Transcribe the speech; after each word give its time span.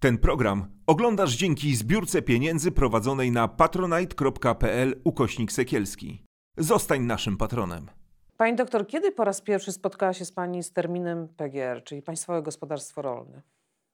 Ten 0.00 0.18
program 0.18 0.66
oglądasz 0.86 1.36
dzięki 1.36 1.76
zbiórce 1.76 2.22
pieniędzy 2.22 2.72
prowadzonej 2.72 3.32
na 3.32 3.48
patronite.pl 3.48 5.00
ukośnik 5.04 5.52
sekielski. 5.52 6.24
Zostań 6.56 7.00
naszym 7.00 7.36
patronem. 7.36 7.86
Pani 8.36 8.56
doktor, 8.56 8.86
kiedy 8.86 9.12
po 9.12 9.24
raz 9.24 9.40
pierwszy 9.40 9.72
spotkała 9.72 10.12
się 10.12 10.24
z 10.24 10.32
Pani 10.32 10.62
z 10.62 10.72
terminem 10.72 11.28
PGR, 11.28 11.84
czyli 11.84 12.02
Państwowe 12.02 12.42
Gospodarstwo 12.42 13.02
Rolne? 13.02 13.42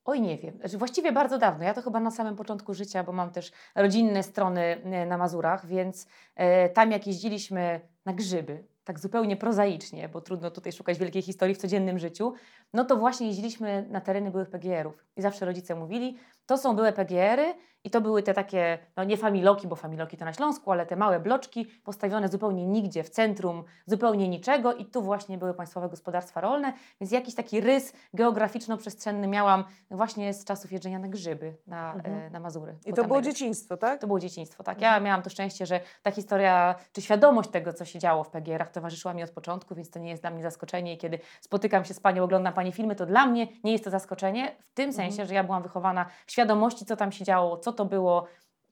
Oj, 0.05 0.21
nie 0.21 0.39
wiem. 0.39 0.57
Znaczy, 0.59 0.79
właściwie 0.79 1.13
bardzo 1.13 1.39
dawno. 1.39 1.65
Ja 1.65 1.75
to 1.75 1.83
chyba 1.83 2.01
na 2.01 2.11
samym 2.11 2.37
początku 2.37 2.75
życia, 2.75 3.05
bo 3.05 3.13
mam 3.13 3.31
też 3.31 3.53
rodzinne 3.75 4.23
strony 4.23 4.61
e, 4.61 5.07
na 5.07 5.19
Mazurach, 5.19 5.67
więc 5.67 6.07
e, 6.35 6.69
tam 6.69 6.91
jak 6.91 7.07
jeździliśmy 7.07 7.81
na 8.05 8.13
grzyby, 8.13 8.65
tak 8.85 9.01
zupełnie 9.01 9.37
prozaicznie, 9.37 10.09
bo 10.09 10.21
trudno 10.21 10.51
tutaj 10.51 10.73
szukać 10.73 10.99
wielkiej 10.99 11.23
historii 11.23 11.55
w 11.55 11.59
codziennym 11.59 11.99
życiu, 11.99 12.33
no 12.73 12.85
to 12.85 12.97
właśnie 12.97 13.27
jeździliśmy 13.27 13.87
na 13.91 14.01
tereny 14.01 14.31
byłych 14.31 14.51
PGR-ów. 14.51 15.05
I 15.17 15.23
zawsze 15.23 15.47
rodzice 15.47 15.75
mówili, 15.75 16.19
to 16.47 16.59
są 16.59 16.77
były 16.77 16.93
PGR-y 16.93 17.55
i 17.87 17.91
to 17.91 18.01
były 18.01 18.23
te 18.23 18.35
takie, 18.35 18.79
no 18.97 19.05
nie 19.05 19.17
familoki, 19.17 19.69
bo 19.69 19.77
familoki 19.77 20.17
to 20.17 20.25
na 20.25 20.33
Śląsku, 20.33 20.73
ale 20.73 20.87
te 20.87 20.97
małe 20.97 21.21
bloczki 21.21 21.67
postawione 21.85 22.29
zupełnie 22.29 22.67
nigdzie 22.67 23.05
w 23.05 23.11
centrum, 23.11 23.65
zupełnie 23.87 24.29
niczego 24.29 24.75
i 24.75 24.85
tu 24.85 25.03
właśnie 25.03 25.39
były 25.39 25.55
państwowe 25.55 25.89
gospodarstwa 25.89 26.41
rolne, 26.41 26.73
więc 27.01 27.13
jakiś 27.13 27.35
taki 27.35 27.61
rys 27.61 27.93
geograficzno-przestrzenny 28.15 29.29
miałam 29.29 29.65
właśnie 29.91 30.35
z 30.35 30.45
czasów 30.45 30.73
jeżdżenia 30.73 30.99
na 30.99 31.09
grzyby 31.09 31.57
na, 31.67 31.93
Mhm. 31.95 32.15
e, 32.23 32.31
na 32.31 32.41
Mazury. 32.41 32.77
I 32.87 32.93
to 32.93 32.95
było 32.95 33.07
najlepiej. 33.15 33.33
dzieciństwo, 33.33 33.77
tak? 33.77 34.01
To 34.01 34.07
było 34.07 34.21
dzieciństwo, 34.21 34.63
tak. 34.65 34.81
Ja 34.81 35.01
miałam 35.01 35.23
to 35.23 35.31
szczęście, 35.31 35.67
że 35.67 35.81
ta 36.03 36.11
historia, 36.11 36.75
czy 36.93 37.03
świadomość 37.03 37.51
tego, 37.51 37.73
co 37.73 37.85
się 37.85 37.99
działo 37.99 38.25
w 38.25 38.31
PGR-ach 38.31 38.71
towarzyszyła 38.71 39.15
mi 39.15 39.23
od 39.23 39.31
początku, 39.31 39.75
więc 39.75 39.91
to 39.91 39.99
nie 39.99 40.11
jest 40.11 40.23
dla 40.23 40.31
mnie 40.31 40.43
zaskoczenie. 40.43 40.95
I 40.95 40.99
kiedy 40.99 41.19
spotykam 41.41 41.85
się 41.85 41.95
z 41.95 42.01
Panią, 42.01 42.25
oglądam 42.25 42.53
Pani 42.55 42.73
filmy, 42.73 42.95
to 42.97 43.07
dla 43.07 43.27
mnie 43.27 43.49
nie 43.65 43.73
jest 43.73 43.85
to 43.85 43.91
zaskoczenie, 43.91 44.57
w 44.63 44.75
tym 44.75 44.93
sensie, 44.93 45.27
że 45.27 45.35
ja 45.35 45.45
byłam 45.45 45.63
wychowana 45.63 46.07
w 46.27 46.33
świadomości, 46.39 46.85
co 46.85 46.97
tam 46.97 47.13
się 47.13 47.25
działo, 47.25 47.57
co 47.57 47.73
to 47.73 47.85
było 47.85 48.27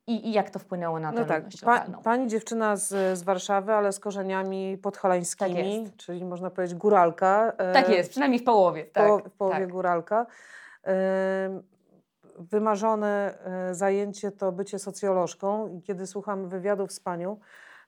i, 0.06 0.28
i 0.28 0.32
jak 0.32 0.50
to 0.50 0.58
wpłynęło 0.58 1.00
na 1.00 1.12
tę 1.12 1.20
No 1.20 1.26
tak, 1.26 1.44
pa. 1.64 1.84
Pani 2.04 2.26
dziewczyna 2.28 2.76
z, 2.76 3.18
z 3.18 3.22
Warszawy, 3.22 3.72
ale 3.72 3.92
z 3.92 4.00
korzeniami 4.00 4.78
podhalańskimi, 4.78 5.84
Tak 5.84 5.96
czyli 5.96 6.24
można 6.24 6.50
powiedzieć 6.50 6.76
góralka. 6.76 7.52
e, 7.58 7.72
Tak 7.72 7.88
jest, 7.88 8.10
przynajmniej 8.10 8.40
w 8.40 8.44
połowie. 8.44 8.84
Tak, 8.84 9.04
poło- 9.08 9.28
w 9.28 9.32
połowie 9.32 9.58
tak. 9.60 9.68
góralka. 9.68 10.26
Em, 10.82 11.62
Wymarzone 12.38 13.34
e, 13.44 13.74
zajęcie 13.74 14.30
to 14.32 14.52
bycie 14.52 14.78
socjolożką 14.78 15.66
i 15.68 15.82
kiedy 15.82 16.06
słucham 16.06 16.48
wywiadów 16.48 16.92
z 16.92 17.00
Panią, 17.00 17.36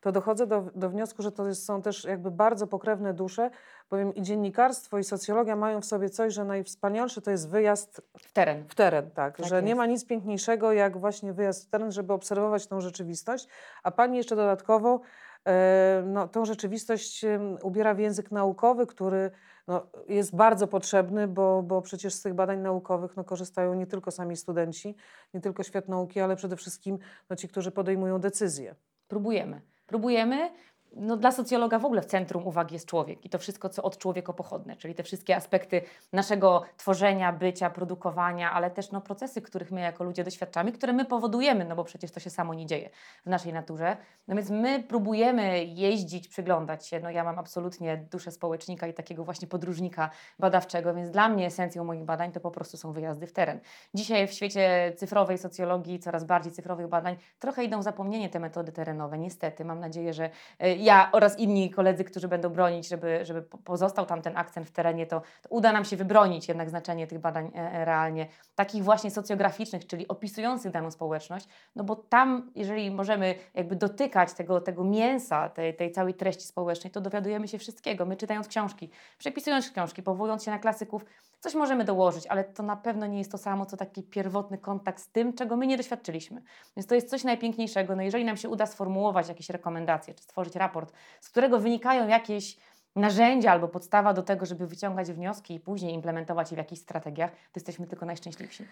to 0.04 0.12
dochodzę 0.12 0.46
do, 0.46 0.64
do 0.74 0.90
wniosku, 0.90 1.22
że 1.22 1.32
to 1.32 1.46
jest, 1.46 1.64
są 1.64 1.82
też 1.82 2.04
jakby 2.04 2.30
bardzo 2.30 2.66
pokrewne 2.66 3.14
dusze, 3.14 3.50
bowiem 3.90 4.14
i 4.14 4.22
dziennikarstwo, 4.22 4.98
i 4.98 5.04
socjologia 5.04 5.56
mają 5.56 5.80
w 5.80 5.84
sobie 5.84 6.10
coś, 6.10 6.34
że 6.34 6.44
najwspanialsze 6.44 7.22
to 7.22 7.30
jest 7.30 7.48
wyjazd 7.48 8.02
W 8.18 8.32
teren. 8.32 8.64
w 8.68 8.74
teren, 8.74 9.10
tak, 9.10 9.36
Tak 9.36 9.46
że 9.46 9.62
nie 9.62 9.68
jest. 9.68 9.78
ma 9.78 9.86
nic 9.86 10.06
piękniejszego 10.06 10.72
jak 10.72 10.98
właśnie 10.98 11.32
wyjazd 11.32 11.66
w 11.66 11.70
teren, 11.70 11.92
żeby 11.92 12.12
obserwować 12.12 12.66
tą 12.66 12.80
rzeczywistość, 12.80 13.48
a 13.82 13.90
pani 13.90 14.16
jeszcze 14.16 14.36
dodatkowo 14.36 15.00
e, 15.46 16.02
no, 16.06 16.28
tą 16.28 16.44
rzeczywistość 16.44 17.24
ubiera 17.62 17.94
w 17.94 17.98
język 17.98 18.30
naukowy, 18.30 18.86
który 18.86 19.30
no, 19.68 19.86
jest 20.08 20.36
bardzo 20.36 20.66
potrzebny, 20.66 21.28
bo, 21.28 21.62
bo 21.62 21.82
przecież 21.82 22.14
z 22.14 22.22
tych 22.22 22.34
badań 22.34 22.58
naukowych 22.60 23.16
no, 23.16 23.24
korzystają 23.24 23.74
nie 23.74 23.86
tylko 23.86 24.10
sami 24.10 24.36
studenci, 24.36 24.96
nie 25.34 25.40
tylko 25.40 25.62
świat 25.62 25.88
nauki, 25.88 26.20
ale 26.20 26.36
przede 26.36 26.56
wszystkim 26.56 26.98
no, 27.30 27.36
ci, 27.36 27.48
którzy 27.48 27.70
podejmują 27.70 28.18
decyzje. 28.20 28.74
Próbujemy. 29.08 29.60
Próbujemy. 29.86 30.50
No, 30.96 31.16
dla 31.16 31.32
socjologa 31.32 31.78
w 31.78 31.84
ogóle 31.84 32.02
w 32.02 32.06
centrum 32.06 32.46
uwagi 32.46 32.74
jest 32.74 32.86
człowiek 32.86 33.24
i 33.24 33.30
to 33.30 33.38
wszystko, 33.38 33.68
co 33.68 33.82
od 33.82 33.98
człowieka 33.98 34.32
pochodne, 34.32 34.76
czyli 34.76 34.94
te 34.94 35.02
wszystkie 35.02 35.36
aspekty 35.36 35.82
naszego 36.12 36.62
tworzenia, 36.76 37.32
bycia, 37.32 37.70
produkowania, 37.70 38.52
ale 38.52 38.70
też 38.70 38.90
no, 38.90 39.00
procesy, 39.00 39.42
których 39.42 39.70
my 39.70 39.80
jako 39.80 40.04
ludzie 40.04 40.24
doświadczamy, 40.24 40.72
które 40.72 40.92
my 40.92 41.04
powodujemy, 41.04 41.64
no 41.64 41.76
bo 41.76 41.84
przecież 41.84 42.10
to 42.10 42.20
się 42.20 42.30
samo 42.30 42.54
nie 42.54 42.66
dzieje 42.66 42.90
w 43.26 43.30
naszej 43.30 43.52
naturze. 43.52 43.96
No 44.28 44.36
więc 44.36 44.50
my 44.50 44.82
próbujemy 44.82 45.64
jeździć, 45.64 46.28
przyglądać 46.28 46.86
się. 46.86 47.00
No 47.00 47.10
ja 47.10 47.24
mam 47.24 47.38
absolutnie 47.38 47.96
duszę 48.10 48.30
społecznika 48.30 48.86
i 48.86 48.94
takiego 48.94 49.24
właśnie 49.24 49.48
podróżnika 49.48 50.10
badawczego, 50.38 50.94
więc 50.94 51.10
dla 51.10 51.28
mnie 51.28 51.46
esencją 51.46 51.84
moich 51.84 52.04
badań 52.04 52.32
to 52.32 52.40
po 52.40 52.50
prostu 52.50 52.76
są 52.76 52.92
wyjazdy 52.92 53.26
w 53.26 53.32
teren. 53.32 53.60
Dzisiaj 53.94 54.28
w 54.28 54.32
świecie 54.32 54.92
cyfrowej 54.96 55.38
socjologii, 55.38 55.98
coraz 55.98 56.24
bardziej 56.24 56.52
cyfrowych 56.52 56.88
badań, 56.88 57.16
trochę 57.38 57.64
idą 57.64 57.80
w 57.80 57.82
zapomnienie 57.82 58.28
te 58.28 58.40
metody 58.40 58.72
terenowe. 58.72 59.18
Niestety, 59.18 59.64
mam 59.64 59.80
nadzieję, 59.80 60.14
że 60.14 60.30
e, 60.58 60.76
ja 60.84 61.08
oraz 61.12 61.38
inni 61.38 61.70
koledzy, 61.70 62.04
którzy 62.04 62.28
będą 62.28 62.48
bronić, 62.48 62.88
żeby, 62.88 63.24
żeby 63.24 63.42
po- 63.42 63.58
pozostał 63.58 64.06
tam 64.06 64.22
ten 64.22 64.36
akcent 64.36 64.68
w 64.68 64.70
terenie, 64.70 65.06
to, 65.06 65.20
to 65.20 65.48
uda 65.48 65.72
nam 65.72 65.84
się 65.84 65.96
wybronić 65.96 66.48
jednak 66.48 66.70
znaczenie 66.70 67.06
tych 67.06 67.18
badań 67.18 67.50
e, 67.54 67.72
e, 67.72 67.84
realnie, 67.84 68.26
takich 68.54 68.84
właśnie 68.84 69.10
socjograficznych, 69.10 69.86
czyli 69.86 70.08
opisujących 70.08 70.72
daną 70.72 70.90
społeczność, 70.90 71.48
no 71.76 71.84
bo 71.84 71.96
tam, 71.96 72.50
jeżeli 72.54 72.90
możemy 72.90 73.34
jakby 73.54 73.76
dotykać 73.76 74.32
tego, 74.32 74.60
tego 74.60 74.84
mięsa, 74.84 75.48
tej, 75.48 75.76
tej 75.76 75.92
całej 75.92 76.14
treści 76.14 76.44
społecznej, 76.44 76.90
to 76.90 77.00
dowiadujemy 77.00 77.48
się 77.48 77.58
wszystkiego. 77.58 78.06
My 78.06 78.16
czytając 78.16 78.48
książki, 78.48 78.90
przepisując 79.18 79.70
książki, 79.70 80.02
powołując 80.02 80.44
się 80.44 80.50
na 80.50 80.58
klasyków, 80.58 81.04
coś 81.44 81.54
możemy 81.54 81.84
dołożyć, 81.84 82.26
ale 82.26 82.44
to 82.44 82.62
na 82.62 82.76
pewno 82.76 83.06
nie 83.06 83.18
jest 83.18 83.32
to 83.32 83.38
samo, 83.38 83.66
co 83.66 83.76
taki 83.76 84.02
pierwotny 84.02 84.58
kontakt 84.58 85.00
z 85.00 85.08
tym, 85.08 85.32
czego 85.32 85.56
my 85.56 85.66
nie 85.66 85.76
doświadczyliśmy. 85.76 86.42
Więc 86.76 86.86
to 86.86 86.94
jest 86.94 87.10
coś 87.10 87.24
najpiękniejszego. 87.24 87.96
No 87.96 88.02
jeżeli 88.02 88.24
nam 88.24 88.36
się 88.36 88.48
uda 88.48 88.66
sformułować 88.66 89.28
jakieś 89.28 89.50
rekomendacje, 89.50 90.14
czy 90.14 90.22
stworzyć 90.22 90.56
raport, 90.56 90.73
z 91.20 91.28
którego 91.28 91.58
wynikają 91.58 92.08
jakieś 92.08 92.56
narzędzia 92.96 93.52
albo 93.52 93.68
podstawa 93.68 94.14
do 94.14 94.22
tego, 94.22 94.46
żeby 94.46 94.66
wyciągać 94.66 95.12
wnioski 95.12 95.54
i 95.54 95.60
później 95.60 95.94
implementować 95.94 96.50
je 96.50 96.54
w 96.54 96.58
jakichś 96.58 96.82
strategiach, 96.82 97.30
to 97.30 97.36
jesteśmy 97.54 97.86
tylko 97.86 98.06
najszczęśliwsi. 98.06 98.64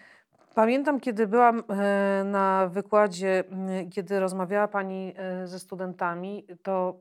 Pamiętam, 0.55 0.99
kiedy 0.99 1.27
byłam 1.27 1.63
e, 1.69 2.23
na 2.23 2.67
wykładzie, 2.67 3.43
kiedy 3.91 4.19
rozmawiała 4.19 4.67
Pani 4.67 5.13
e, 5.17 5.47
ze 5.47 5.59
studentami, 5.59 6.47
to 6.63 6.99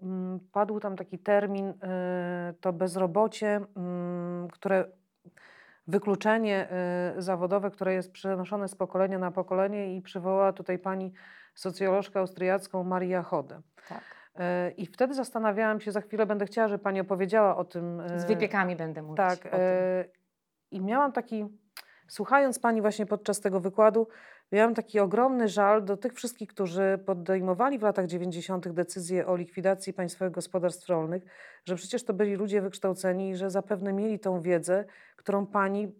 padł 0.52 0.80
tam 0.80 0.96
taki 0.96 1.18
termin, 1.18 1.68
e, 1.82 2.54
to 2.60 2.72
bezrobocie, 2.72 3.60
które 4.52 4.84
wykluczenie 5.86 6.68
zawodowe, 7.18 7.70
które 7.70 7.94
jest 7.94 8.12
przenoszone 8.12 8.68
z 8.68 8.74
pokolenia 8.74 9.18
na 9.18 9.30
pokolenie 9.30 9.96
i 9.96 10.02
przywołała 10.02 10.52
tutaj 10.52 10.78
Pani 10.78 11.12
socjolożkę 11.54 12.20
austriacką 12.20 12.84
Maria 12.84 13.22
Hode. 13.22 13.60
Tak. 13.88 14.02
E, 14.38 14.70
I 14.70 14.86
wtedy 14.86 15.14
zastanawiałam 15.14 15.80
się, 15.80 15.92
za 15.92 16.00
chwilę 16.00 16.26
będę 16.26 16.46
chciała, 16.46 16.68
żeby 16.68 16.84
Pani 16.84 17.00
opowiedziała 17.00 17.56
o 17.56 17.64
tym. 17.64 18.02
Z 18.16 18.24
e, 18.24 18.26
wypiekami 18.26 18.76
będę 18.76 19.02
mówić 19.02 19.16
tak. 19.16 19.38
E, 19.52 20.04
I 20.70 20.80
miałam 20.80 21.12
taki, 21.12 21.46
słuchając 22.08 22.58
Pani 22.58 22.80
właśnie 22.80 23.06
podczas 23.06 23.40
tego 23.40 23.60
wykładu, 23.60 24.08
miałam 24.52 24.74
taki 24.74 25.00
ogromny 25.00 25.48
żal 25.48 25.84
do 25.84 25.96
tych 25.96 26.14
wszystkich, 26.14 26.48
którzy 26.48 26.98
podejmowali 27.06 27.78
w 27.78 27.82
latach 27.82 28.06
90. 28.06 28.68
decyzje 28.68 29.26
o 29.26 29.36
likwidacji 29.36 29.92
państwowych 29.92 30.34
gospodarstw 30.34 30.88
rolnych, 30.88 31.22
że 31.64 31.76
przecież 31.76 32.04
to 32.04 32.12
byli 32.12 32.34
ludzie 32.34 32.62
wykształceni 32.62 33.30
i 33.30 33.36
że 33.36 33.50
zapewne 33.50 33.92
mieli 33.92 34.18
tą 34.18 34.40
wiedzę, 34.40 34.84
którą 35.16 35.46
Pani 35.46 35.92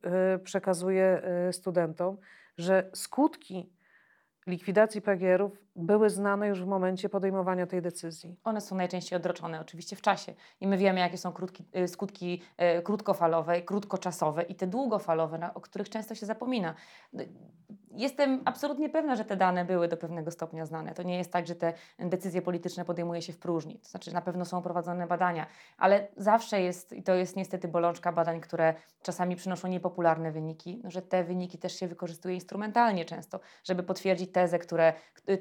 przekazuje 0.44 1.22
studentom, 1.52 2.16
że 2.58 2.90
skutki 2.94 3.72
likwidacji 4.46 5.02
PGR-ów 5.02 5.52
były 5.76 6.10
znane 6.10 6.48
już 6.48 6.62
w 6.62 6.66
momencie 6.66 7.08
podejmowania 7.08 7.66
tej 7.66 7.82
decyzji. 7.82 8.36
One 8.44 8.60
są 8.60 8.76
najczęściej 8.76 9.16
odroczone 9.16 9.60
oczywiście 9.60 9.96
w 9.96 10.02
czasie 10.02 10.34
i 10.60 10.66
my 10.66 10.78
wiemy, 10.78 11.00
jakie 11.00 11.18
są 11.18 11.32
krótki, 11.32 11.64
y, 11.76 11.88
skutki 11.88 12.42
y, 12.78 12.82
krótkofalowe, 12.82 13.62
krótkoczasowe 13.62 14.42
i 14.42 14.54
te 14.54 14.66
długofalowe, 14.66 15.50
o 15.54 15.60
których 15.60 15.88
często 15.88 16.14
się 16.14 16.26
zapomina. 16.26 16.74
Y, 17.92 18.02
Jestem 18.02 18.42
absolutnie 18.44 18.88
pewna, 18.88 19.16
że 19.16 19.24
te 19.24 19.36
dane 19.36 19.64
były 19.64 19.88
do 19.88 19.96
pewnego 19.96 20.30
stopnia 20.30 20.66
znane. 20.66 20.94
To 20.94 21.02
nie 21.02 21.18
jest 21.18 21.32
tak, 21.32 21.46
że 21.46 21.54
te 21.54 21.72
decyzje 21.98 22.42
polityczne 22.42 22.84
podejmuje 22.84 23.22
się 23.22 23.32
w 23.32 23.38
próżni. 23.38 23.78
To 23.78 23.88
znaczy, 23.88 24.14
na 24.14 24.22
pewno 24.22 24.44
są 24.44 24.62
prowadzone 24.62 25.06
badania, 25.06 25.46
ale 25.78 26.08
zawsze 26.16 26.60
jest, 26.60 26.92
i 26.92 27.02
to 27.02 27.14
jest 27.14 27.36
niestety 27.36 27.68
bolączka 27.68 28.12
badań, 28.12 28.40
które 28.40 28.74
czasami 29.02 29.36
przynoszą 29.36 29.68
niepopularne 29.68 30.32
wyniki, 30.32 30.80
no, 30.84 30.90
że 30.90 31.02
te 31.02 31.24
wyniki 31.24 31.58
też 31.58 31.80
się 31.80 31.88
wykorzystuje 31.88 32.34
instrumentalnie 32.34 33.04
często, 33.04 33.40
żeby 33.64 33.82
potwierdzić 33.82 34.32
tezę, 34.32 34.58
które, 34.58 34.92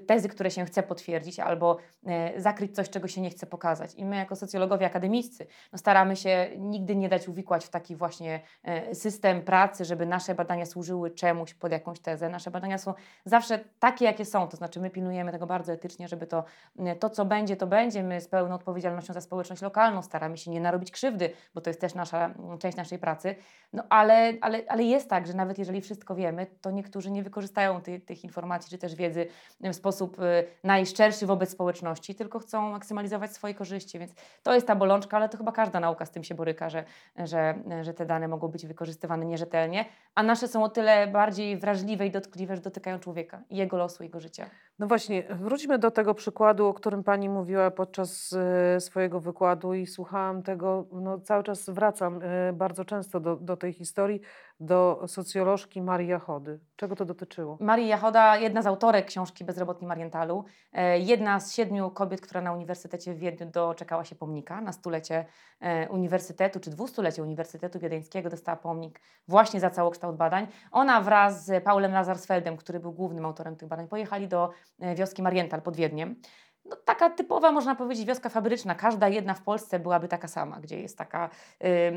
tezy, 0.07 0.29
które 0.29 0.51
się 0.51 0.65
chce 0.65 0.83
potwierdzić, 0.83 1.39
albo 1.39 1.77
e, 2.05 2.41
zakryć 2.41 2.75
coś, 2.75 2.89
czego 2.89 3.07
się 3.07 3.21
nie 3.21 3.29
chce 3.29 3.45
pokazać. 3.45 3.95
I 3.95 4.05
my, 4.05 4.15
jako 4.15 4.35
socjologowie 4.35 4.85
akademiccy, 4.85 5.47
no, 5.71 5.77
staramy 5.77 6.15
się 6.15 6.49
nigdy 6.57 6.95
nie 6.95 7.09
dać 7.09 7.27
uwikłać 7.27 7.65
w 7.65 7.69
taki 7.69 7.95
właśnie 7.95 8.41
e, 8.63 8.95
system 8.95 9.41
pracy, 9.41 9.85
żeby 9.85 10.05
nasze 10.05 10.35
badania 10.35 10.65
służyły 10.65 11.11
czemuś 11.11 11.53
pod 11.53 11.71
jakąś 11.71 11.99
tezę. 11.99 12.29
Nasze 12.41 12.51
badania 12.51 12.77
są 12.77 12.93
zawsze 13.25 13.59
takie, 13.79 14.05
jakie 14.05 14.25
są, 14.25 14.47
to 14.47 14.57
znaczy 14.57 14.79
my 14.79 14.89
pilnujemy 14.89 15.31
tego 15.31 15.47
bardzo 15.47 15.73
etycznie, 15.73 16.07
żeby 16.07 16.27
to, 16.27 16.43
e, 16.79 16.95
to 16.95 17.09
co 17.09 17.25
będzie, 17.25 17.55
to 17.55 17.67
będzie. 17.67 18.03
My 18.03 18.21
z 18.21 18.27
pełną 18.27 18.55
odpowiedzialnością 18.55 19.13
za 19.13 19.21
społeczność 19.21 19.61
lokalną 19.61 20.01
staramy 20.01 20.37
się 20.37 20.51
nie 20.51 20.61
narobić 20.61 20.91
krzywdy, 20.91 21.29
bo 21.53 21.61
to 21.61 21.69
jest 21.69 21.81
też 21.81 21.95
nasza, 21.95 22.33
część 22.59 22.77
naszej 22.77 22.99
pracy. 22.99 23.35
No 23.73 23.83
ale, 23.89 24.33
ale, 24.41 24.61
ale 24.67 24.83
jest 24.83 25.09
tak, 25.09 25.27
że 25.27 25.33
nawet 25.33 25.59
jeżeli 25.59 25.81
wszystko 25.81 26.15
wiemy, 26.15 26.47
to 26.61 26.71
niektórzy 26.71 27.11
nie 27.11 27.23
wykorzystają 27.23 27.81
ty, 27.81 27.99
tych 27.99 28.23
informacji 28.23 28.69
czy 28.69 28.77
też 28.77 28.95
wiedzy 28.95 29.27
w 29.59 29.75
sposób 29.75 30.19
y, 30.19 30.23
najszczerszy 30.63 31.25
wobec 31.25 31.49
społeczności, 31.49 32.15
tylko 32.15 32.39
chcą 32.39 32.71
maksymalizować 32.71 33.31
swoje 33.31 33.53
korzyści. 33.53 33.99
Więc 33.99 34.11
to 34.43 34.53
jest 34.53 34.67
ta 34.67 34.75
bolączka, 34.75 35.17
ale 35.17 35.29
to 35.29 35.37
chyba 35.37 35.51
każda 35.51 35.79
nauka 35.79 36.05
z 36.05 36.11
tym 36.11 36.23
się 36.23 36.35
boryka, 36.35 36.69
że, 36.69 36.83
że, 37.17 37.55
że 37.81 37.93
te 37.93 38.05
dane 38.05 38.27
mogą 38.27 38.47
być 38.47 38.65
wykorzystywane 38.65 39.25
nierzetelnie, 39.25 39.85
a 40.15 40.23
nasze 40.23 40.47
są 40.47 40.63
o 40.63 40.69
tyle 40.69 41.07
bardziej 41.07 41.57
wrażliwe 41.57 42.07
i 42.07 42.11
dotkliwe, 42.11 42.30
że 42.55 42.61
dotykają 42.61 42.99
człowieka 42.99 43.43
jego 43.49 43.77
losu, 43.77 44.03
jego 44.03 44.19
życia. 44.19 44.49
No 44.81 44.87
właśnie, 44.87 45.23
wróćmy 45.29 45.79
do 45.79 45.91
tego 45.91 46.13
przykładu, 46.13 46.67
o 46.67 46.73
którym 46.73 47.03
Pani 47.03 47.29
mówiła 47.29 47.71
podczas 47.71 48.33
y, 48.77 48.79
swojego 48.79 49.19
wykładu 49.19 49.73
i 49.73 49.87
słuchałam 49.87 50.43
tego, 50.43 50.85
no 50.91 51.19
cały 51.19 51.43
czas 51.43 51.69
wracam 51.69 52.21
y, 52.21 52.53
bardzo 52.53 52.85
często 52.85 53.19
do, 53.19 53.35
do 53.35 53.57
tej 53.57 53.73
historii, 53.73 54.21
do 54.61 55.03
socjolożki 55.07 55.81
Marii 55.81 56.07
Jachody. 56.07 56.59
Czego 56.75 56.95
to 56.95 57.05
dotyczyło? 57.05 57.57
Marii 57.59 57.87
Jachoda, 57.87 58.37
jedna 58.37 58.61
z 58.61 58.67
autorek 58.67 59.05
książki 59.05 59.45
Bezrobotni 59.45 59.87
Marientalu, 59.87 60.45
e, 60.73 60.99
jedna 60.99 61.39
z 61.39 61.53
siedmiu 61.53 61.89
kobiet, 61.89 62.21
która 62.21 62.41
na 62.41 62.53
Uniwersytecie 62.53 63.13
w 63.13 63.17
Wiedniu 63.17 63.47
doczekała 63.47 64.05
się 64.05 64.15
pomnika 64.15 64.61
na 64.61 64.71
stulecie 64.71 65.25
e, 65.59 65.89
Uniwersytetu, 65.89 66.59
czy 66.59 66.69
dwustulecie 66.69 67.23
Uniwersytetu 67.23 67.79
Wiedeńskiego 67.79 68.29
dostała 68.29 68.57
pomnik 68.57 69.01
właśnie 69.27 69.59
za 69.59 69.69
całokształt 69.69 70.15
badań. 70.15 70.47
Ona 70.71 71.01
wraz 71.01 71.45
z 71.45 71.63
Paulem 71.63 71.91
Lazarsfeldem, 71.91 72.57
który 72.57 72.79
był 72.79 72.91
głównym 72.91 73.25
autorem 73.25 73.55
tych 73.55 73.67
badań, 73.67 73.87
pojechali 73.87 74.27
do 74.27 74.49
e, 74.49 74.51
wioski 74.95 75.21
Mariental 75.21 75.61
pod 75.61 75.75
Wiedniem 75.75 76.21
no, 76.65 76.75
taka 76.75 77.09
typowa, 77.09 77.51
można 77.51 77.75
powiedzieć, 77.75 78.05
wioska 78.05 78.29
fabryczna. 78.29 78.75
Każda 78.75 79.07
jedna 79.07 79.33
w 79.33 79.41
Polsce 79.41 79.79
byłaby 79.79 80.07
taka 80.07 80.27
sama, 80.27 80.59
gdzie 80.59 80.79
jest 80.79 80.97
taka 80.97 81.29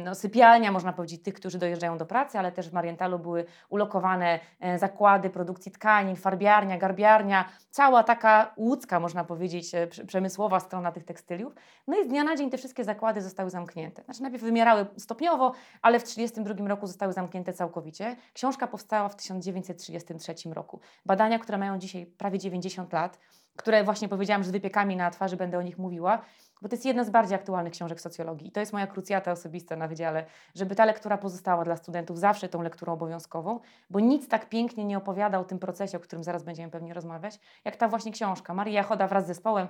no, 0.04 0.14
sypialnia, 0.14 0.72
można 0.72 0.92
powiedzieć, 0.92 1.22
tych, 1.22 1.34
którzy 1.34 1.58
dojeżdżają 1.58 1.98
do 1.98 2.06
pracy, 2.06 2.38
ale 2.38 2.52
też 2.52 2.70
w 2.70 2.72
Marientalu 2.72 3.18
były 3.18 3.44
ulokowane 3.68 4.40
yy, 4.60 4.78
zakłady 4.78 5.30
produkcji 5.30 5.72
tkanin, 5.72 6.16
farbiarnia, 6.16 6.78
garbiarnia, 6.78 7.48
cała 7.70 8.02
taka 8.02 8.54
łódzka, 8.56 9.00
można 9.00 9.24
powiedzieć, 9.24 9.72
yy, 9.72 10.06
przemysłowa 10.06 10.60
strona 10.60 10.92
tych 10.92 11.04
tekstyliów. 11.04 11.54
No 11.86 11.98
i 11.98 12.04
z 12.04 12.08
dnia 12.08 12.24
na 12.24 12.36
dzień 12.36 12.50
te 12.50 12.58
wszystkie 12.58 12.84
zakłady 12.84 13.22
zostały 13.22 13.50
zamknięte. 13.50 14.02
Znaczy 14.02 14.22
najpierw 14.22 14.42
wymierały 14.42 14.86
stopniowo, 14.96 15.52
ale 15.82 15.98
w 15.98 16.02
1932 16.02 16.68
roku 16.68 16.86
zostały 16.86 17.12
zamknięte 17.12 17.52
całkowicie. 17.52 18.16
Książka 18.32 18.66
powstała 18.66 19.08
w 19.08 19.16
1933 19.16 20.34
roku. 20.54 20.80
Badania, 21.06 21.38
które 21.38 21.58
mają 21.58 21.78
dzisiaj 21.78 22.06
prawie 22.06 22.38
90 22.38 22.92
lat, 22.92 23.18
które 23.56 23.84
właśnie 23.84 24.08
powiedziałam, 24.08 24.42
że 24.42 24.48
z 24.48 24.52
wypiekami 24.52 24.96
na 24.96 25.10
twarzy 25.10 25.36
będę 25.36 25.58
o 25.58 25.62
nich 25.62 25.78
mówiła, 25.78 26.22
bo 26.62 26.68
to 26.68 26.74
jest 26.74 26.86
jedna 26.86 27.04
z 27.04 27.10
bardziej 27.10 27.34
aktualnych 27.34 27.72
książek 27.72 28.00
socjologii. 28.00 28.48
I 28.48 28.52
to 28.52 28.60
jest 28.60 28.72
moja 28.72 28.86
krucjata 28.86 29.32
osobista 29.32 29.76
na 29.76 29.88
wydziale, 29.88 30.24
żeby 30.54 30.74
ta 30.74 30.84
lektura 30.84 31.18
pozostała 31.18 31.64
dla 31.64 31.76
studentów 31.76 32.18
zawsze 32.18 32.48
tą 32.48 32.62
lekturą 32.62 32.92
obowiązkową, 32.92 33.60
bo 33.90 34.00
nic 34.00 34.28
tak 34.28 34.48
pięknie 34.48 34.84
nie 34.84 34.98
opowiada 34.98 35.38
o 35.38 35.44
tym 35.44 35.58
procesie, 35.58 35.98
o 35.98 36.00
którym 36.00 36.24
zaraz 36.24 36.42
będziemy 36.42 36.70
pewnie 36.70 36.94
rozmawiać, 36.94 37.40
jak 37.64 37.76
ta 37.76 37.88
właśnie 37.88 38.12
książka. 38.12 38.54
Maria 38.54 38.82
Choda 38.82 39.08
wraz 39.08 39.24
z 39.24 39.26
zespołem 39.26 39.68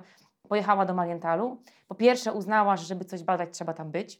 pojechała 0.49 0.85
do 0.85 0.93
Marientalu. 0.93 1.61
Po 1.87 1.95
pierwsze 1.95 2.33
uznała, 2.33 2.77
że 2.77 2.85
żeby 2.85 3.05
coś 3.05 3.23
badać, 3.23 3.49
trzeba 3.51 3.73
tam 3.73 3.91
być. 3.91 4.19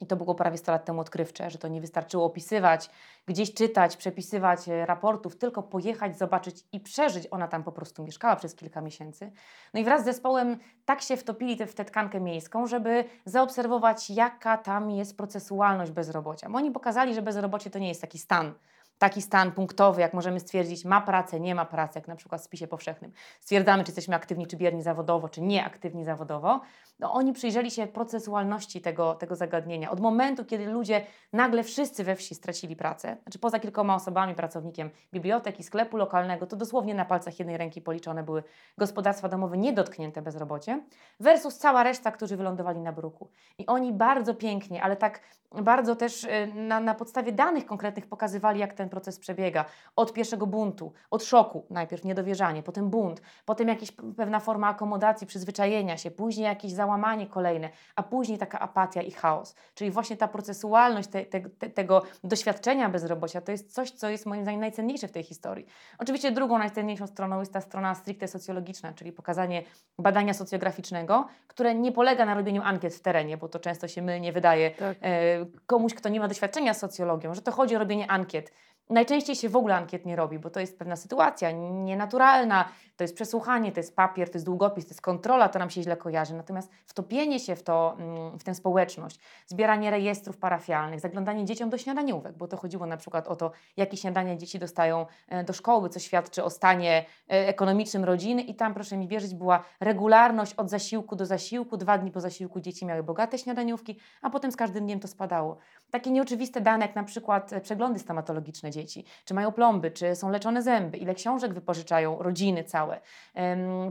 I 0.00 0.06
to 0.06 0.16
było 0.16 0.34
prawie 0.34 0.58
100 0.58 0.72
lat 0.72 0.84
temu 0.84 1.00
odkrywcze, 1.00 1.50
że 1.50 1.58
to 1.58 1.68
nie 1.68 1.80
wystarczyło 1.80 2.24
opisywać, 2.24 2.90
gdzieś 3.26 3.54
czytać, 3.54 3.96
przepisywać 3.96 4.68
e, 4.68 4.86
raportów, 4.86 5.36
tylko 5.36 5.62
pojechać, 5.62 6.18
zobaczyć 6.18 6.64
i 6.72 6.80
przeżyć. 6.80 7.28
Ona 7.30 7.48
tam 7.48 7.64
po 7.64 7.72
prostu 7.72 8.04
mieszkała 8.04 8.36
przez 8.36 8.54
kilka 8.54 8.80
miesięcy. 8.80 9.32
No 9.74 9.80
i 9.80 9.84
wraz 9.84 10.02
z 10.02 10.04
zespołem 10.04 10.58
tak 10.84 11.02
się 11.02 11.16
wtopili 11.16 11.66
w 11.66 11.74
tę 11.74 11.84
tkankę 11.84 12.20
miejską, 12.20 12.66
żeby 12.66 13.04
zaobserwować, 13.24 14.10
jaka 14.10 14.58
tam 14.58 14.90
jest 14.90 15.16
procesualność 15.16 15.92
bezrobocia. 15.92 16.50
Bo 16.50 16.58
oni 16.58 16.70
pokazali, 16.70 17.14
że 17.14 17.22
bezrobocie 17.22 17.70
to 17.70 17.78
nie 17.78 17.88
jest 17.88 18.00
taki 18.00 18.18
stan, 18.18 18.54
taki 18.98 19.22
stan 19.22 19.52
punktowy, 19.52 20.00
jak 20.00 20.14
możemy 20.14 20.40
stwierdzić, 20.40 20.84
ma 20.84 21.00
pracę, 21.00 21.40
nie 21.40 21.54
ma 21.54 21.64
pracy, 21.64 21.98
jak 21.98 22.08
na 22.08 22.16
przykład 22.16 22.40
w 22.40 22.44
spisie 22.44 22.66
powszechnym. 22.66 23.12
Stwierdzamy, 23.40 23.84
czy 23.84 23.90
jesteśmy 23.90 24.16
aktywni, 24.16 24.46
czy 24.46 24.56
bierni 24.56 24.82
zawodowo, 24.82 25.28
czy 25.28 25.40
nieaktywni 25.40 26.04
zawodowo. 26.04 26.60
No, 26.98 27.12
oni 27.12 27.32
przyjrzeli 27.32 27.70
się 27.70 27.86
procesualności 27.86 28.80
tego, 28.80 29.14
tego 29.14 29.36
zagadnienia. 29.36 29.90
Od 29.90 30.00
momentu, 30.00 30.44
kiedy 30.44 30.66
ludzie 30.66 31.06
nagle 31.32 31.62
wszyscy 31.62 32.04
we 32.04 32.16
wsi 32.16 32.34
stracili 32.34 32.76
pracę, 32.76 33.16
znaczy 33.22 33.38
poza 33.38 33.60
kilkoma 33.60 33.94
osobami, 33.94 34.34
pracownikiem 34.34 34.90
biblioteki, 35.12 35.62
sklepu 35.62 35.96
lokalnego, 35.96 36.46
to 36.46 36.56
dosłownie 36.56 36.94
na 36.94 37.04
palcach 37.04 37.38
jednej 37.38 37.56
ręki 37.56 37.80
policzone 37.80 38.22
były 38.22 38.42
gospodarstwa 38.78 39.28
domowe 39.28 39.56
niedotknięte 39.56 40.22
bezrobocie, 40.22 40.82
versus 41.20 41.58
cała 41.58 41.82
reszta, 41.82 42.12
którzy 42.12 42.36
wylądowali 42.36 42.80
na 42.80 42.92
bruku. 42.92 43.28
I 43.58 43.66
oni 43.66 43.92
bardzo 43.92 44.34
pięknie, 44.34 44.82
ale 44.82 44.96
tak 44.96 45.20
bardzo 45.62 45.96
też 45.96 46.24
y, 46.24 46.28
na, 46.54 46.80
na 46.80 46.94
podstawie 46.94 47.32
danych 47.32 47.66
konkretnych 47.66 48.06
pokazywali, 48.06 48.60
jak 48.60 48.74
ten 48.74 48.83
proces 48.88 49.18
przebiega. 49.18 49.64
Od 49.96 50.12
pierwszego 50.12 50.46
buntu, 50.46 50.92
od 51.10 51.24
szoku, 51.24 51.66
najpierw 51.70 52.04
niedowierzanie, 52.04 52.62
potem 52.62 52.90
bunt, 52.90 53.22
potem 53.44 53.68
jakaś 53.68 53.92
pewna 54.16 54.40
forma 54.40 54.68
akomodacji, 54.68 55.26
przyzwyczajenia 55.26 55.96
się, 55.96 56.10
później 56.10 56.44
jakieś 56.44 56.72
załamanie 56.72 57.26
kolejne, 57.26 57.70
a 57.96 58.02
później 58.02 58.38
taka 58.38 58.60
apatia 58.60 59.02
i 59.02 59.10
chaos. 59.10 59.54
Czyli 59.74 59.90
właśnie 59.90 60.16
ta 60.16 60.28
procesualność 60.28 61.08
te, 61.08 61.24
te, 61.24 61.40
te, 61.40 61.70
tego 61.70 62.02
doświadczenia 62.24 62.88
bezrobocia 62.88 63.40
to 63.40 63.52
jest 63.52 63.74
coś, 63.74 63.90
co 63.90 64.08
jest 64.08 64.26
moim 64.26 64.42
zdaniem 64.42 64.60
najcenniejsze 64.60 65.08
w 65.08 65.12
tej 65.12 65.22
historii. 65.22 65.66
Oczywiście 65.98 66.32
drugą 66.32 66.58
najcenniejszą 66.58 67.06
stroną 67.06 67.40
jest 67.40 67.52
ta 67.52 67.60
strona 67.60 67.94
stricte 67.94 68.28
socjologiczna, 68.28 68.92
czyli 68.92 69.12
pokazanie 69.12 69.62
badania 69.98 70.34
socjograficznego, 70.34 71.26
które 71.46 71.74
nie 71.74 71.92
polega 71.92 72.24
na 72.24 72.34
robieniu 72.34 72.62
ankiet 72.62 72.94
w 72.94 73.00
terenie, 73.00 73.36
bo 73.36 73.48
to 73.48 73.58
często 73.58 73.88
się 73.88 74.02
mylnie 74.02 74.32
wydaje 74.32 74.70
tak. 74.70 74.96
e, 75.00 75.46
komuś, 75.66 75.94
kto 75.94 76.08
nie 76.08 76.20
ma 76.20 76.28
doświadczenia 76.28 76.74
z 76.74 76.78
socjologią, 76.78 77.34
że 77.34 77.42
to 77.42 77.52
chodzi 77.52 77.76
o 77.76 77.78
robienie 77.78 78.10
ankiet. 78.10 78.52
Najczęściej 78.90 79.36
się 79.36 79.48
w 79.48 79.56
ogóle 79.56 79.76
ankiet 79.76 80.06
nie 80.06 80.16
robi, 80.16 80.38
bo 80.38 80.50
to 80.50 80.60
jest 80.60 80.78
pewna 80.78 80.96
sytuacja 80.96 81.50
nienaturalna, 81.50 82.68
to 82.96 83.04
jest 83.04 83.14
przesłuchanie, 83.14 83.72
to 83.72 83.80
jest 83.80 83.96
papier, 83.96 84.30
to 84.30 84.34
jest 84.34 84.46
długopis, 84.46 84.84
to 84.84 84.90
jest 84.90 85.00
kontrola, 85.00 85.48
to 85.48 85.58
nam 85.58 85.70
się 85.70 85.82
źle 85.82 85.96
kojarzy. 85.96 86.34
Natomiast 86.34 86.70
wtopienie 86.86 87.40
się 87.40 87.56
w, 87.56 87.62
to, 87.62 87.96
mm, 87.98 88.38
w 88.38 88.44
tę 88.44 88.54
społeczność, 88.54 89.20
zbieranie 89.46 89.90
rejestrów 89.90 90.36
parafialnych, 90.36 91.00
zaglądanie 91.00 91.44
dzieciom 91.44 91.70
do 91.70 91.78
śniadaniówek, 91.78 92.36
bo 92.36 92.48
to 92.48 92.56
chodziło 92.56 92.86
na 92.86 92.96
przykład 92.96 93.28
o 93.28 93.36
to, 93.36 93.50
jakie 93.76 93.96
śniadania 93.96 94.36
dzieci 94.36 94.58
dostają 94.58 95.06
e, 95.28 95.44
do 95.44 95.52
szkoły, 95.52 95.88
co 95.88 95.98
świadczy 95.98 96.44
o 96.44 96.50
stanie 96.50 97.04
e, 97.30 97.48
ekonomicznym 97.48 98.04
rodziny 98.04 98.42
i 98.42 98.54
tam, 98.54 98.74
proszę 98.74 98.96
mi 98.96 99.08
wierzyć, 99.08 99.34
była 99.34 99.64
regularność 99.80 100.54
od 100.54 100.70
zasiłku 100.70 101.16
do 101.16 101.26
zasiłku, 101.26 101.76
dwa 101.76 101.98
dni 101.98 102.10
po 102.10 102.20
zasiłku 102.20 102.60
dzieci 102.60 102.86
miały 102.86 103.02
bogate 103.02 103.38
śniadaniówki, 103.38 103.98
a 104.22 104.30
potem 104.30 104.52
z 104.52 104.56
każdym 104.56 104.84
dniem 104.84 105.00
to 105.00 105.08
spadało. 105.08 105.56
Takie 105.90 106.10
nieoczywiste 106.10 106.60
dane, 106.60 106.86
jak 106.86 106.96
na 106.96 107.04
przykład 107.04 107.52
e, 107.52 107.60
przeglądy 107.60 107.98
stomatologiczne 107.98 108.70
dzieci, 108.70 109.04
czy 109.24 109.34
mają 109.34 109.52
plomby, 109.52 109.90
czy 109.90 110.16
są 110.16 110.30
leczone 110.30 110.62
zęby, 110.62 110.98
ile 110.98 111.14
książek 111.14 111.54
wypożyczają 111.54 112.18
rodziny 112.18 112.64
całe. 112.64 112.83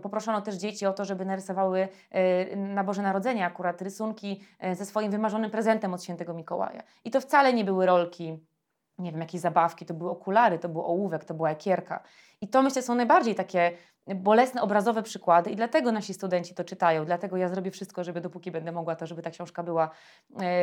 Poproszono 0.01 0.41
też 0.41 0.55
dzieci 0.55 0.85
o 0.85 0.93
to, 0.93 1.05
żeby 1.05 1.25
narysowały 1.25 1.87
e, 2.11 2.55
na 2.55 2.83
Boże 2.83 3.01
Narodzenie 3.01 3.45
akurat 3.45 3.81
rysunki 3.81 4.41
e, 4.59 4.75
ze 4.75 4.85
swoim 4.85 5.11
wymarzonym 5.11 5.51
prezentem 5.51 5.93
od 5.93 6.03
świętego 6.03 6.33
Mikołaja. 6.33 6.83
I 7.05 7.11
to 7.11 7.21
wcale 7.21 7.53
nie 7.53 7.63
były 7.65 7.85
rolki 7.85 8.39
nie 8.99 9.11
wiem, 9.11 9.21
jakieś 9.21 9.41
zabawki, 9.41 9.85
to 9.85 9.93
były 9.93 10.09
okulary, 10.09 10.59
to 10.59 10.69
był 10.69 10.81
ołówek, 10.81 11.25
to 11.25 11.33
była 11.33 11.49
ekierka. 11.49 12.03
I 12.41 12.47
to 12.47 12.61
myślę 12.61 12.81
są 12.81 12.95
najbardziej 12.95 13.35
takie 13.35 13.71
bolesne, 14.07 14.61
obrazowe 14.61 15.03
przykłady 15.03 15.49
i 15.49 15.55
dlatego 15.55 15.91
nasi 15.91 16.13
studenci 16.13 16.55
to 16.55 16.63
czytają, 16.63 17.05
dlatego 17.05 17.37
ja 17.37 17.49
zrobię 17.49 17.71
wszystko, 17.71 18.03
żeby 18.03 18.21
dopóki 18.21 18.51
będę 18.51 18.71
mogła, 18.71 18.95
to 18.95 19.07
żeby 19.07 19.21
ta 19.21 19.31
książka 19.31 19.63
była 19.63 19.83
e, 19.83 19.89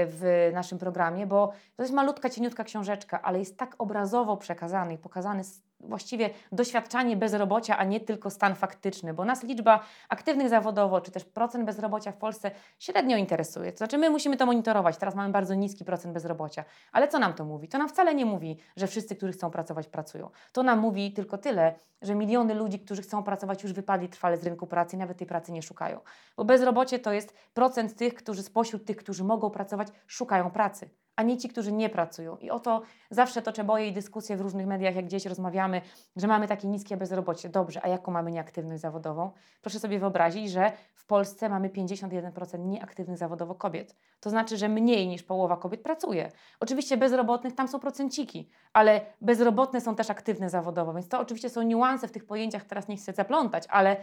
w 0.06 0.50
naszym 0.54 0.78
programie, 0.78 1.26
bo 1.26 1.52
to 1.76 1.82
jest 1.82 1.94
malutka, 1.94 2.30
cieniutka 2.30 2.64
książeczka, 2.64 3.22
ale 3.22 3.38
jest 3.38 3.58
tak 3.58 3.74
obrazowo 3.78 4.36
przekazany 4.36 4.94
i 4.94 4.98
pokazany 4.98 5.44
właściwie 5.80 6.30
doświadczanie 6.52 7.16
bezrobocia, 7.16 7.78
a 7.78 7.84
nie 7.84 8.00
tylko 8.00 8.30
stan 8.30 8.54
faktyczny, 8.54 9.14
bo 9.14 9.24
nas 9.24 9.42
liczba 9.42 9.84
aktywnych 10.08 10.48
zawodowo, 10.48 11.00
czy 11.00 11.10
też 11.10 11.24
procent 11.24 11.64
bezrobocia 11.64 12.12
w 12.12 12.16
Polsce 12.16 12.50
średnio 12.78 13.16
interesuje. 13.16 13.72
To 13.72 13.78
znaczy 13.78 13.98
my 13.98 14.10
musimy 14.10 14.36
to 14.36 14.46
monitorować, 14.46 14.96
teraz 14.96 15.14
mamy 15.14 15.32
bardzo 15.32 15.54
niski 15.54 15.84
procent 15.84 16.14
bezrobocia, 16.14 16.64
ale 16.92 17.08
co 17.08 17.18
nam 17.18 17.34
to 17.34 17.44
mówi? 17.44 17.68
To 17.68 17.78
nam 17.78 17.88
wcale 17.88 18.14
nie 18.14 18.26
mówi, 18.26 18.56
że 18.76 18.86
wszyscy, 18.86 19.16
którzy 19.16 19.32
chcą 19.32 19.50
pracować, 19.50 19.88
pracują. 19.88 20.30
To 20.52 20.62
nam 20.62 20.78
mówi 20.78 21.12
tylko 21.12 21.38
tyle, 21.38 21.74
że 22.02 22.14
miliony 22.14 22.54
ludzi, 22.54 22.78
którzy 22.80 23.02
chcą 23.02 23.22
pracować, 23.22 23.29
już 23.62 23.72
wypadli 23.72 24.08
trwale 24.08 24.36
z 24.36 24.44
rynku 24.44 24.66
pracy 24.66 24.96
nawet 24.96 25.18
tej 25.18 25.26
pracy 25.26 25.52
nie 25.52 25.62
szukają. 25.62 26.00
Bo 26.36 26.44
bezrobocie 26.44 26.98
to 26.98 27.12
jest 27.12 27.34
procent 27.54 27.96
tych, 27.96 28.14
którzy 28.14 28.42
spośród 28.42 28.84
tych, 28.84 28.96
którzy 28.96 29.24
mogą 29.24 29.50
pracować, 29.50 29.88
szukają 30.06 30.50
pracy 30.50 30.90
a 31.20 31.22
nie 31.22 31.36
ci, 31.36 31.48
którzy 31.48 31.72
nie 31.72 31.88
pracują. 31.88 32.36
I 32.36 32.50
oto 32.50 32.82
zawsze 33.10 33.42
toczę 33.42 33.64
boje 33.64 33.88
i 33.88 33.92
dyskusje 33.92 34.36
w 34.36 34.40
różnych 34.40 34.66
mediach, 34.66 34.94
jak 34.94 35.04
gdzieś 35.04 35.26
rozmawiamy, 35.26 35.80
że 36.16 36.26
mamy 36.26 36.48
takie 36.48 36.68
niskie 36.68 36.96
bezrobocie. 36.96 37.48
Dobrze, 37.48 37.84
a 37.84 37.88
jaką 37.88 38.12
mamy 38.12 38.30
nieaktywność 38.32 38.82
zawodową? 38.82 39.30
Proszę 39.62 39.78
sobie 39.78 39.98
wyobrazić, 39.98 40.50
że 40.50 40.72
w 40.94 41.06
Polsce 41.06 41.48
mamy 41.48 41.68
51% 41.68 42.58
nieaktywnych 42.58 43.18
zawodowo 43.18 43.54
kobiet. 43.54 43.94
To 44.20 44.30
znaczy, 44.30 44.56
że 44.56 44.68
mniej 44.68 45.08
niż 45.08 45.22
połowa 45.22 45.56
kobiet 45.56 45.82
pracuje. 45.82 46.30
Oczywiście 46.60 46.96
bezrobotnych 46.96 47.54
tam 47.54 47.68
są 47.68 47.80
procenciki, 47.80 48.50
ale 48.72 49.00
bezrobotne 49.20 49.80
są 49.80 49.94
też 49.94 50.10
aktywne 50.10 50.50
zawodowo, 50.50 50.94
więc 50.94 51.08
to 51.08 51.20
oczywiście 51.20 51.50
są 51.50 51.62
niuanse 51.62 52.08
w 52.08 52.12
tych 52.12 52.26
pojęciach, 52.26 52.64
teraz 52.64 52.88
nie 52.88 52.96
chcę 52.96 53.12
zaplątać, 53.12 53.64
ale 53.68 53.96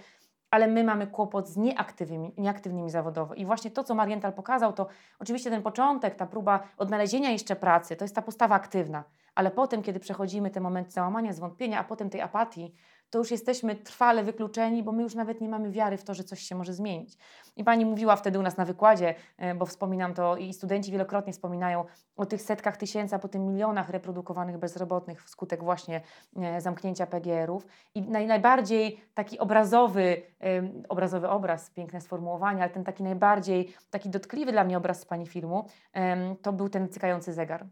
ale 0.52 0.68
my 0.68 0.84
mamy 0.84 1.08
kłopot 1.08 1.48
z 1.48 1.58
nieaktywnymi, 1.58 2.34
nieaktywnymi 2.38 2.90
zawodowo. 2.90 3.34
I 3.34 3.46
właśnie 3.46 3.72
to, 3.72 3.84
co 3.84 3.96
Marienthal 3.96 4.34
pokazał, 4.34 4.74
to 4.74 4.88
oczywiście 5.20 5.50
ten 5.50 5.64
początek, 5.64 6.16
ta 6.16 6.26
próba 6.26 6.60
odnalezienia 6.78 7.30
jeszcze 7.30 7.56
pracy, 7.56 7.96
to 7.96 8.04
jest 8.04 8.16
ta 8.16 8.22
postawa 8.22 8.56
aktywna. 8.56 9.04
Ale 9.36 9.52
potem, 9.52 9.84
kiedy 9.84 10.00
przechodzimy 10.00 10.50
ten 10.50 10.64
moment 10.64 10.94
załamania, 10.94 11.34
zwątpienia, 11.34 11.80
a 11.80 11.84
potem 11.84 12.10
tej 12.10 12.22
apatii, 12.22 12.74
to 13.10 13.20
już 13.20 13.32
jesteśmy 13.32 13.76
trwale 13.76 14.24
wykluczeni, 14.24 14.84
bo 14.84 14.92
my 14.92 15.04
już 15.04 15.16
nawet 15.16 15.42
nie 15.42 15.50
mamy 15.50 15.72
wiary 15.72 15.98
w 15.98 16.04
to, 16.04 16.14
że 16.14 16.24
coś 16.24 16.42
się 16.42 16.56
może 16.56 16.74
zmienić. 16.74 17.18
I 17.56 17.64
pani 17.64 17.86
mówiła 17.86 18.16
wtedy 18.16 18.40
u 18.40 18.42
nas 18.42 18.58
na 18.58 18.66
wykładzie, 18.66 19.16
e, 19.38 19.56
bo 19.56 19.66
wspominam 19.66 20.14
to 20.14 20.38
i 20.38 20.54
studenci 20.54 20.92
wielokrotnie 20.92 21.34
wspominają 21.34 21.86
o 22.16 22.26
tych 22.26 22.42
setkach 22.42 22.78
tysięcy, 22.78 23.16
a 23.16 23.20
potem 23.20 23.48
milionach 23.48 23.90
reprodukowanych 23.90 24.58
bezrobotnych 24.58 25.24
wskutek 25.24 25.64
właśnie 25.64 26.02
e, 26.36 26.62
zamknięcia 26.62 27.08
PGR-ów. 27.08 27.68
I 27.96 28.02
naj, 28.02 28.28
najbardziej 28.28 29.02
taki 29.14 29.40
obrazowy, 29.40 30.22
obrazowy 30.90 31.30
obraz, 31.30 31.70
piękne 31.70 32.02
sformułowanie, 32.02 32.62
ale 32.62 32.70
ten 32.70 32.84
taki 32.84 33.04
najbardziej, 33.04 33.74
taki 33.90 34.10
dotkliwy 34.10 34.52
dla 34.52 34.64
mnie 34.64 34.78
obraz 34.78 35.00
z 35.00 35.06
pani 35.06 35.28
filmu, 35.28 35.66
to 36.42 36.54
był 36.54 36.70
ten 36.70 36.90
cykający 36.90 37.34
zegar. 37.34 37.66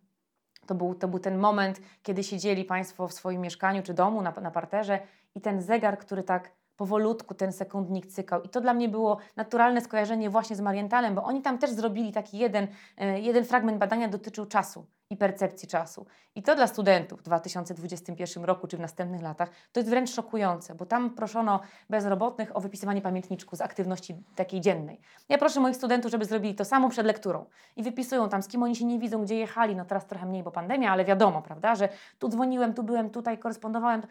To 0.65 0.75
był, 0.75 0.95
to 0.95 1.07
był 1.07 1.19
ten 1.19 1.38
moment, 1.38 1.81
kiedy 2.03 2.24
siedzieli 2.24 2.65
Państwo 2.65 3.07
w 3.07 3.13
swoim 3.13 3.41
mieszkaniu 3.41 3.84
czy 3.84 3.93
domu 3.93 4.22
na, 4.22 4.31
na 4.31 4.51
parterze 4.51 5.00
i 5.36 5.41
ten 5.41 5.62
zegar, 5.62 5.98
który 5.98 6.24
tak 6.24 6.51
powolutku 6.77 7.34
ten 7.34 7.51
sekundnik 7.51 8.07
cykał. 8.07 8.41
I 8.41 8.50
to 8.50 8.62
dla 8.62 8.74
mnie 8.74 8.89
było 8.89 9.17
naturalne 9.36 9.81
skojarzenie 9.81 10.29
właśnie 10.29 10.55
z 10.55 10.62
Marientalem, 10.62 11.15
bo 11.15 11.24
oni 11.24 11.41
tam 11.41 11.57
też 11.57 11.72
zrobili 11.72 12.12
taki 12.12 12.38
jeden, 12.38 12.67
e, 12.98 13.19
jeden 13.19 13.45
fragment 13.45 13.77
badania 13.77 14.07
dotyczył 14.07 14.45
czasu 14.45 14.86
i 15.09 15.17
percepcji 15.17 15.67
czasu. 15.67 16.05
I 16.35 16.43
to 16.43 16.55
dla 16.55 16.67
studentów 16.67 17.19
w 17.19 17.24
2021 17.24 18.43
roku 18.43 18.67
czy 18.67 18.77
w 18.77 18.79
następnych 18.79 19.21
latach 19.21 19.50
to 19.71 19.79
jest 19.79 19.89
wręcz 19.89 20.09
szokujące, 20.09 20.75
bo 20.75 20.85
tam 20.85 21.09
proszono 21.09 21.59
bezrobotnych 21.89 22.57
o 22.57 22.62
wypisywanie 22.62 23.01
pamiętniczku 23.01 23.55
z 23.55 23.62
aktywności 23.62 24.24
takiej 24.35 24.62
dziennej. 24.62 25.00
Ja 25.29 25.38
proszę 25.38 25.59
moich 25.59 25.75
studentów, 25.75 26.12
żeby 26.12 26.25
zrobili 26.25 26.55
to 26.55 26.65
samo 26.65 26.89
przed 26.89 27.05
lekturą 27.05 27.45
i 27.75 27.83
wypisują 27.83 28.29
tam, 28.29 28.41
z 28.41 28.47
kim 28.47 28.63
oni 28.63 28.75
się 28.75 28.85
nie 28.85 29.00
widzą, 29.00 29.24
gdzie 29.24 29.35
jechali, 29.35 29.75
no 29.75 29.85
teraz 29.85 30.07
trochę 30.07 30.25
mniej, 30.25 30.43
bo 30.43 30.51
pandemia, 30.51 30.91
ale 30.91 31.05
wiadomo, 31.05 31.41
prawda, 31.41 31.75
że 31.75 31.89
tu 32.19 32.29
dzwoniłem, 32.29 32.74
tu 32.74 32.83
byłem, 32.83 33.09
tutaj 33.09 33.38
korespondowałem. 33.38 34.01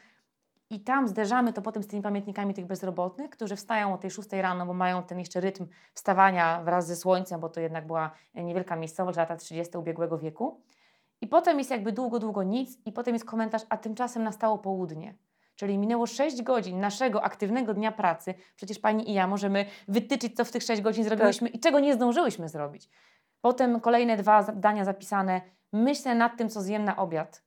I 0.71 0.81
tam 0.81 1.09
zderzamy 1.09 1.53
to 1.53 1.63
potem 1.63 1.83
z 1.83 1.87
tymi 1.87 2.03
pamiętnikami 2.03 2.55
tych 2.55 2.67
bezrobotnych, 2.67 3.31
którzy 3.31 3.57
wstają 3.57 3.95
o 3.95 3.99
tej 3.99 4.11
6 4.11 4.33
rano, 4.33 4.67
bo 4.67 4.75
mają 4.75 5.03
ten 5.03 5.19
jeszcze 5.19 5.41
rytm 5.41 5.67
wstawania 5.95 6.63
wraz 6.63 6.87
ze 6.87 6.97
słońcem, 6.97 7.41
bo 7.41 7.49
to 7.49 7.61
jednak 7.61 7.87
była 7.87 8.11
niewielka 8.35 8.77
miejscowość, 8.77 9.19
lata 9.19 9.37
30. 9.37 9.79
ubiegłego 9.79 10.19
wieku. 10.19 10.61
I 11.21 11.27
potem 11.27 11.59
jest 11.59 11.71
jakby 11.71 11.93
długo, 11.93 12.19
długo 12.19 12.43
nic, 12.43 12.79
i 12.87 12.93
potem 12.93 13.15
jest 13.15 13.25
komentarz, 13.25 13.63
a 13.69 13.77
tymczasem 13.77 14.23
nastało 14.23 14.59
południe. 14.59 15.15
Czyli 15.57 15.79
minęło 15.79 16.07
6 16.07 16.43
godzin 16.43 16.81
naszego 16.81 17.23
aktywnego 17.23 17.75
dnia 17.75 17.93
pracy. 17.93 18.35
Przecież 18.57 18.79
pani 18.79 19.11
i 19.11 19.15
ja 19.15 19.27
możemy 19.27 19.67
wytyczyć, 19.89 20.37
co 20.37 20.45
w 20.45 20.51
tych 20.51 20.63
6 20.63 20.83
godzin 20.83 21.05
zrobiłyśmy 21.05 21.49
tak. 21.49 21.57
i 21.57 21.61
czego 21.61 21.81
nie 21.81 21.95
zdążyłyśmy 21.95 22.49
zrobić. 22.49 22.89
Potem 23.41 23.81
kolejne 23.81 24.17
dwa 24.17 24.43
zdania 24.43 24.85
zapisane. 24.85 25.41
Myślę 25.73 26.15
nad 26.15 26.37
tym, 26.37 26.49
co 26.49 26.63
zjem 26.63 26.85
na 26.85 26.97
obiad. 26.97 27.45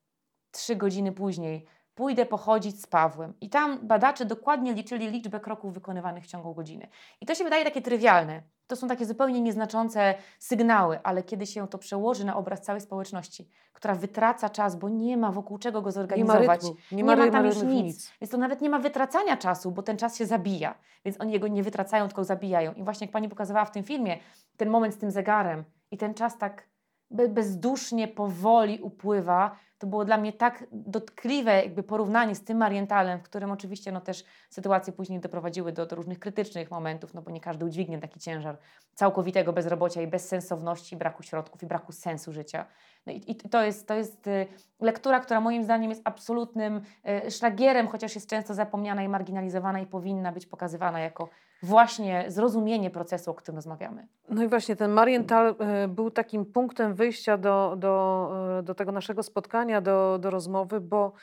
Trzy 0.52 0.76
godziny 0.76 1.12
później 1.12 1.68
pójdę 1.98 2.26
pochodzić 2.26 2.82
z 2.82 2.88
Pawłem. 2.88 3.34
I 3.42 3.50
tam 3.50 3.88
badacze 3.88 4.26
dokładnie 4.26 4.74
liczyli 4.74 5.08
liczbę 5.08 5.40
kroków 5.40 5.74
wykonywanych 5.74 6.24
w 6.24 6.28
ciągu 6.28 6.54
godziny. 6.54 6.88
I 7.22 7.26
to 7.26 7.36
się 7.36 7.44
wydaje 7.44 7.64
takie 7.64 7.82
trywialne. 7.82 8.44
To 8.68 8.76
są 8.76 8.88
takie 8.88 9.06
zupełnie 9.06 9.42
nieznaczące 9.42 10.16
sygnały, 10.40 11.00
ale 11.04 11.24
kiedy 11.24 11.46
się 11.46 11.68
to 11.68 11.78
przełoży 11.78 12.26
na 12.26 12.36
obraz 12.36 12.62
całej 12.62 12.82
społeczności, 12.82 13.50
która 13.74 13.96
wytraca 13.96 14.50
czas, 14.50 14.76
bo 14.76 14.90
nie 14.90 15.18
ma 15.18 15.32
wokół 15.32 15.58
czego 15.58 15.82
go 15.82 15.92
zorganizować, 15.92 16.42
nie 16.42 16.48
ma, 16.48 16.54
rytmu, 16.54 16.76
nie 16.92 17.04
ma, 17.04 17.16
nie 17.16 17.26
ma 17.26 17.32
tam 17.32 17.46
już 17.46 17.62
nic. 17.62 17.86
nic. 17.86 18.12
Więc 18.22 18.32
to 18.32 18.38
nawet 18.38 18.62
nie 18.62 18.70
ma 18.70 18.80
wytracania 18.80 19.38
czasu, 19.38 19.72
bo 19.72 19.84
ten 19.84 19.98
czas 19.98 20.18
się 20.18 20.26
zabija. 20.26 20.76
Więc 21.06 21.22
oni 21.22 21.34
jego 21.34 21.48
nie 21.48 21.64
wytracają, 21.64 22.08
tylko 22.08 22.24
zabijają. 22.24 22.74
I 22.74 22.84
właśnie 22.84 23.06
jak 23.06 23.12
pani 23.12 23.30
pokazywała 23.30 23.66
w 23.66 23.72
tym 23.72 23.84
filmie, 23.84 24.18
ten 24.58 24.70
moment 24.70 24.94
z 24.94 24.98
tym 24.98 25.12
zegarem 25.12 25.64
i 25.92 25.98
ten 25.98 26.14
czas 26.14 26.38
tak 26.38 26.64
bezdusznie, 27.12 28.08
powoli 28.08 28.80
upływa, 28.82 29.58
to 29.78 29.88
było 29.88 30.06
dla 30.06 30.18
mnie 30.18 30.34
tak 30.34 30.68
dotkliwe 30.72 31.64
jakby 31.64 31.84
porównanie 31.84 32.36
z 32.36 32.44
tym 32.44 32.58
Marientalem, 32.58 33.20
w 33.20 33.24
którym 33.24 33.52
oczywiście 33.52 33.92
no, 33.92 34.02
też 34.02 34.24
sytuacje 34.50 34.94
później 34.94 35.20
doprowadziły 35.20 35.72
do, 35.72 35.86
do 35.86 35.96
różnych 35.96 36.20
krytycznych 36.20 36.72
momentów, 36.72 37.14
no 37.14 37.22
bo 37.22 37.32
nie 37.32 37.42
każdy 37.42 37.66
udźwignie 37.66 38.00
taki 38.00 38.20
ciężar 38.20 38.58
całkowitego 38.94 39.54
bezrobocia 39.54 40.02
i 40.02 40.08
bezsensowności, 40.08 40.96
braku 40.96 41.24
środków 41.24 41.64
i 41.64 41.66
braku 41.66 41.92
sensu 41.92 42.34
życia. 42.34 42.66
No 43.06 43.14
i, 43.14 43.24
i 43.28 43.36
to, 43.36 43.64
jest, 43.64 43.88
to 43.88 43.94
jest 43.94 44.28
y, 44.28 44.48
lektura, 44.80 45.20
która 45.20 45.42
moim 45.42 45.64
zdaniem 45.64 45.90
jest 45.90 46.02
absolutnym 46.06 46.82
y, 47.26 47.32
szlagierem, 47.32 47.88
chociaż 47.88 48.16
jest 48.16 48.30
często 48.30 48.54
zapomniana 48.54 49.04
i 49.04 49.08
marginalizowana 49.10 49.80
i 49.80 49.86
powinna 49.86 50.32
być 50.32 50.46
pokazywana 50.46 51.00
jako 51.00 51.30
właśnie 51.64 52.26
zrozumienie 52.28 52.90
procesu, 52.90 53.32
o 53.32 53.34
którym 53.34 53.56
rozmawiamy. 53.56 54.08
No 54.30 54.44
i 54.44 54.48
właśnie 54.48 54.76
ten 54.76 54.92
Marienthal 54.92 55.56
y, 55.86 55.88
był 55.88 56.12
takim 56.12 56.46
punktem 56.46 56.94
wyjścia 56.94 57.38
do, 57.38 57.76
do, 57.78 58.32
do 58.64 58.76
tego 58.76 58.92
naszego 58.92 59.24
spotkania, 59.24 59.82
do, 59.82 60.20
do 60.20 60.30
rozmowy, 60.30 60.82
bo 60.82 61.14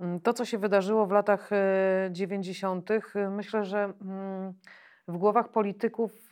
mm, 0.00 0.20
to, 0.20 0.32
co 0.32 0.44
się 0.44 0.58
wydarzyło 0.58 1.06
w 1.06 1.10
latach 1.10 1.50
90., 2.10 2.88
myślę, 3.30 3.64
że 3.64 3.92
mm, 4.02 4.54
w 5.08 5.16
głowach 5.16 5.48
polityków 5.48 6.30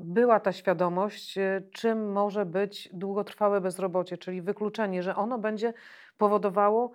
była 0.00 0.40
ta 0.40 0.52
świadomość, 0.52 1.38
e, 1.38 1.62
czym 1.72 2.12
może 2.12 2.46
być 2.46 2.88
długotrwałe 2.92 3.60
bezrobocie, 3.60 4.18
czyli 4.18 4.42
wykluczenie, 4.42 5.02
że 5.02 5.16
ono 5.16 5.38
będzie 5.38 5.74
powodowało 6.18 6.92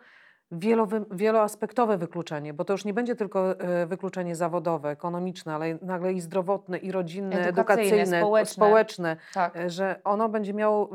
wielowy, 0.52 1.06
wieloaspektowe 1.12 1.98
wykluczenie, 1.98 2.54
bo 2.54 2.66
to 2.66 2.74
już 2.74 2.86
nie 2.86 2.94
będzie 2.94 3.16
tylko 3.16 3.60
e, 3.60 3.86
wykluczenie 3.86 4.36
zawodowe, 4.36 4.90
ekonomiczne, 4.90 5.56
ale 5.56 5.78
nagle 5.82 6.14
i 6.14 6.22
zdrowotne, 6.22 6.78
i 6.78 6.92
rodzinne, 6.92 7.48
edukacyjne, 7.48 7.88
edukacyjne 7.88 8.20
społeczne, 8.20 8.54
społeczne 8.54 9.18
tak. 9.34 9.58
E, 9.58 9.70
że 9.70 10.00
ono 10.04 10.30
będzie 10.30 10.54
miało 10.54 10.90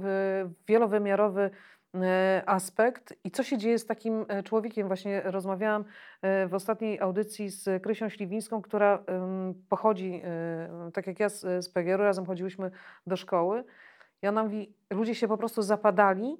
wielowymiarowy 0.68 1.50
E, 1.94 2.42
aspekt 2.46 3.14
i 3.24 3.30
co 3.30 3.42
się 3.42 3.58
dzieje 3.58 3.78
z 3.78 3.86
takim 3.86 4.26
człowiekiem. 4.44 4.86
Właśnie 4.86 5.22
rozmawiałam 5.24 5.84
w 6.48 6.54
ostatniej 6.54 7.00
audycji 7.00 7.48
z 7.48 7.82
Krysią 7.82 8.08
Śliwińską, 8.08 8.62
która 8.62 9.04
pochodzi, 9.68 10.22
tak 10.94 11.06
jak 11.06 11.20
ja 11.20 11.28
z, 11.28 11.64
z 11.64 11.68
PGR-u, 11.68 12.02
razem 12.02 12.26
chodziłyśmy 12.26 12.70
do 13.06 13.16
szkoły. 13.16 13.64
I 14.22 14.26
ona 14.26 14.44
mówi, 14.44 14.74
ludzie 14.90 15.14
się 15.14 15.28
po 15.28 15.36
prostu 15.36 15.62
zapadali, 15.62 16.36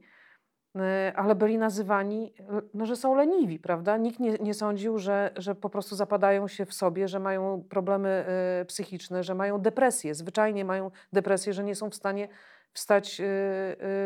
ale 1.14 1.34
byli 1.34 1.58
nazywani, 1.58 2.34
no, 2.74 2.86
że 2.86 2.96
są 2.96 3.14
leniwi, 3.14 3.58
prawda? 3.58 3.96
Nikt 3.96 4.20
nie, 4.20 4.32
nie 4.32 4.54
sądził, 4.54 4.98
że, 4.98 5.30
że 5.36 5.54
po 5.54 5.70
prostu 5.70 5.96
zapadają 5.96 6.48
się 6.48 6.66
w 6.66 6.74
sobie, 6.74 7.08
że 7.08 7.20
mają 7.20 7.64
problemy 7.68 8.24
psychiczne, 8.66 9.22
że 9.24 9.34
mają 9.34 9.58
depresję. 9.58 10.14
Zwyczajnie 10.14 10.64
mają 10.64 10.90
depresję, 11.12 11.52
że 11.52 11.64
nie 11.64 11.74
są 11.74 11.90
w 11.90 11.94
stanie 11.94 12.28
wstać 12.72 13.20
y, 13.20 13.24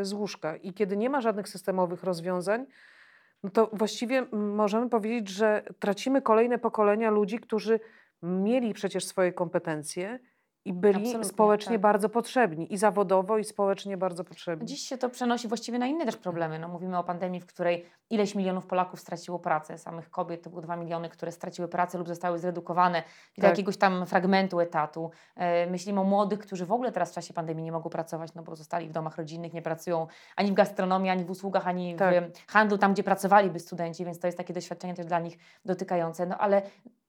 y, 0.01 0.05
z 0.05 0.13
łóżka. 0.13 0.57
I 0.57 0.73
kiedy 0.73 0.97
nie 0.97 1.11
ma 1.11 1.21
żadnych 1.21 1.49
systemowych 1.49 2.05
rozwiązań, 2.05 2.67
no 3.43 3.51
to 3.51 3.71
właściwie 3.73 4.27
możemy 4.33 4.89
powiedzieć, 4.89 5.29
że 5.29 5.63
tracimy 5.79 6.23
kolejne 6.23 6.59
pokolenia 6.59 7.11
ludzi, 7.11 7.39
którzy 7.39 7.81
mieli 8.23 8.75
przecież 8.75 9.05
swoje 9.05 9.33
kompetencje, 9.33 10.19
i 10.65 10.73
byli 10.73 10.97
Absolutnie, 10.97 11.25
społecznie 11.25 11.73
tak. 11.73 11.81
bardzo 11.81 12.09
potrzebni 12.09 12.75
i 12.75 12.79
zawodowo, 12.79 13.39
i 13.39 13.45
społecznie 13.45 13.97
bardzo 13.97 14.25
potrzebni. 14.25 14.69
Dziś 14.69 14.81
się 14.81 14.99
to 14.99 15.09
przenosi 15.09 15.49
właściwie 15.49 15.79
na 15.79 15.87
inne 15.87 16.05
też 16.05 16.17
problemy. 16.17 16.59
No, 16.59 16.69
mówimy 16.69 16.99
o 16.99 17.05
pandemii, 17.05 17.41
w 17.41 17.47
której 17.47 17.87
ileś 18.11 18.35
milionów 18.35 18.67
Polaków 18.67 19.01
straciło 19.01 19.39
pracę. 19.39 19.79
Samych 19.79 20.11
kobiet 20.11 20.43
to 20.43 20.51
były 20.51 20.63
dwa 20.63 20.77
miliony, 20.77 21.09
które 21.09 21.33
straciły 21.33 21.69
pracę 21.69 21.99
lub 21.99 22.09
zostały 22.09 22.39
zredukowane 22.39 23.03
do 23.37 23.43
tak. 23.43 23.51
jakiegoś 23.51 23.77
tam 23.77 24.07
fragmentu 24.07 24.61
etatu. 24.61 25.11
E, 25.37 25.67
myślimy 25.71 26.01
o 26.01 26.05
młodych, 26.05 26.39
którzy 26.39 26.67
w 26.67 26.73
ogóle 26.73 26.93
teraz 26.93 27.11
w 27.11 27.15
czasie 27.15 27.35
pandemii 27.35 27.65
nie 27.65 27.73
mogą 27.73 27.91
pracować, 27.91 28.35
no 28.35 28.43
bo 28.43 28.57
zostali 28.57 28.89
w 28.89 28.93
domach 28.93 29.17
rodzinnych, 29.17 29.53
nie 29.53 29.63
pracują 29.63 30.07
ani 30.37 30.51
w 30.51 30.55
gastronomii, 30.55 31.11
ani 31.11 31.25
w 31.25 31.31
usługach, 31.31 31.69
ani 31.69 31.97
tak. 31.97 32.15
w 32.47 32.53
handlu, 32.53 32.79
tam 32.79 32.93
gdzie 32.93 33.03
pracowaliby 33.03 33.61
studenci, 33.61 34.05
więc 34.05 34.19
to 34.19 34.27
jest 34.27 34.39
takie 34.39 34.55
doświadczenie 34.55 34.95
też 34.95 35.07
dla 35.07 35.21
nich 35.21 35.39
dotykające. 35.65 36.27
No 36.27 36.39
ale 36.39 36.63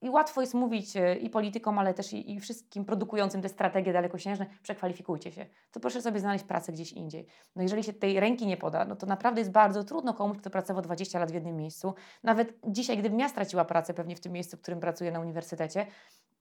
i 0.05 0.09
łatwo 0.09 0.41
jest 0.41 0.53
mówić 0.53 0.97
e, 0.97 1.15
i 1.15 1.29
politykom, 1.29 1.79
ale 1.79 1.93
też 1.93 2.13
i, 2.13 2.33
i, 2.33 2.39
wszystkim 2.39 2.85
produkującym 2.85 3.41
te 3.41 3.49
strategie 3.49 3.93
dalekosiężne, 3.93 4.45
przekwalifikujcie 4.63 5.31
się. 5.31 5.45
To 5.71 5.79
proszę 5.79 6.01
sobie 6.01 6.19
znaleźć 6.19 6.45
pracę 6.45 6.71
gdzieś 6.71 6.93
indziej. 6.93 7.27
No 7.55 7.63
jeżeli 7.63 7.83
się 7.83 7.93
tej 7.93 8.19
ręki 8.19 8.47
nie 8.47 8.57
poda, 8.57 8.85
no 8.85 8.95
to 8.95 9.05
naprawdę 9.05 9.41
jest 9.41 9.51
bardzo 9.51 9.83
trudno 9.83 10.13
komuś, 10.13 10.37
kto 10.37 10.49
pracował 10.49 10.81
20 10.83 11.19
lat 11.19 11.31
w 11.31 11.33
jednym 11.33 11.57
miejscu. 11.57 11.93
Nawet 12.23 12.53
dzisiaj, 12.67 12.97
gdybym 12.97 13.19
ja 13.19 13.29
straciła 13.29 13.65
pracę 13.65 13.93
pewnie 13.93 14.15
w 14.15 14.19
tym 14.19 14.31
miejscu, 14.31 14.57
w 14.57 14.61
którym 14.61 14.79
pracuję 14.79 15.11
na 15.11 15.19
uniwersytecie, 15.19 15.85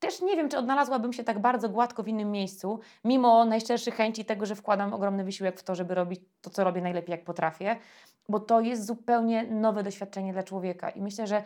też 0.04 0.22
nie 0.22 0.36
wiem, 0.36 0.48
czy 0.48 0.58
odnalazłabym 0.58 1.12
się 1.12 1.24
tak 1.24 1.38
bardzo 1.38 1.68
gładko 1.68 2.02
w 2.02 2.08
innym 2.08 2.30
miejscu, 2.30 2.80
mimo 3.04 3.44
najszczerszych 3.44 3.94
chęci 3.94 4.24
tego, 4.24 4.46
że 4.46 4.54
wkładam 4.54 4.94
ogromny 4.94 5.24
wysiłek 5.24 5.60
w 5.60 5.62
to, 5.62 5.74
żeby 5.74 5.94
robić 5.94 6.20
to, 6.40 6.50
co 6.50 6.64
robię 6.64 6.82
najlepiej, 6.82 7.12
jak 7.12 7.24
potrafię 7.24 7.76
bo 8.28 8.40
to 8.40 8.60
jest 8.60 8.86
zupełnie 8.86 9.44
nowe 9.44 9.82
doświadczenie 9.82 10.32
dla 10.32 10.42
człowieka. 10.42 10.90
I 10.90 11.02
myślę, 11.02 11.26
że 11.26 11.42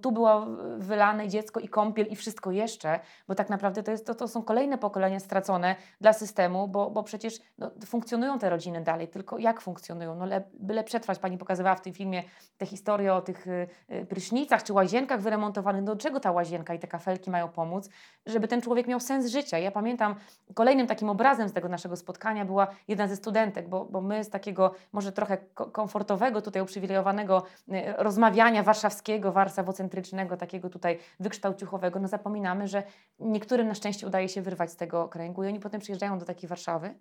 tu 0.00 0.12
było 0.12 0.46
wylane 0.78 1.28
dziecko 1.28 1.60
i 1.60 1.68
kąpiel 1.68 2.06
i 2.06 2.16
wszystko 2.16 2.50
jeszcze, 2.50 3.00
bo 3.28 3.34
tak 3.34 3.50
naprawdę 3.50 3.82
to, 3.82 3.90
jest, 3.90 4.06
to, 4.06 4.14
to 4.14 4.28
są 4.28 4.42
kolejne 4.42 4.78
pokolenia 4.78 5.20
stracone 5.20 5.76
dla 6.00 6.12
systemu, 6.12 6.68
bo, 6.68 6.90
bo 6.90 7.02
przecież 7.02 7.40
no, 7.58 7.70
funkcjonują 7.86 8.38
te 8.38 8.50
rodziny 8.50 8.80
dalej, 8.80 9.08
tylko 9.08 9.38
jak 9.38 9.60
funkcjonują? 9.60 10.14
No, 10.14 10.26
le, 10.26 10.42
byle 10.54 10.84
przetrwać. 10.84 11.18
Pani 11.18 11.38
pokazywała 11.38 11.76
w 11.76 11.80
tym 11.80 11.92
filmie 11.92 12.22
te 12.58 12.66
historie 12.66 13.14
o 13.14 13.20
tych 13.20 13.46
y, 13.46 13.68
y, 13.92 14.06
prysznicach 14.06 14.62
czy 14.62 14.72
łazienkach 14.72 15.20
wyremontowanych. 15.20 15.82
No, 15.82 15.94
do 15.94 16.00
czego 16.00 16.20
ta 16.20 16.32
łazienka 16.32 16.74
i 16.74 16.78
te 16.78 16.86
kafelki 16.86 17.30
mają 17.30 17.48
pomóc, 17.48 17.88
żeby 18.28 18.48
ten 18.48 18.60
człowiek 18.60 18.86
miał 18.86 19.00
sens 19.00 19.26
życia. 19.26 19.58
Ja 19.58 19.70
pamiętam, 19.70 20.14
kolejnym 20.54 20.86
takim 20.86 21.10
obrazem 21.10 21.48
z 21.48 21.52
tego 21.52 21.68
naszego 21.68 21.96
spotkania 21.96 22.44
była 22.44 22.66
jedna 22.88 23.08
ze 23.08 23.16
studentek, 23.16 23.68
bo, 23.68 23.84
bo 23.84 24.00
my 24.00 24.24
z 24.24 24.30
takiego 24.30 24.74
może 24.92 25.12
trochę 25.12 25.36
komfortowego, 25.54 26.42
tutaj 26.42 26.62
uprzywilejowanego 26.62 27.42
y, 27.68 27.72
rozmawiania 27.96 28.62
warszawskiego, 28.62 29.32
warsawocentrycznego, 29.32 30.36
takiego 30.36 30.70
tutaj 30.70 30.98
wykształciuchowego, 31.20 32.00
no 32.00 32.08
zapominamy, 32.08 32.68
że 32.68 32.82
niektórym 33.18 33.68
na 33.68 33.74
szczęście 33.74 34.06
udaje 34.06 34.28
się 34.28 34.42
wyrwać 34.42 34.70
z 34.70 34.76
tego 34.76 35.08
kręgu 35.08 35.44
i 35.44 35.46
oni 35.46 35.60
potem 35.60 35.80
przyjeżdżają 35.80 36.18
do 36.18 36.24
takiej 36.24 36.48
Warszawy. 36.48 36.94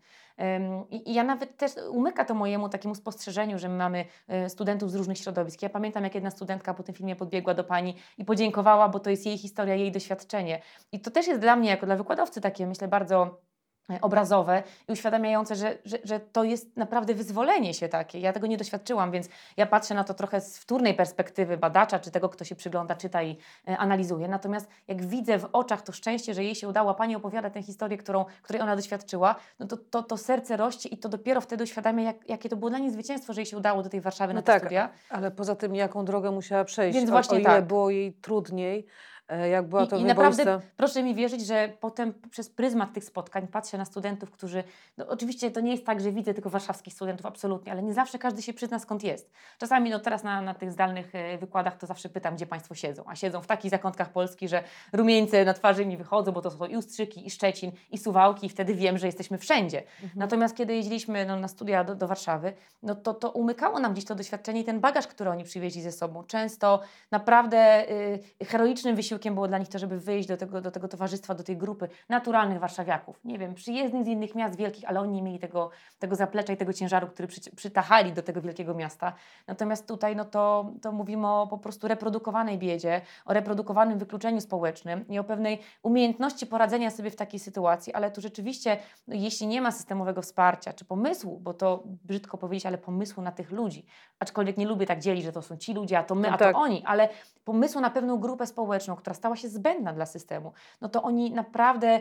I, 0.89 1.11
i 1.11 1.13
ja 1.13 1.23
nawet 1.23 1.57
też 1.57 1.71
umyka 1.91 2.25
to 2.25 2.33
mojemu 2.33 2.69
takiemu 2.69 2.95
spostrzeżeniu, 2.95 3.59
że 3.59 3.69
my 3.69 3.77
mamy 3.77 4.05
y, 4.45 4.49
studentów 4.49 4.91
z 4.91 4.95
różnych 4.95 5.17
środowisk. 5.17 5.61
Ja 5.61 5.69
pamiętam, 5.69 6.03
jak 6.03 6.15
jedna 6.15 6.31
studentka 6.31 6.73
po 6.73 6.83
tym 6.83 6.95
filmie 6.95 7.15
podbiegła 7.15 7.53
do 7.53 7.63
pani 7.63 7.95
i 8.17 8.25
podziękowała, 8.25 8.89
bo 8.89 8.99
to 8.99 9.09
jest 9.09 9.25
jej 9.25 9.37
historia, 9.37 9.75
jej 9.75 9.91
doświadczenie. 9.91 10.61
I 10.91 10.99
to 10.99 11.11
też 11.11 11.27
jest 11.27 11.41
dla 11.41 11.55
mnie, 11.55 11.69
jako 11.69 11.85
dla 11.85 11.95
wykładowcy, 11.95 12.41
takie 12.41 12.67
myślę 12.67 12.87
bardzo 12.87 13.47
E, 13.91 14.01
obrazowe 14.01 14.63
i 14.87 14.91
uświadamiające, 14.91 15.55
że, 15.55 15.77
że, 15.85 15.97
że 16.03 16.19
to 16.19 16.43
jest 16.43 16.77
naprawdę 16.77 17.13
wyzwolenie 17.13 17.73
się 17.73 17.89
takie. 17.89 18.19
Ja 18.19 18.33
tego 18.33 18.47
nie 18.47 18.57
doświadczyłam, 18.57 19.11
więc 19.11 19.29
ja 19.57 19.65
patrzę 19.65 19.95
na 19.95 20.03
to 20.03 20.13
trochę 20.13 20.41
z 20.41 20.57
wtórnej 20.57 20.93
perspektywy 20.93 21.57
badacza, 21.57 21.99
czy 21.99 22.11
tego, 22.11 22.29
kto 22.29 22.45
się 22.45 22.55
przygląda, 22.55 22.95
czyta 22.95 23.23
i 23.23 23.37
e, 23.67 23.77
analizuje. 23.77 24.27
Natomiast 24.27 24.67
jak 24.87 25.05
widzę 25.05 25.39
w 25.39 25.49
oczach 25.53 25.81
to 25.81 25.91
szczęście, 25.91 26.33
że 26.33 26.43
jej 26.43 26.55
się 26.55 26.67
udało, 26.67 26.93
Pani 26.93 27.15
opowiada 27.15 27.49
tę 27.49 27.63
historię, 27.63 27.97
którą, 27.97 28.25
której 28.41 28.61
ona 28.61 28.75
doświadczyła, 28.75 29.35
no 29.59 29.67
to, 29.67 29.77
to, 29.77 30.03
to 30.03 30.17
serce 30.17 30.57
rośnie 30.57 30.91
i 30.91 30.97
to 30.97 31.09
dopiero 31.09 31.41
wtedy 31.41 31.63
uświadamia, 31.63 32.03
jak, 32.03 32.29
jakie 32.29 32.49
to 32.49 32.55
było 32.55 32.69
dla 32.69 32.79
niej 32.79 32.91
zwycięstwo, 32.91 33.33
że 33.33 33.41
jej 33.41 33.45
się 33.45 33.57
udało 33.57 33.83
do 33.83 33.89
tej 33.89 34.01
Warszawy 34.01 34.33
no 34.33 34.37
na 34.37 34.41
te 34.41 34.53
tak, 34.53 34.61
studia. 34.61 34.89
ale 35.09 35.31
poza 35.31 35.55
tym, 35.55 35.75
jaką 35.75 36.05
drogę 36.05 36.31
musiała 36.31 36.63
przejść, 36.63 36.97
Więc 36.97 37.09
właśnie 37.09 37.33
o, 37.33 37.37
o 37.37 37.39
ile 37.39 37.49
tak. 37.49 37.67
było 37.67 37.89
jej 37.89 38.13
trudniej, 38.13 38.87
jak 39.35 39.67
była 39.67 39.87
to 39.87 39.97
I, 39.97 40.01
I 40.01 40.03
naprawdę 40.05 40.61
proszę 40.77 41.03
mi 41.03 41.15
wierzyć, 41.15 41.45
że 41.45 41.69
potem 41.79 42.13
przez 42.31 42.49
pryzmat 42.49 42.93
tych 42.93 43.03
spotkań 43.03 43.47
patrzę 43.47 43.77
na 43.77 43.85
studentów, 43.85 44.31
którzy, 44.31 44.63
no 44.97 45.07
oczywiście 45.07 45.51
to 45.51 45.59
nie 45.59 45.71
jest 45.71 45.85
tak, 45.85 46.01
że 46.01 46.11
widzę 46.11 46.33
tylko 46.33 46.49
warszawskich 46.49 46.93
studentów, 46.93 47.25
absolutnie, 47.25 47.71
ale 47.71 47.83
nie 47.83 47.93
zawsze 47.93 48.19
każdy 48.19 48.41
się 48.41 48.53
przyzna 48.53 48.79
skąd 48.79 49.03
jest. 49.03 49.31
Czasami 49.57 49.89
no 49.89 49.99
teraz 49.99 50.23
na, 50.23 50.41
na 50.41 50.53
tych 50.53 50.71
zdalnych 50.71 51.15
e, 51.15 51.37
wykładach 51.37 51.77
to 51.77 51.87
zawsze 51.87 52.09
pytam, 52.09 52.35
gdzie 52.35 52.45
Państwo 52.45 52.75
siedzą, 52.75 53.03
a 53.07 53.15
siedzą 53.15 53.41
w 53.41 53.47
takich 53.47 53.71
zakątkach 53.71 54.09
Polski, 54.09 54.47
że 54.47 54.63
rumieńce 54.93 55.45
na 55.45 55.53
twarzy 55.53 55.85
mi 55.85 55.97
wychodzą, 55.97 56.31
bo 56.31 56.41
to 56.41 56.51
są 56.51 56.65
i 56.65 56.77
Ustrzyki, 56.77 57.27
i 57.27 57.29
Szczecin, 57.29 57.71
i 57.91 57.97
Suwałki 57.97 58.45
i 58.45 58.49
wtedy 58.49 58.75
wiem, 58.75 58.97
że 58.97 59.07
jesteśmy 59.07 59.37
wszędzie. 59.37 59.77
Mhm. 59.79 60.11
Natomiast 60.15 60.55
kiedy 60.55 60.75
jeździliśmy 60.75 61.25
no, 61.25 61.39
na 61.39 61.47
studia 61.47 61.83
do, 61.83 61.95
do 61.95 62.07
Warszawy, 62.07 62.53
no 62.83 62.95
to, 62.95 63.13
to 63.13 63.31
umykało 63.31 63.79
nam 63.79 63.93
gdzieś 63.93 64.05
to 64.05 64.15
doświadczenie 64.15 64.61
i 64.61 64.63
ten 64.63 64.79
bagaż, 64.79 65.07
który 65.07 65.29
oni 65.29 65.43
przywieźli 65.43 65.81
ze 65.81 65.91
sobą. 65.91 66.23
Często 66.23 66.81
naprawdę 67.11 67.89
y, 67.91 68.45
heroicznym 68.45 68.95
wysiłkiem 68.95 69.16
wysiłkiem 69.17 69.33
było 69.33 69.47
dla 69.47 69.57
nich 69.57 69.69
to, 69.69 69.79
żeby 69.79 69.99
wyjść 69.99 70.27
do 70.27 70.37
tego, 70.37 70.61
do 70.61 70.71
tego 70.71 70.87
towarzystwa, 70.87 71.35
do 71.35 71.43
tej 71.43 71.57
grupy 71.57 71.89
naturalnych 72.09 72.59
warszawiaków. 72.59 73.19
Nie 73.25 73.39
wiem, 73.39 73.55
przyjezdnych 73.55 74.05
z 74.05 74.07
innych 74.07 74.35
miast 74.35 74.55
wielkich, 74.55 74.89
ale 74.89 74.99
oni 74.99 75.13
nie 75.13 75.21
mieli 75.21 75.39
tego, 75.39 75.69
tego 75.99 76.15
zaplecza 76.15 76.53
i 76.53 76.57
tego 76.57 76.73
ciężaru, 76.73 77.07
który 77.07 77.27
przy, 77.27 77.41
przytachali 77.55 78.13
do 78.13 78.21
tego 78.21 78.41
wielkiego 78.41 78.73
miasta. 78.73 79.13
Natomiast 79.47 79.87
tutaj 79.87 80.15
no 80.15 80.25
to, 80.25 80.71
to 80.81 80.91
mówimy 80.91 81.27
o 81.27 81.47
po 81.47 81.57
prostu 81.57 81.87
reprodukowanej 81.87 82.57
biedzie, 82.57 83.01
o 83.25 83.33
reprodukowanym 83.33 83.99
wykluczeniu 83.99 84.41
społecznym 84.41 85.07
i 85.07 85.19
o 85.19 85.23
pewnej 85.23 85.59
umiejętności 85.83 86.45
poradzenia 86.45 86.91
sobie 86.91 87.11
w 87.11 87.15
takiej 87.15 87.39
sytuacji, 87.39 87.93
ale 87.93 88.11
tu 88.11 88.21
rzeczywiście, 88.21 88.77
no, 89.07 89.15
jeśli 89.15 89.47
nie 89.47 89.61
ma 89.61 89.71
systemowego 89.71 90.21
wsparcia 90.21 90.73
czy 90.73 90.85
pomysłu, 90.85 91.39
bo 91.39 91.53
to 91.53 91.83
brzydko 91.85 92.37
powiedzieć, 92.37 92.65
ale 92.65 92.77
pomysłu 92.77 93.23
na 93.23 93.31
tych 93.31 93.51
ludzi, 93.51 93.85
aczkolwiek 94.19 94.57
nie 94.57 94.67
lubię 94.67 94.85
tak 94.85 94.99
dzielić, 94.99 95.23
że 95.23 95.31
to 95.31 95.41
są 95.41 95.57
ci 95.57 95.73
ludzie, 95.73 95.99
a 95.99 96.03
to 96.03 96.15
my, 96.15 96.27
no 96.27 96.33
a 96.33 96.37
tak. 96.37 96.53
to 96.53 96.59
oni, 96.59 96.83
ale 96.85 97.09
pomysłu 97.47 97.81
na 97.81 97.89
pewną 97.89 98.17
grupę 98.17 98.47
społeczną, 98.47 98.95
która 99.07 99.15
stała 99.15 99.35
się 99.35 99.49
zbędna 99.49 99.93
dla 99.93 100.05
systemu, 100.05 100.51
no 100.81 100.89
to 100.89 101.03
oni 101.03 101.31
naprawdę 101.31 101.99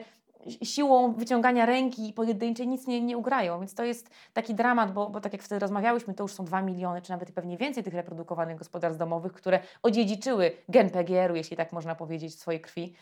siłą 0.63 1.13
wyciągania 1.13 1.67
ręki 1.67 2.13
pojedynczej 2.13 2.69
nic 2.69 2.87
nie, 2.87 3.01
nie 3.01 3.17
ugrają. 3.17 3.59
Więc 3.61 3.75
to 3.75 3.85
jest 3.85 4.11
taki 4.33 4.55
dramat, 4.55 4.93
bo, 4.93 5.11
bo 5.11 5.21
tak 5.21 5.33
jak 5.33 5.43
wtedy 5.43 5.59
rozmawiałyśmy, 5.59 6.15
to 6.15 6.25
już 6.25 6.33
są 6.33 6.45
dwa 6.45 6.63
miliony, 6.63 7.03
czy 7.03 7.11
nawet 7.11 7.33
pewnie 7.33 7.57
więcej 7.57 7.85
tych 7.85 7.95
reprodukowanych 7.95 8.59
gospodarstw 8.59 8.99
domowych, 8.99 9.33
które 9.33 9.61
odziedziczyły 9.83 10.53
gen 10.69 10.91
PGR-u, 10.91 11.37
jeśli 11.37 11.57
tak 11.57 11.73
można 11.73 11.95
powiedzieć, 11.95 12.35
w 12.35 12.39
swojej 12.39 12.61
krwi. 12.61 12.95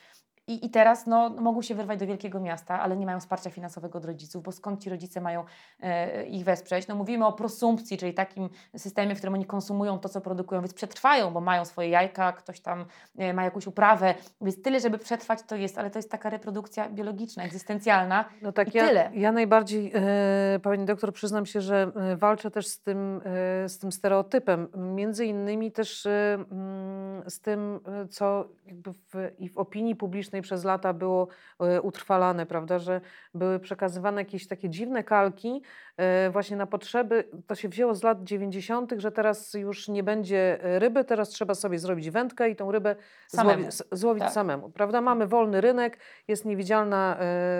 I, 0.46 0.66
I 0.66 0.70
teraz 0.70 1.06
no, 1.06 1.30
mogą 1.30 1.62
się 1.62 1.74
wyrwać 1.74 2.00
do 2.00 2.06
wielkiego 2.06 2.40
miasta, 2.40 2.80
ale 2.80 2.96
nie 2.96 3.06
mają 3.06 3.20
wsparcia 3.20 3.50
finansowego 3.50 3.98
od 3.98 4.04
rodziców, 4.04 4.42
bo 4.42 4.52
skąd 4.52 4.82
ci 4.82 4.90
rodzice 4.90 5.20
mają 5.20 5.44
e, 5.80 6.24
ich 6.24 6.44
wesprzeć? 6.44 6.88
No, 6.88 6.94
mówimy 6.94 7.26
o 7.26 7.32
prosumpcji, 7.32 7.98
czyli 7.98 8.14
takim 8.14 8.48
systemie, 8.76 9.14
w 9.14 9.18
którym 9.18 9.34
oni 9.34 9.46
konsumują 9.46 9.98
to, 9.98 10.08
co 10.08 10.20
produkują, 10.20 10.60
więc 10.60 10.74
przetrwają, 10.74 11.30
bo 11.30 11.40
mają 11.40 11.64
swoje 11.64 11.88
jajka, 11.88 12.32
ktoś 12.32 12.60
tam 12.60 12.84
e, 13.18 13.34
ma 13.34 13.44
jakąś 13.44 13.66
uprawę, 13.66 14.14
więc 14.40 14.62
tyle, 14.62 14.80
żeby 14.80 14.98
przetrwać 14.98 15.42
to 15.42 15.56
jest, 15.56 15.78
ale 15.78 15.90
to 15.90 15.98
jest 15.98 16.10
taka 16.10 16.30
reprodukcja 16.30 16.88
biologiczna, 16.88 17.44
egzystencjalna 17.44 18.24
no 18.42 18.52
tak, 18.52 18.74
i 18.74 18.78
ja, 18.78 18.88
tyle. 18.88 19.10
Ja 19.14 19.32
najbardziej, 19.32 19.92
e, 19.94 20.60
pani 20.62 20.84
doktor, 20.84 21.12
przyznam 21.12 21.46
się, 21.46 21.60
że 21.60 21.92
e, 21.96 22.16
walczę 22.16 22.50
też 22.50 22.66
z 22.66 22.80
tym, 22.80 23.20
e, 23.64 23.68
z 23.68 23.78
tym 23.78 23.92
stereotypem, 23.92 24.68
między 24.76 25.26
innymi 25.26 25.72
też 25.72 26.06
e, 26.06 26.34
mm, 26.50 27.30
z 27.30 27.40
tym, 27.40 27.80
co 28.10 28.48
jakby 28.66 28.92
w, 28.92 29.14
i 29.38 29.48
w 29.48 29.58
opinii 29.58 29.96
publicznej 29.96 30.33
przez 30.42 30.64
lata 30.64 30.92
było 30.92 31.28
e, 31.60 31.82
utrwalane, 31.82 32.46
prawda, 32.46 32.78
że 32.78 33.00
były 33.34 33.60
przekazywane 33.60 34.20
jakieś 34.20 34.46
takie 34.46 34.70
dziwne 34.70 35.04
kalki 35.04 35.62
e, 35.96 36.30
właśnie 36.30 36.56
na 36.56 36.66
potrzeby, 36.66 37.28
to 37.46 37.54
się 37.54 37.68
wzięło 37.68 37.94
z 37.94 38.02
lat 38.02 38.24
90., 38.24 38.94
że 38.96 39.12
teraz 39.12 39.54
już 39.54 39.88
nie 39.88 40.02
będzie 40.02 40.64
e, 40.64 40.78
ryby, 40.78 41.04
teraz 41.04 41.28
trzeba 41.28 41.54
sobie 41.54 41.78
zrobić 41.78 42.10
wędkę 42.10 42.50
i 42.50 42.56
tą 42.56 42.72
rybę 42.72 42.96
samemu. 43.28 43.62
złowi, 43.70 43.88
złowić 43.92 44.24
tak. 44.24 44.32
samemu, 44.32 44.70
prawda? 44.70 45.00
Mamy 45.00 45.26
wolny 45.26 45.60
rynek, 45.60 45.98
jest 46.28 46.44
niewidzialna 46.44 47.16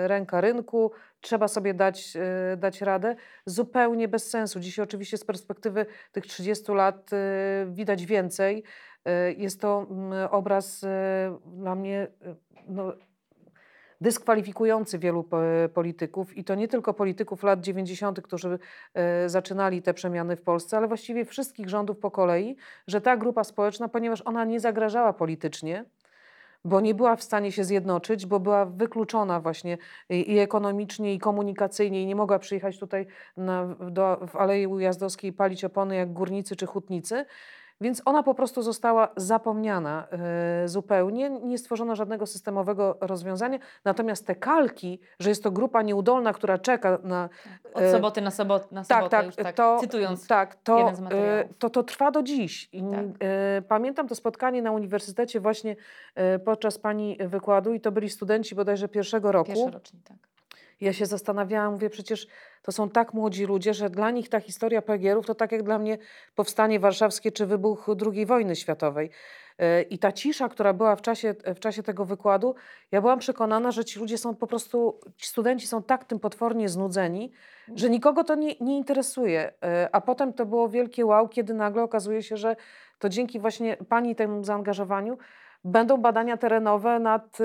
ręka 0.07 0.41
rynku, 0.41 0.91
trzeba 1.21 1.47
sobie 1.47 1.73
dać, 1.73 2.13
dać 2.57 2.81
radę. 2.81 3.15
Zupełnie 3.45 4.07
bez 4.07 4.29
sensu. 4.29 4.59
Dzisiaj 4.59 4.83
oczywiście 4.83 5.17
z 5.17 5.25
perspektywy 5.25 5.85
tych 6.11 6.25
30 6.25 6.71
lat 6.71 7.09
widać 7.67 8.05
więcej. 8.05 8.63
Jest 9.37 9.61
to 9.61 9.87
mm, 9.89 10.27
obraz 10.31 10.85
dla 11.45 11.75
mnie 11.75 12.07
no, 12.67 12.93
dyskwalifikujący 14.01 14.99
wielu 14.99 15.29
polityków 15.73 16.37
i 16.37 16.43
to 16.43 16.55
nie 16.55 16.67
tylko 16.67 16.93
polityków 16.93 17.43
lat 17.43 17.61
90., 17.61 18.21
którzy 18.21 18.59
e, 18.93 19.29
zaczynali 19.29 19.81
te 19.81 19.93
przemiany 19.93 20.35
w 20.35 20.41
Polsce, 20.41 20.77
ale 20.77 20.87
właściwie 20.87 21.25
wszystkich 21.25 21.69
rządów 21.69 21.97
po 21.97 22.11
kolei, 22.11 22.55
że 22.87 23.01
ta 23.01 23.17
grupa 23.17 23.43
społeczna, 23.43 23.87
ponieważ 23.87 24.21
ona 24.25 24.45
nie 24.45 24.59
zagrażała 24.59 25.13
politycznie, 25.13 25.85
bo 26.65 26.81
nie 26.81 26.95
była 26.95 27.15
w 27.15 27.23
stanie 27.23 27.51
się 27.51 27.63
zjednoczyć, 27.63 28.25
bo 28.25 28.39
była 28.39 28.65
wykluczona 28.65 29.39
właśnie 29.39 29.77
i 30.09 30.39
ekonomicznie, 30.39 31.13
i 31.13 31.19
komunikacyjnie, 31.19 32.01
i 32.03 32.05
nie 32.05 32.15
mogła 32.15 32.39
przyjechać 32.39 32.79
tutaj 32.79 33.07
na, 33.37 33.75
do, 33.91 34.27
w 34.27 34.35
Alei 34.35 34.67
Ujazdowskiej 34.67 35.33
palić 35.33 35.65
opony 35.65 35.95
jak 35.95 36.13
górnicy 36.13 36.55
czy 36.55 36.65
hutnicy, 36.65 37.25
więc 37.81 38.01
ona 38.05 38.23
po 38.23 38.33
prostu 38.33 38.61
została 38.61 39.07
zapomniana 39.15 40.07
y, 40.63 40.67
zupełnie, 40.67 41.29
nie 41.29 41.57
stworzono 41.57 41.95
żadnego 41.95 42.25
systemowego 42.25 42.97
rozwiązania. 43.01 43.59
Natomiast 43.85 44.27
te 44.27 44.35
kalki, 44.35 44.99
że 45.19 45.29
jest 45.29 45.43
to 45.43 45.51
grupa 45.51 45.81
nieudolna, 45.81 46.33
która 46.33 46.57
czeka 46.57 46.99
na. 47.03 47.29
Od 47.73 47.81
e, 47.81 47.91
soboty 47.91 48.21
na, 48.21 48.31
sobot, 48.31 48.71
na 48.71 48.83
tak, 48.85 48.97
sobotę, 48.97 49.23
tak, 49.23 49.45
tak 49.45 49.55
to, 49.55 49.77
cytując 49.79 50.27
tak, 50.27 50.55
to, 50.55 50.91
materiałów. 51.01 51.57
To, 51.59 51.69
to 51.69 51.83
trwa 51.83 52.11
do 52.11 52.23
dziś. 52.23 52.69
I, 52.73 52.83
tak. 52.83 53.05
Pamiętam 53.67 54.07
to 54.07 54.15
spotkanie 54.15 54.61
na 54.61 54.71
uniwersytecie 54.71 55.39
właśnie 55.39 55.75
podczas 56.45 56.77
pani 56.77 57.17
wykładu 57.19 57.73
i 57.73 57.81
to 57.81 57.91
byli 57.91 58.09
studenci 58.09 58.55
bodajże 58.55 58.87
pierwszego 58.87 59.31
roku. 59.31 59.47
Pierwszy 59.47 59.71
rocznik, 59.71 60.03
tak. 60.03 60.34
Ja 60.81 60.93
się 60.93 61.05
zastanawiałam, 61.05 61.73
mówię, 61.73 61.89
przecież 61.89 62.27
to 62.61 62.71
są 62.71 62.89
tak 62.89 63.13
młodzi 63.13 63.45
ludzie, 63.45 63.73
że 63.73 63.89
dla 63.89 64.11
nich 64.11 64.29
ta 64.29 64.39
historia 64.39 64.81
PGR-ów 64.81 65.25
to 65.25 65.35
tak 65.35 65.51
jak 65.51 65.63
dla 65.63 65.79
mnie 65.79 65.97
powstanie 66.35 66.79
warszawskie 66.79 67.31
czy 67.31 67.45
wybuch 67.45 67.87
II 68.13 68.25
wojny 68.25 68.55
światowej. 68.55 69.09
E, 69.57 69.81
I 69.81 69.99
ta 69.99 70.11
cisza, 70.11 70.49
która 70.49 70.73
była 70.73 70.95
w 70.95 71.01
czasie, 71.01 71.35
w 71.55 71.59
czasie 71.59 71.83
tego 71.83 72.05
wykładu, 72.05 72.55
ja 72.91 73.01
byłam 73.01 73.19
przekonana, 73.19 73.71
że 73.71 73.85
ci 73.85 73.99
ludzie 73.99 74.17
są 74.17 74.35
po 74.35 74.47
prostu, 74.47 74.99
ci 75.17 75.27
studenci 75.27 75.67
są 75.67 75.83
tak 75.83 76.05
tym 76.05 76.19
potwornie 76.19 76.69
znudzeni, 76.69 77.31
że 77.75 77.89
nikogo 77.89 78.23
to 78.23 78.35
nie, 78.35 78.55
nie 78.61 78.77
interesuje. 78.77 79.53
E, 79.63 79.89
a 79.91 80.01
potem 80.01 80.33
to 80.33 80.45
było 80.45 80.69
wielkie 80.69 81.05
wow, 81.05 81.29
kiedy 81.29 81.53
nagle 81.53 81.83
okazuje 81.83 82.23
się, 82.23 82.37
że 82.37 82.55
to 82.99 83.09
dzięki 83.09 83.39
właśnie 83.39 83.77
pani 83.89 84.15
temu 84.15 84.43
zaangażowaniu 84.43 85.17
będą 85.65 85.97
badania 85.97 86.37
terenowe 86.37 86.99
nad, 86.99 87.39
y, 87.41 87.43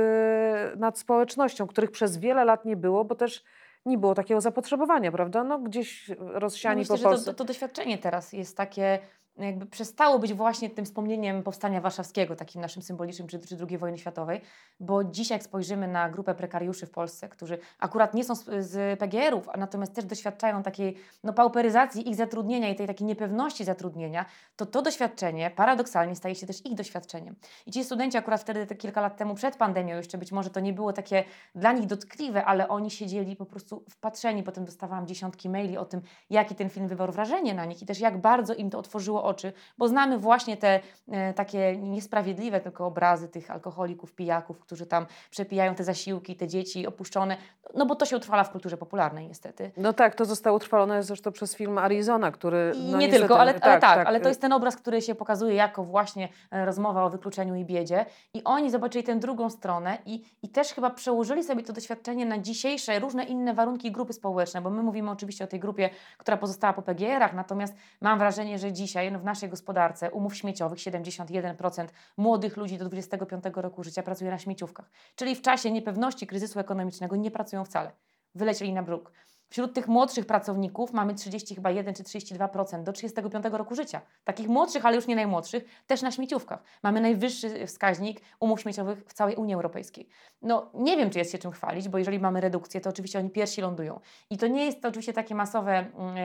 nad 0.77 0.99
społecznością, 0.99 1.67
których 1.67 1.91
przez 1.91 2.19
wiele 2.19 2.45
lat 2.45 2.65
nie 2.65 2.77
było, 2.77 3.05
bo 3.05 3.15
też 3.15 3.45
nie 3.87 3.99
było 3.99 4.15
takiego 4.15 4.41
zapotrzebowania, 4.41 5.13
prawda? 5.13 5.45
No, 5.45 5.59
gdzieś 5.59 6.11
rozsiani 6.19 6.77
no 6.77 6.81
myślę, 6.81 6.97
po 6.97 7.03
Polsce. 7.03 7.25
To, 7.25 7.33
to, 7.33 7.39
to 7.39 7.45
doświadczenie 7.45 7.99
teraz 7.99 8.33
jest 8.33 8.57
takie 8.57 8.99
jakby 9.47 9.67
przestało 9.67 10.19
być 10.19 10.35
właśnie 10.35 10.71
tym 10.71 10.85
wspomnieniem 10.85 11.43
powstania 11.43 11.81
warszawskiego, 11.81 12.37
takim 12.37 12.61
naszym 12.61 12.83
symbolicznym, 12.83 13.29
czy, 13.29 13.39
czy 13.39 13.57
II 13.69 13.79
wojny 13.79 13.99
światowej, 13.99 14.41
bo 14.81 15.05
dzisiaj 15.05 15.35
jak 15.37 15.43
spojrzymy 15.43 15.89
na 15.89 16.11
grupę 16.11 16.35
prekariuszy 16.35 16.87
w 16.87 16.91
Polsce, 16.91 17.29
którzy 17.29 17.59
akurat 17.79 18.15
nie 18.15 18.25
są 18.25 18.35
z, 18.35 18.67
z 18.67 18.99
PGR-ów, 18.99 19.49
a 19.49 19.57
natomiast 19.57 19.95
też 19.95 20.05
doświadczają 20.05 20.63
takiej 20.63 20.97
no, 21.25 21.33
pauperyzacji 21.33 22.09
ich 22.09 22.17
zatrudnienia 22.17 22.69
i 22.69 22.75
tej 22.75 22.87
takiej 22.87 23.07
niepewności 23.07 23.65
zatrudnienia, 23.65 24.27
to 24.57 24.67
to 24.67 24.83
doświadczenie 24.83 25.51
paradoksalnie 25.51 26.17
staje 26.17 26.35
się 26.35 26.47
też 26.47 26.67
ich 26.67 26.75
doświadczeniem. 26.75 27.37
I 27.67 27.73
ci 27.73 27.85
studenci 27.85 28.19
akurat 28.19 28.41
wtedy, 28.41 28.67
te 28.67 28.75
kilka 28.75 29.01
lat 29.01 29.17
temu, 29.17 29.35
przed 29.35 29.57
pandemią 29.57 29.97
jeszcze 29.97 30.19
być 30.19 30.33
może 30.33 30.51
to 30.51 30.61
nie 30.61 30.73
było 30.73 30.93
takie 30.93 31.25
dla 31.55 31.73
nich 31.73 31.87
dotkliwe, 31.87 32.45
ale 32.45 32.69
oni 32.69 32.91
siedzieli 32.91 33.37
po 33.37 33.47
prostu 33.47 33.85
wpatrzeni, 33.91 34.43
potem 34.43 34.65
dostawałam 34.65 35.07
dziesiątki 35.07 35.49
maili 35.49 35.77
o 35.77 35.85
tym, 35.85 36.01
jaki 36.31 36.55
ten 36.55 36.71
film 36.71 36.89
wywarł 36.89 37.13
wrażenie 37.13 37.55
na 37.55 37.65
nich 37.65 37.83
i 37.83 37.87
też 37.87 38.01
jak 38.01 38.21
bardzo 38.21 38.55
im 38.55 38.71
to 38.71 38.79
otworzyło 38.79 39.25
oczy, 39.31 39.53
bo 39.79 39.89
znamy 39.89 40.19
właśnie 40.19 40.57
te 40.57 40.81
e, 41.09 41.35
takie 41.35 41.77
niesprawiedliwe 41.77 42.61
tylko 42.61 42.87
obrazy 42.87 43.29
tych 43.29 43.51
alkoholików, 43.51 44.13
pijaków, 44.13 44.61
którzy 44.61 44.87
tam 44.87 45.07
przepijają 45.31 45.75
te 45.75 45.85
zasiłki, 45.85 46.37
te 46.37 46.49
dzieci 46.49 46.87
opuszczone, 46.87 47.37
no 47.75 47.87
bo 47.87 47.95
to 47.95 48.07
się 48.07 48.17
utrwala 48.17 48.45
w 48.45 48.51
kulturze 48.51 48.77
popularnej 48.77 49.29
niestety. 49.29 49.71
No 49.77 49.93
tak, 49.93 50.15
to 50.15 50.25
zostało 50.25 50.57
utrwalone 50.57 51.03
zresztą 51.03 51.33
przez 51.33 51.57
film 51.57 51.79
Arizona, 51.79 52.31
który... 52.31 52.73
No 52.75 52.99
nie 52.99 53.07
niestety- 53.07 53.19
tylko, 53.19 53.41
ale, 53.41 53.51
ale 53.51 53.61
tak, 53.61 53.81
tak, 53.81 54.07
ale 54.07 54.21
to 54.21 54.29
jest 54.29 54.41
ten 54.41 54.53
obraz, 54.53 54.77
który 54.77 55.03
się 55.03 55.15
pokazuje 55.15 55.55
jako 55.55 55.85
właśnie 55.85 56.29
e, 56.51 56.65
rozmowa 56.65 57.05
o 57.05 57.11
wykluczeniu 57.11 57.55
i 57.55 57.65
biedzie. 57.65 58.07
I 58.35 58.45
oni 58.45 58.71
zobaczyli 58.71 59.05
tę 59.05 59.17
drugą 59.17 59.51
stronę 59.51 59.99
i, 60.07 60.25
i 60.43 60.49
też 60.49 60.69
chyba 60.73 60.91
przełożyli 60.91 61.45
sobie 61.45 61.63
to 61.63 61.73
doświadczenie 61.73 62.27
na 62.27 62.39
dzisiejsze 62.39 62.99
różne 62.99 63.25
inne 63.25 63.55
warunki 63.55 63.93
grupy 63.93 64.13
społeczne, 64.13 64.61
bo 64.61 64.71
my 64.71 64.83
mówimy 64.83 65.11
oczywiście 65.11 65.45
o 65.45 65.47
tej 65.47 65.61
grupie, 65.61 65.91
która 66.19 66.37
pozostała 66.37 66.73
po 66.73 66.83
PGR-ach, 66.83 67.35
natomiast 67.35 67.75
mam 68.01 68.19
wrażenie, 68.19 68.59
że 68.59 68.73
dzisiaj 68.73 69.10
w 69.19 69.25
naszej 69.25 69.49
gospodarce 69.49 70.11
umów 70.11 70.37
śmieciowych 70.37 70.79
71% 70.79 71.89
młodych 72.17 72.57
ludzi 72.57 72.79
do 72.79 72.89
25 72.89 73.45
roku 73.55 73.85
życia 73.85 74.03
pracuje 74.03 74.31
na 74.31 74.39
śmieciówkach. 74.39 74.91
Czyli 75.15 75.37
w 75.37 75.43
czasie 75.43 75.71
niepewności 75.71 76.27
kryzysu 76.27 76.61
ekonomicznego 76.61 77.17
nie 77.17 77.31
pracują 77.31 77.65
wcale. 77.65 77.93
Wylecieli 78.35 78.73
na 78.73 78.83
bruk. 78.83 79.13
Wśród 79.51 79.75
tych 79.75 79.89
młodszych 79.89 80.27
pracowników 80.27 80.93
mamy 80.93 81.15
30 81.15 81.55
chyba 81.55 81.71
1 81.71 81.95
czy 81.95 82.03
32% 82.03 82.83
do 82.83 82.93
35 82.93 83.45
roku 83.53 83.75
życia. 83.75 84.01
Takich 84.25 84.49
młodszych, 84.49 84.87
ale 84.87 84.97
już 84.97 85.07
nie 85.07 85.17
najmłodszych, 85.17 85.65
też 85.87 86.03
na 86.03 86.11
śmieciówkach. 86.11 86.63
Mamy 86.83 87.01
najwyższy 87.01 87.67
wskaźnik 87.67 88.21
umów 88.41 88.61
śmieciowych 88.61 89.05
w 89.07 89.13
całej 89.13 89.37
Unii 89.37 89.55
Europejskiej. 89.55 90.09
No 90.43 90.71
nie 90.75 90.97
wiem, 90.97 91.11
czy 91.11 91.19
jest 91.19 91.33
się 91.33 91.39
czym 91.39 91.51
chwalić, 91.51 91.89
bo 91.89 91.99
jeżeli 91.99 92.19
mamy 92.19 92.41
redukcję, 92.41 92.81
to 92.81 92.91
oczywiście 92.91 93.19
oni 93.19 93.31
pierwsi 93.31 93.61
lądują. 93.61 94.01
I 94.31 94.39
to 94.39 94.47
nie 94.47 94.65
jest 94.65 94.83
to 94.83 94.89
oczywiście 94.89 95.13
takie 95.13 95.35
masowe 95.35 95.73
mm, 95.73 96.17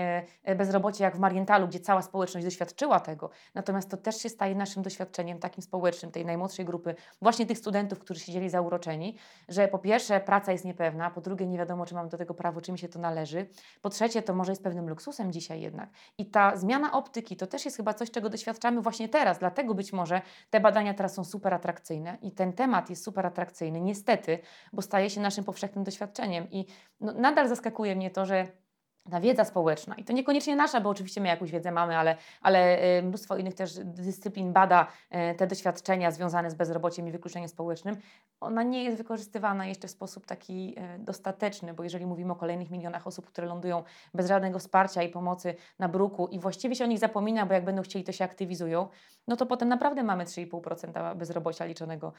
e, 0.44 0.56
bezrobocie 0.56 1.04
jak 1.04 1.16
w 1.16 1.20
Marientalu, 1.20 1.68
gdzie 1.68 1.80
cała 1.80 2.02
społeczność 2.02 2.46
doświadczyła 2.46 3.00
tego. 3.00 3.30
Natomiast 3.56 3.90
to 3.90 3.98
też 3.98 4.18
się 4.18 4.30
staje 4.30 4.56
naszym 4.56 4.84
doświadczeniem 4.84 5.40
takim 5.40 5.64
społecznym, 5.64 6.12
tej 6.12 6.26
najmłodszej 6.26 6.66
grupy, 6.66 6.96
właśnie 7.22 7.46
tych 7.46 7.58
studentów, 7.58 8.00
którzy 8.00 8.20
siedzieli 8.20 8.50
zauroczeni, 8.50 9.16
że 9.50 9.68
po 9.68 9.80
pierwsze 9.80 10.20
praca 10.20 10.52
jest 10.52 10.66
niepewna, 10.66 11.12
po 11.12 11.22
drugie 11.22 11.48
nie 11.48 11.58
wiadomo, 11.58 11.86
czy 11.86 11.96
mam 11.96 12.10
do 12.10 12.18
tego 12.18 12.34
prawo, 12.34 12.62
czy 12.62 12.72
mi 12.72 12.80
się 12.80 12.90
to 12.90 13.00
należy. 13.00 13.15
Po 13.82 13.90
trzecie, 13.90 14.22
to 14.22 14.34
może 14.34 14.52
jest 14.52 14.64
pewnym 14.64 14.90
luksusem 14.90 15.32
dzisiaj 15.32 15.62
jednak. 15.62 15.90
I 16.18 16.26
ta 16.26 16.58
zmiana 16.58 16.92
optyki 16.92 17.38
to 17.38 17.48
też 17.48 17.66
jest 17.66 17.78
chyba 17.78 17.94
coś, 17.94 18.12
czego 18.12 18.30
doświadczamy 18.30 18.82
właśnie 18.82 19.10
teraz. 19.10 19.40
Dlatego 19.40 19.76
być 19.76 19.94
może 19.94 20.22
te 20.50 20.60
badania 20.60 20.94
teraz 20.94 21.14
są 21.14 21.24
super 21.24 21.54
atrakcyjne 21.54 22.18
i 22.22 22.32
ten 22.32 22.54
temat 22.54 22.90
jest 22.90 23.04
super 23.04 23.26
atrakcyjny, 23.26 23.82
niestety, 23.82 24.40
bo 24.74 24.82
staje 24.82 25.10
się 25.10 25.22
naszym 25.22 25.44
powszechnym 25.44 25.84
doświadczeniem. 25.84 26.52
I 26.52 26.66
no, 27.00 27.14
nadal 27.14 27.48
zaskakuje 27.48 27.96
mnie 27.96 28.12
to, 28.12 28.26
że 28.26 28.65
ta 29.12 29.20
wiedza 29.20 29.46
społeczna, 29.46 29.96
i 29.96 30.04
to 30.04 30.14
niekoniecznie 30.14 30.56
nasza, 30.56 30.82
bo 30.82 30.90
oczywiście 30.90 31.22
my 31.22 31.28
jakąś 31.28 31.52
wiedzę 31.52 31.72
mamy, 31.72 31.98
ale, 31.98 32.18
ale 32.42 32.84
y, 33.00 33.04
mnóstwo 33.04 33.38
innych 33.38 33.54
też 33.54 33.80
dyscyplin 33.84 34.54
bada 34.54 34.88
y, 35.32 35.36
te 35.36 35.48
doświadczenia 35.48 36.12
związane 36.12 36.52
z 36.52 36.54
bezrobociem 36.54 37.08
i 37.08 37.12
wykluczeniem 37.12 37.50
społecznym, 37.50 37.98
ona 38.42 38.64
nie 38.64 38.84
jest 38.84 38.98
wykorzystywana 38.98 39.66
jeszcze 39.66 39.88
w 39.88 39.92
sposób 39.92 40.26
taki 40.26 40.76
y, 40.96 41.00
dostateczny, 41.00 41.74
bo 41.74 41.84
jeżeli 41.84 42.06
mówimy 42.06 42.34
o 42.34 42.36
kolejnych 42.36 42.72
milionach 42.72 43.08
osób, 43.08 43.26
które 43.26 43.48
lądują 43.48 43.84
bez 44.14 44.28
żadnego 44.28 44.60
wsparcia 44.60 45.04
i 45.04 45.10
pomocy 45.10 45.56
na 45.80 45.90
bruku 45.90 46.28
i 46.28 46.40
właściwie 46.40 46.76
się 46.76 46.84
o 46.84 46.88
nich 46.88 47.00
zapomina, 47.00 47.46
bo 47.46 47.54
jak 47.54 47.66
będą 47.66 47.82
chcieli, 47.82 48.06
to 48.06 48.12
się 48.12 48.26
aktywizują, 48.26 48.88
no 49.28 49.36
to 49.36 49.46
potem 49.46 49.70
naprawdę 49.70 50.04
mamy 50.04 50.26
3,5% 50.26 51.16
bezrobocia 51.16 51.66
liczonego 51.66 52.14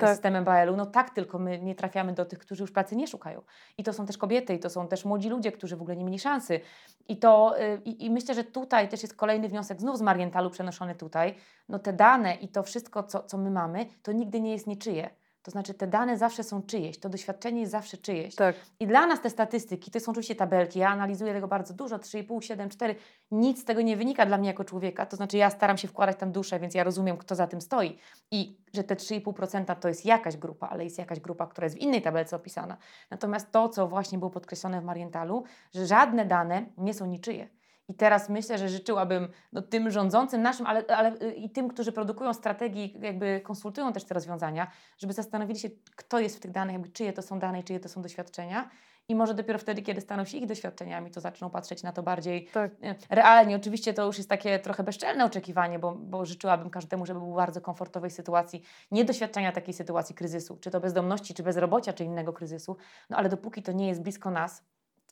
Tak. 0.00 0.10
systemem 0.10 0.44
BAL-u. 0.44 0.76
No 0.76 0.86
tak, 0.86 1.10
tylko 1.10 1.38
my 1.38 1.58
nie 1.58 1.74
trafiamy 1.74 2.12
do 2.12 2.24
tych, 2.24 2.38
którzy 2.38 2.62
już 2.62 2.72
pracy 2.72 2.96
nie 2.96 3.06
szukają. 3.06 3.42
I 3.78 3.84
to 3.84 3.92
są 3.92 4.06
też 4.06 4.18
kobiety, 4.18 4.54
i 4.54 4.58
to 4.58 4.70
są 4.70 4.88
też 4.88 5.04
młodzi 5.04 5.28
ludzie, 5.28 5.52
którzy 5.52 5.76
w 5.76 5.82
ogóle 5.82 5.96
nie 5.96 6.04
mieli 6.04 6.15
szansy. 6.18 6.60
I, 7.08 7.16
to, 7.16 7.60
y, 7.60 7.80
i, 7.84 8.04
I 8.04 8.10
myślę, 8.10 8.34
że 8.34 8.44
tutaj 8.44 8.88
też 8.88 9.02
jest 9.02 9.16
kolejny 9.16 9.48
wniosek, 9.48 9.80
znów 9.80 9.98
z 9.98 10.02
Marientalu 10.02 10.50
przenoszony 10.50 10.94
tutaj. 10.94 11.34
No 11.68 11.78
te 11.78 11.92
dane 11.92 12.34
i 12.34 12.48
to 12.48 12.62
wszystko, 12.62 13.02
co, 13.02 13.22
co 13.22 13.38
my 13.38 13.50
mamy, 13.50 13.86
to 14.02 14.12
nigdy 14.12 14.40
nie 14.40 14.52
jest 14.52 14.66
niczyje. 14.66 15.10
To 15.46 15.50
znaczy 15.50 15.74
te 15.74 15.86
dane 15.86 16.18
zawsze 16.18 16.44
są 16.44 16.62
czyjeś, 16.62 16.98
to 16.98 17.08
doświadczenie 17.08 17.60
jest 17.60 17.72
zawsze 17.72 17.96
czyjeś. 17.96 18.34
Tak. 18.34 18.56
I 18.80 18.86
dla 18.86 19.06
nas 19.06 19.20
te 19.20 19.30
statystyki, 19.30 19.90
to 19.90 20.00
są 20.00 20.12
oczywiście 20.12 20.34
tabelki, 20.34 20.78
ja 20.78 20.88
analizuję 20.88 21.32
tego 21.32 21.48
bardzo 21.48 21.74
dużo, 21.74 21.96
3,5, 21.96 22.40
7, 22.40 22.68
4, 22.68 22.94
nic 23.30 23.60
z 23.60 23.64
tego 23.64 23.82
nie 23.82 23.96
wynika 23.96 24.26
dla 24.26 24.38
mnie 24.38 24.48
jako 24.48 24.64
człowieka, 24.64 25.06
to 25.06 25.16
znaczy 25.16 25.36
ja 25.36 25.50
staram 25.50 25.78
się 25.78 25.88
wkładać 25.88 26.16
tam 26.16 26.32
duszę, 26.32 26.60
więc 26.60 26.74
ja 26.74 26.84
rozumiem, 26.84 27.16
kto 27.16 27.34
za 27.34 27.46
tym 27.46 27.60
stoi 27.60 27.98
i 28.30 28.58
że 28.74 28.84
te 28.84 28.94
3,5% 28.94 29.76
to 29.76 29.88
jest 29.88 30.06
jakaś 30.06 30.36
grupa, 30.36 30.68
ale 30.68 30.84
jest 30.84 30.98
jakaś 30.98 31.20
grupa, 31.20 31.46
która 31.46 31.64
jest 31.64 31.76
w 31.76 31.80
innej 31.80 32.02
tabelce 32.02 32.36
opisana. 32.36 32.76
Natomiast 33.10 33.52
to, 33.52 33.68
co 33.68 33.88
właśnie 33.88 34.18
było 34.18 34.30
podkreślone 34.30 34.80
w 34.80 34.84
Marientalu, 34.84 35.44
że 35.74 35.86
żadne 35.86 36.24
dane 36.24 36.66
nie 36.78 36.94
są 36.94 37.06
niczyje. 37.06 37.48
I 37.88 37.94
teraz 37.94 38.28
myślę, 38.28 38.58
że 38.58 38.68
życzyłabym 38.68 39.28
no, 39.52 39.62
tym 39.62 39.90
rządzącym 39.90 40.42
naszym, 40.42 40.66
ale, 40.66 40.84
ale 40.88 41.12
y, 41.22 41.32
i 41.34 41.50
tym, 41.50 41.68
którzy 41.68 41.92
produkują 41.92 42.34
strategii, 42.34 42.96
jakby 43.00 43.40
konsultują 43.44 43.92
też 43.92 44.04
te 44.04 44.14
rozwiązania, 44.14 44.70
żeby 44.98 45.12
zastanowili 45.12 45.58
się, 45.58 45.68
kto 45.96 46.18
jest 46.18 46.36
w 46.36 46.40
tych 46.40 46.50
danych, 46.50 46.72
jakby 46.72 46.88
czyje 46.88 47.12
to 47.12 47.22
są 47.22 47.38
dane 47.38 47.60
i 47.60 47.64
czyje 47.64 47.80
to 47.80 47.88
są 47.88 48.02
doświadczenia. 48.02 48.70
I 49.08 49.14
może 49.14 49.34
dopiero 49.34 49.58
wtedy, 49.58 49.82
kiedy 49.82 50.00
staną 50.00 50.24
się 50.24 50.38
ich 50.38 50.46
doświadczeniami, 50.46 51.10
to 51.10 51.20
zaczną 51.20 51.50
patrzeć 51.50 51.82
na 51.82 51.92
to 51.92 52.02
bardziej 52.02 52.48
Tak. 52.52 52.70
e, 52.82 52.94
realnie. 53.10 53.56
Oczywiście 53.56 53.94
to 53.94 54.06
już 54.06 54.16
jest 54.16 54.28
takie 54.28 54.58
trochę 54.58 54.82
bezczelne 54.84 55.24
oczekiwanie, 55.24 55.78
bo, 55.78 55.92
bo 55.92 56.24
życzyłabym 56.24 56.70
każdemu, 56.70 57.06
żeby 57.06 57.20
był 57.20 57.32
w 57.32 57.36
bardzo 57.36 57.60
komfortowej 57.60 58.10
sytuacji, 58.10 58.62
nie 58.90 59.04
doświadczenia 59.04 59.52
takiej 59.52 59.74
sytuacji 59.74 60.14
kryzysu, 60.14 60.58
czy 60.60 60.70
to 60.70 60.80
bezdomności, 60.80 61.34
czy 61.34 61.42
bezrobocia, 61.42 61.92
czy 61.92 62.04
innego 62.04 62.32
kryzysu. 62.32 62.76
No 63.10 63.16
ale 63.16 63.28
dopóki 63.28 63.62
to 63.62 63.72
nie 63.72 63.88
jest 63.88 64.02
blisko 64.02 64.30
nas, 64.30 64.64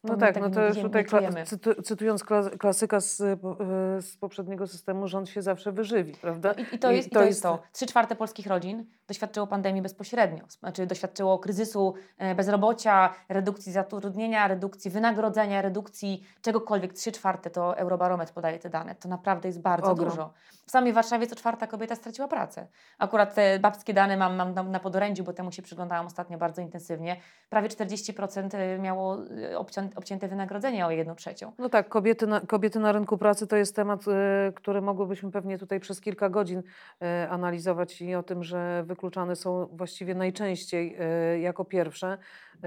No 0.05 0.17
tak, 0.17 0.35
tego 0.35 0.49
no 0.49 0.55
to 0.55 0.67
już 0.67 0.79
tutaj 0.79 1.05
kla- 1.05 1.45
cytu- 1.45 1.83
cytując 1.83 2.25
kla- 2.25 2.59
klasyka 2.59 3.01
z, 3.01 3.41
po- 3.41 3.57
e, 3.97 4.03
z 4.03 4.17
poprzedniego 4.17 4.67
systemu, 4.67 5.09
rząd 5.09 5.29
się 5.29 5.43
zawsze 5.43 5.73
wyżywi, 5.73 6.13
prawda? 6.13 6.55
No 6.57 6.65
i, 6.73 6.75
I 6.75 6.79
to 6.79 6.91
jest 6.91 7.09
i 7.09 7.11
to, 7.11 7.23
jest 7.23 7.43
to. 7.43 7.63
Trzy 7.73 7.87
czwarte 7.87 8.17
polskich 8.17 8.47
rodzin 8.47 8.87
doświadczyło 9.09 9.47
pandemii 9.47 9.83
bezpośrednio, 9.83 10.45
znaczy 10.49 10.87
doświadczyło 10.87 11.39
kryzysu 11.39 11.95
e, 12.19 12.35
bezrobocia, 12.35 13.15
redukcji 13.29 13.73
zatrudnienia, 13.73 14.49
redukcji 14.49 14.91
wynagrodzenia, 14.91 15.63
redukcji 15.63 16.27
czegokolwiek. 16.43 16.93
Trzy 16.93 17.13
czwarte 17.13 17.51
to 17.51 17.77
Eurobarometr 17.79 18.33
podaje 18.33 18.59
te 18.59 18.71
dane. 18.71 18.95
To 18.95 19.09
naprawdę 19.09 19.49
jest 19.49 19.61
bardzo 19.61 19.91
Ogrom. 19.91 20.09
dużo. 20.11 20.33
W 20.67 20.71
samej 20.71 20.93
Warszawie 20.93 21.27
co 21.27 21.37
czwarta 21.37 21.67
kobieta 21.67 21.95
straciła 21.97 22.29
pracę. 22.29 22.67
Akurat 22.99 23.35
te 23.35 23.59
babskie 23.59 23.95
dane 23.95 24.17
mam, 24.17 24.37
mam 24.37 24.55
na, 24.55 24.63
na 24.63 24.81
podorędziu, 24.81 25.25
bo 25.25 25.33
temu 25.33 25.53
się 25.53 25.63
przyglądałam 25.63 26.07
ostatnio 26.07 26.39
bardzo 26.39 26.63
intensywnie. 26.63 27.17
Prawie 27.51 27.69
40% 27.69 28.79
miało 28.79 29.19
e, 29.51 29.59
obcią, 29.59 29.89
obcięte 29.97 30.29
wynagrodzenie 30.29 30.87
o 30.87 30.91
jedną 30.91 31.15
trzecią. 31.15 31.53
No 31.59 31.69
tak, 31.69 31.89
kobiety 31.89 32.27
na, 32.27 32.41
kobiety 32.41 32.79
na 32.79 32.93
rynku 32.93 33.19
pracy 33.19 33.47
to 33.47 33.57
jest 33.57 33.77
temat, 33.77 34.05
e, 34.09 34.53
który 34.55 34.81
mogłybyśmy 34.81 35.31
pewnie 35.31 35.59
tutaj 35.59 35.81
przez 35.81 36.01
kilka 36.01 36.29
godzin 36.29 36.63
e, 37.03 37.29
analizować 37.31 38.03
i 38.03 38.15
o 38.15 38.23
tym, 38.23 38.45
że 38.45 38.85
wykluczane 38.87 39.37
są 39.37 39.67
właściwie 39.73 40.15
najczęściej 40.15 40.97
e, 40.99 41.39
jako 41.41 41.65
pierwsze 41.65 42.19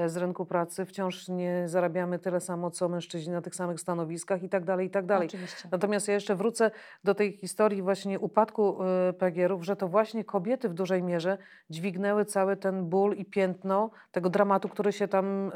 z 0.06 0.18
rynku 0.18 0.46
pracy. 0.46 0.86
Wciąż 0.86 1.28
nie 1.28 1.63
zarabiamy 1.66 2.20
tyle 2.20 2.40
samo, 2.40 2.72
co 2.72 2.90
mężczyźni 2.90 3.34
na 3.34 3.42
tych 3.42 3.56
samych 3.56 3.80
stanowiskach 3.80 4.44
i 4.44 4.50
tak 4.50 4.66
dalej, 4.66 4.88
i 4.88 4.90
tak 4.90 5.06
dalej. 5.06 5.28
Oczywiście. 5.28 5.70
Natomiast 5.72 6.08
ja 6.08 6.13
jeszcze 6.13 6.36
wrócę 6.36 6.72
do 7.04 7.16
tej 7.16 7.38
historii 7.38 7.82
właśnie 7.82 8.20
upadku 8.20 8.78
y, 9.10 9.13
PGR-ów, 9.13 9.63
że 9.63 9.76
to 9.76 9.88
właśnie 9.88 10.24
kobiety 10.24 10.70
w 10.70 10.74
dużej 10.74 11.04
mierze 11.04 11.38
dźwignęły 11.70 12.26
cały 12.26 12.58
ten 12.58 12.86
ból 12.86 13.16
i 13.16 13.26
piętno 13.26 13.90
tego 14.12 14.30
dramatu, 14.30 14.70
który 14.70 14.92
się 14.92 15.08
tam 15.08 15.52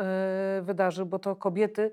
y, 0.59 0.61
wydarzył, 0.61 1.05
bo 1.05 1.19
to 1.19 1.35
kobiety, 1.35 1.60
y, 1.67 1.91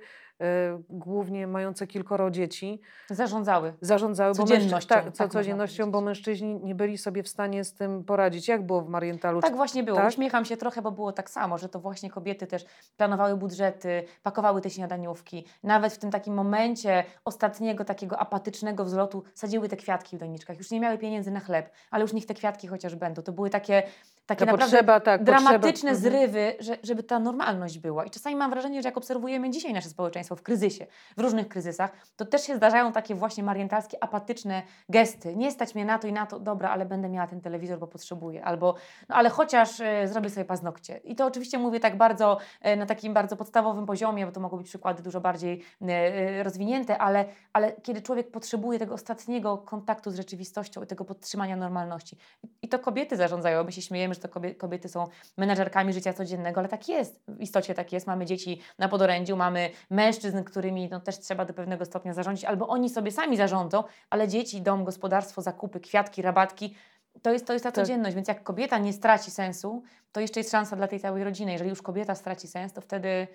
głównie 0.90 1.46
mające 1.46 1.86
kilkoro 1.86 2.30
dzieci, 2.30 2.80
Zarządzały. 3.10 3.72
zarządzały 3.80 4.34
bo 4.34 4.46
Codziennością, 4.46 4.88
tak, 4.88 5.04
tak 5.04 5.14
co, 5.14 5.24
można 5.24 5.40
codziennością, 5.40 5.90
bo 5.90 6.00
mężczyźni 6.00 6.60
nie 6.62 6.74
byli 6.74 6.98
sobie 6.98 7.22
w 7.22 7.28
stanie 7.28 7.64
z 7.64 7.74
tym 7.74 8.04
poradzić. 8.04 8.48
Jak 8.48 8.66
było 8.66 8.82
w 8.82 8.88
Marientalu? 8.88 9.40
Tak 9.40 9.56
właśnie 9.56 9.82
było. 9.82 9.96
tak? 9.96 10.08
Uśmiecham 10.08 10.44
się 10.44 10.56
trochę, 10.56 10.82
bo 10.82 10.90
było 10.90 11.12
tak 11.12 11.30
samo, 11.30 11.58
że 11.58 11.68
to 11.68 11.80
właśnie 11.80 12.10
kobiety 12.10 12.46
też 12.46 12.64
planowały 12.96 13.36
budżety, 13.36 14.04
pakowały 14.22 14.60
te 14.60 14.70
śniadaniówki. 14.70 15.44
Nawet 15.62 15.92
w 15.92 15.98
tym 15.98 16.10
takim 16.10 16.34
momencie 16.34 17.04
ostatniego 17.24 17.84
takiego 17.84 18.18
apatycznego 18.18 18.84
wzlotu 18.84 19.22
sadziły 19.34 19.68
te 19.68 19.76
kwiatki 19.76 20.16
w 20.16 20.20
doniczkach. 20.20 20.58
Już 20.58 20.70
nie 20.70 20.80
miały 20.80 20.98
pieniędzy 20.98 21.30
na 21.30 21.40
chleb, 21.40 21.70
ale 21.90 22.02
już 22.02 22.12
niech 22.12 22.26
te 22.26 22.34
kwiatki 22.34 22.68
chociaż 22.68 22.96
będą. 22.96 23.22
To 23.22 23.32
były 23.32 23.50
takie, 23.50 23.82
takie 24.26 24.46
Ta 24.46 24.52
naprawdę 24.52 24.76
potrzeba, 24.76 25.00
tak, 25.00 25.24
dramatyczne 25.24 25.90
potrzeba. 25.90 25.90
Mhm. 25.90 26.30
zrywy, 26.30 26.54
że, 26.60 26.76
żeby 26.82 27.02
ta 27.02 27.18
normalność 27.18 27.78
była. 27.78 28.04
I 28.04 28.10
czasami 28.10 28.36
mam 28.36 28.50
wrażenie, 28.50 28.82
że 28.82 28.88
jak 28.88 28.96
obserwujemy 28.96 29.50
dzisiaj 29.50 29.72
nasze 29.72 29.88
społeczeństwo, 29.88 30.27
W 30.36 30.42
kryzysie, 30.42 30.86
w 31.16 31.20
różnych 31.20 31.48
kryzysach, 31.48 31.90
to 32.16 32.26
też 32.26 32.42
się 32.42 32.56
zdarzają 32.56 32.92
takie 32.92 33.14
właśnie 33.14 33.44
marientalskie, 33.44 34.04
apatyczne 34.04 34.62
gesty. 34.88 35.36
Nie 35.36 35.50
stać 35.50 35.74
mnie 35.74 35.84
na 35.84 35.98
to 35.98 36.06
i 36.06 36.12
na 36.12 36.26
to, 36.26 36.40
dobra, 36.40 36.70
ale 36.70 36.86
będę 36.86 37.08
miała 37.08 37.26
ten 37.26 37.40
telewizor, 37.40 37.78
bo 37.78 37.86
potrzebuję. 37.86 38.44
Albo, 38.44 38.74
no 39.08 39.16
ale 39.16 39.30
chociaż 39.30 39.80
e, 39.80 40.08
zrobię 40.08 40.30
sobie 40.30 40.44
paznokcie. 40.44 40.96
I 40.96 41.16
to 41.16 41.26
oczywiście 41.26 41.58
mówię 41.58 41.80
tak 41.80 41.96
bardzo, 41.96 42.38
e, 42.60 42.76
na 42.76 42.86
takim 42.86 43.14
bardzo 43.14 43.36
podstawowym 43.36 43.86
poziomie, 43.86 44.26
bo 44.26 44.32
to 44.32 44.40
mogą 44.40 44.56
być 44.56 44.66
przykłady 44.66 45.02
dużo 45.02 45.20
bardziej 45.20 45.62
e, 45.88 46.42
rozwinięte, 46.42 46.98
ale, 46.98 47.24
ale 47.52 47.72
kiedy 47.72 48.02
człowiek 48.02 48.30
potrzebuje 48.30 48.78
tego 48.78 48.94
ostatniego 48.94 49.58
kontaktu 49.58 50.10
z 50.10 50.16
rzeczywistością 50.16 50.82
i 50.82 50.86
tego 50.86 51.04
podtrzymania 51.04 51.56
normalności. 51.56 52.16
I 52.62 52.68
to 52.68 52.78
kobiety 52.78 53.16
zarządzają. 53.16 53.64
My 53.64 53.72
się 53.72 53.82
śmiejemy, 53.82 54.14
że 54.14 54.20
to 54.20 54.28
kobiety 54.58 54.88
są 54.88 55.06
menedżerkami 55.36 55.92
życia 55.92 56.12
codziennego, 56.12 56.60
ale 56.60 56.68
tak 56.68 56.88
jest. 56.88 57.20
W 57.28 57.40
istocie 57.40 57.74
tak 57.74 57.92
jest. 57.92 58.06
Mamy 58.06 58.26
dzieci 58.26 58.60
na 58.78 58.88
podorędziu, 58.88 59.36
mamy 59.36 59.70
mężczyzn, 59.90 60.17
którymi 60.46 60.88
no, 60.88 61.00
też 61.00 61.18
trzeba 61.18 61.44
do 61.44 61.54
pewnego 61.54 61.84
stopnia 61.84 62.14
zarządzić, 62.14 62.44
albo 62.44 62.68
oni 62.68 62.90
sobie 62.90 63.12
sami 63.12 63.36
zarządzą, 63.36 63.84
ale 64.10 64.28
dzieci, 64.28 64.62
dom, 64.62 64.84
gospodarstwo, 64.84 65.42
zakupy, 65.42 65.80
kwiatki, 65.80 66.22
rabatki, 66.22 66.74
to 67.22 67.32
jest, 67.32 67.46
to 67.46 67.52
jest 67.52 67.62
ta 67.62 67.72
tak. 67.72 67.84
codzienność, 67.84 68.14
więc 68.14 68.28
jak 68.28 68.42
kobieta 68.42 68.78
nie 68.78 68.92
straci 68.92 69.30
sensu, 69.30 69.82
to 70.12 70.20
jeszcze 70.20 70.40
jest 70.40 70.50
szansa 70.50 70.76
dla 70.76 70.88
tej 70.88 71.00
całej 71.00 71.24
rodziny. 71.24 71.52
Jeżeli 71.52 71.70
już 71.70 71.82
kobieta 71.82 72.14
straci 72.14 72.48
sens, 72.48 72.72
to 72.72 72.80
wtedy, 72.80 73.28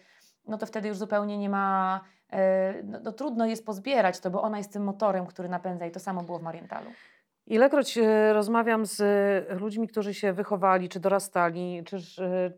no 0.48 0.58
to 0.58 0.66
wtedy 0.66 0.88
już 0.88 0.98
zupełnie 0.98 1.38
nie 1.38 1.50
ma, 1.50 2.02
e, 2.32 2.74
no, 2.84 3.00
no, 3.04 3.12
trudno 3.12 3.46
jest 3.46 3.66
pozbierać 3.66 4.20
to, 4.20 4.30
bo 4.30 4.42
ona 4.42 4.58
jest 4.58 4.74
tym 4.74 4.84
motorem, 4.84 5.26
który 5.26 5.50
napędza 5.50 5.86
i 5.86 5.92
to 5.92 6.00
samo 6.00 6.24
było 6.24 6.40
w 6.40 6.44
Marientalu. 6.44 6.92
Ilekroć 7.48 7.98
e, 7.98 8.34
rozmawiam 8.34 8.86
z 8.86 9.02
ludźmi, 9.62 9.88
którzy 9.88 10.14
się 10.14 10.34
wychowali, 10.34 10.90
czy 10.90 11.00
dorastali, 11.00 11.84
czy, 11.86 11.98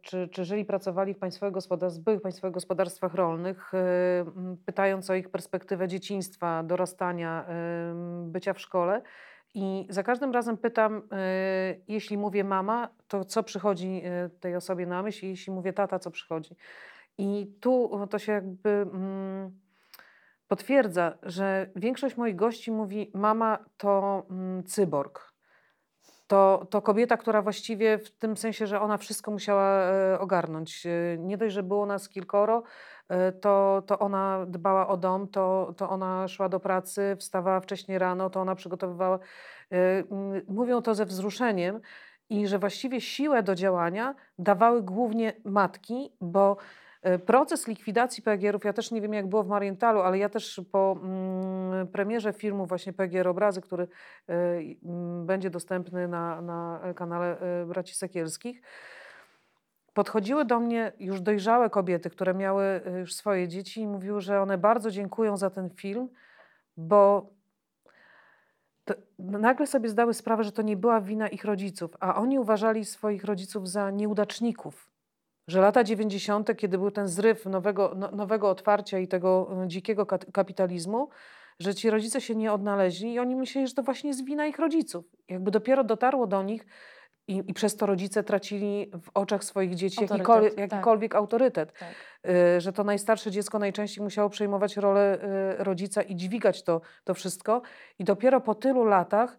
czy, 0.02 0.28
czy 0.32 0.46
żyli, 0.46 0.66
pracowali 0.66 1.14
w 1.14 1.18
państwowych 1.18 1.54
gospodarstwach, 1.54 2.04
byłych 2.04 2.22
państwowych 2.22 2.54
gospodarstwach 2.54 3.14
rolnych, 3.14 3.74
e, 3.74 4.26
pytając 4.66 5.10
o 5.10 5.16
ich 5.16 5.30
perspektywę 5.30 5.88
dzieciństwa, 5.88 6.64
dorastania, 6.64 7.46
bycia 8.26 8.54
w 8.54 8.60
szkole, 8.60 9.02
i 9.54 9.88
za 9.90 10.04
każdym 10.04 10.32
razem 10.32 10.58
pytam, 10.58 11.02
jeśli 11.88 12.18
mówię 12.18 12.44
mama, 12.44 12.90
to 13.08 13.26
co 13.26 13.44
przychodzi 13.44 14.04
tej 14.40 14.56
osobie 14.56 14.86
na 14.86 15.04
myśl, 15.04 15.26
jeśli 15.26 15.54
mówię 15.54 15.74
tata, 15.74 16.00
co 16.00 16.12
przychodzi. 16.12 16.56
I 17.18 17.52
tu 17.60 17.92
to 18.10 18.20
się 18.20 18.32
jakby 18.32 18.70
mm, 18.70 19.52
potwierdza, 20.48 21.18
że 21.24 21.70
większość 21.76 22.18
moich 22.18 22.36
gości 22.36 22.72
mówi: 22.72 23.12
Mama 23.14 23.66
to 23.78 24.26
mm, 24.30 24.64
cyborg. 24.64 25.36
To, 26.28 26.68
to 26.70 26.82
kobieta, 26.82 27.18
która 27.18 27.42
właściwie 27.42 27.98
w 27.98 28.12
tym 28.12 28.38
sensie, 28.38 28.68
że 28.68 28.82
ona 28.82 28.98
wszystko 28.98 29.32
musiała 29.32 29.84
e, 29.84 30.20
ogarnąć. 30.20 30.86
E, 30.86 31.18
nie 31.18 31.38
dość, 31.38 31.54
że 31.54 31.64
było 31.64 31.86
nas 31.86 32.10
kilkoro, 32.10 32.64
e, 33.10 33.32
to, 33.32 33.84
to 33.88 34.00
ona 34.00 34.46
dbała 34.48 34.88
o 34.88 34.98
dom, 34.98 35.28
to, 35.28 35.74
to 35.78 35.90
ona 35.90 36.28
szła 36.28 36.50
do 36.50 36.60
pracy, 36.60 37.16
wstawała 37.20 37.60
wcześniej 37.60 38.00
rano, 38.00 38.30
to 38.30 38.42
ona 38.42 38.56
przygotowywała. 38.56 39.20
Mówią 40.48 40.82
to 40.82 40.96
ze 40.96 41.06
wzruszeniem 41.06 41.82
i 42.30 42.48
że 42.48 42.60
właściwie 42.60 43.02
siłę 43.02 43.44
do 43.44 43.56
działania 43.56 44.16
dawały 44.40 44.82
głównie 44.84 45.34
matki, 45.44 46.12
bo 46.22 46.58
E, 46.58 46.58
proces 47.26 47.68
likwidacji 47.68 48.24
PGR-ów, 48.24 48.66
ja 48.66 48.74
też 48.74 48.92
nie 48.92 49.02
wiem 49.02 49.14
jak 49.14 49.28
było 49.28 49.44
w 49.44 49.48
Marientalu, 49.48 50.00
ale 50.00 50.18
ja 50.18 50.30
też 50.30 50.62
po 50.72 51.00
mm, 51.04 51.88
premierze 51.88 52.34
filmu 52.34 52.66
właśnie 52.66 52.94
PGR 52.94 53.28
Obrazy, 53.28 53.62
który 53.62 53.84
y, 53.84 54.34
y, 54.34 54.78
będzie 55.26 55.50
dostępny 55.50 56.08
na, 56.08 56.42
na 56.42 56.80
kanale 56.96 57.38
y, 57.62 57.66
Braci 57.66 57.96
Sekielskich, 57.96 58.62
podchodziły 59.94 60.46
do 60.46 60.60
mnie 60.60 60.92
już 61.00 61.22
dojrzałe 61.22 61.70
kobiety, 61.70 62.10
które 62.10 62.34
miały 62.34 62.82
już 63.00 63.14
swoje 63.14 63.48
dzieci 63.48 63.82
i 63.82 63.88
mówiły, 63.88 64.22
że 64.22 64.42
one 64.42 64.58
bardzo 64.58 64.92
dziękują 64.92 65.38
za 65.38 65.50
ten 65.50 65.70
film, 65.70 66.10
bo 66.78 67.30
nagle 69.20 69.68
sobie 69.68 69.90
zdały 69.90 70.14
sprawę, 70.14 70.44
że 70.44 70.52
to 70.52 70.62
nie 70.62 70.78
była 70.78 71.02
wina 71.02 71.28
ich 71.28 71.46
rodziców, 71.46 71.92
a 72.00 72.16
oni 72.16 72.40
uważali 72.40 72.86
swoich 72.86 73.24
rodziców 73.24 73.70
za 73.70 73.92
nieudaczników 73.92 74.95
że 75.48 75.62
lata 75.62 75.84
90., 75.84 76.58
kiedy 76.58 76.78
był 76.78 76.92
ten 76.92 77.08
zryw 77.08 77.46
nowego, 77.46 77.94
no, 77.96 78.12
nowego 78.12 78.50
otwarcia 78.50 79.00
i 79.00 79.08
tego 79.08 79.50
e, 79.64 79.68
dzikiego 79.68 80.06
kapitalizmu, 80.34 81.10
że 81.60 81.76
ci 81.76 81.90
rodzice 81.90 82.22
się 82.22 82.36
nie 82.36 82.54
odnaleźli 82.54 83.14
i 83.14 83.20
oni 83.20 83.36
myśleli, 83.36 83.68
że 83.68 83.74
to 83.74 83.84
właśnie 83.84 84.08
jest 84.08 84.26
wina 84.26 84.46
ich 84.46 84.60
rodziców. 84.60 85.06
Jakby 85.30 85.52
dopiero 85.52 85.84
dotarło 85.84 86.28
do 86.28 86.44
nich 86.44 86.66
i, 87.28 87.44
i 87.48 87.54
przez 87.54 87.76
to 87.76 87.86
rodzice 87.86 88.24
tracili 88.24 88.92
w 89.04 89.10
oczach 89.14 89.44
swoich 89.44 89.76
dzieci 89.76 90.02
autorytet, 90.02 90.18
jakikolwiek, 90.18 90.56
tak. 90.56 90.72
jakikolwiek 90.72 91.12
tak. 91.12 91.20
autorytet. 91.20 91.74
Tak. 91.80 91.90
Y, 92.30 92.62
że 92.62 92.74
to 92.74 92.84
najstarsze 92.84 93.32
dziecko 93.32 93.60
najczęściej 93.60 94.04
musiało 94.04 94.30
przejmować 94.30 94.78
rolę 94.78 95.20
y, 95.60 95.64
rodzica 95.64 96.02
i 96.02 96.16
dźwigać 96.16 96.64
to, 96.64 96.82
to 97.04 97.14
wszystko. 97.14 97.62
I 98.00 98.04
dopiero 98.04 98.42
po 98.42 98.56
tylu 98.56 98.86
latach 98.86 99.38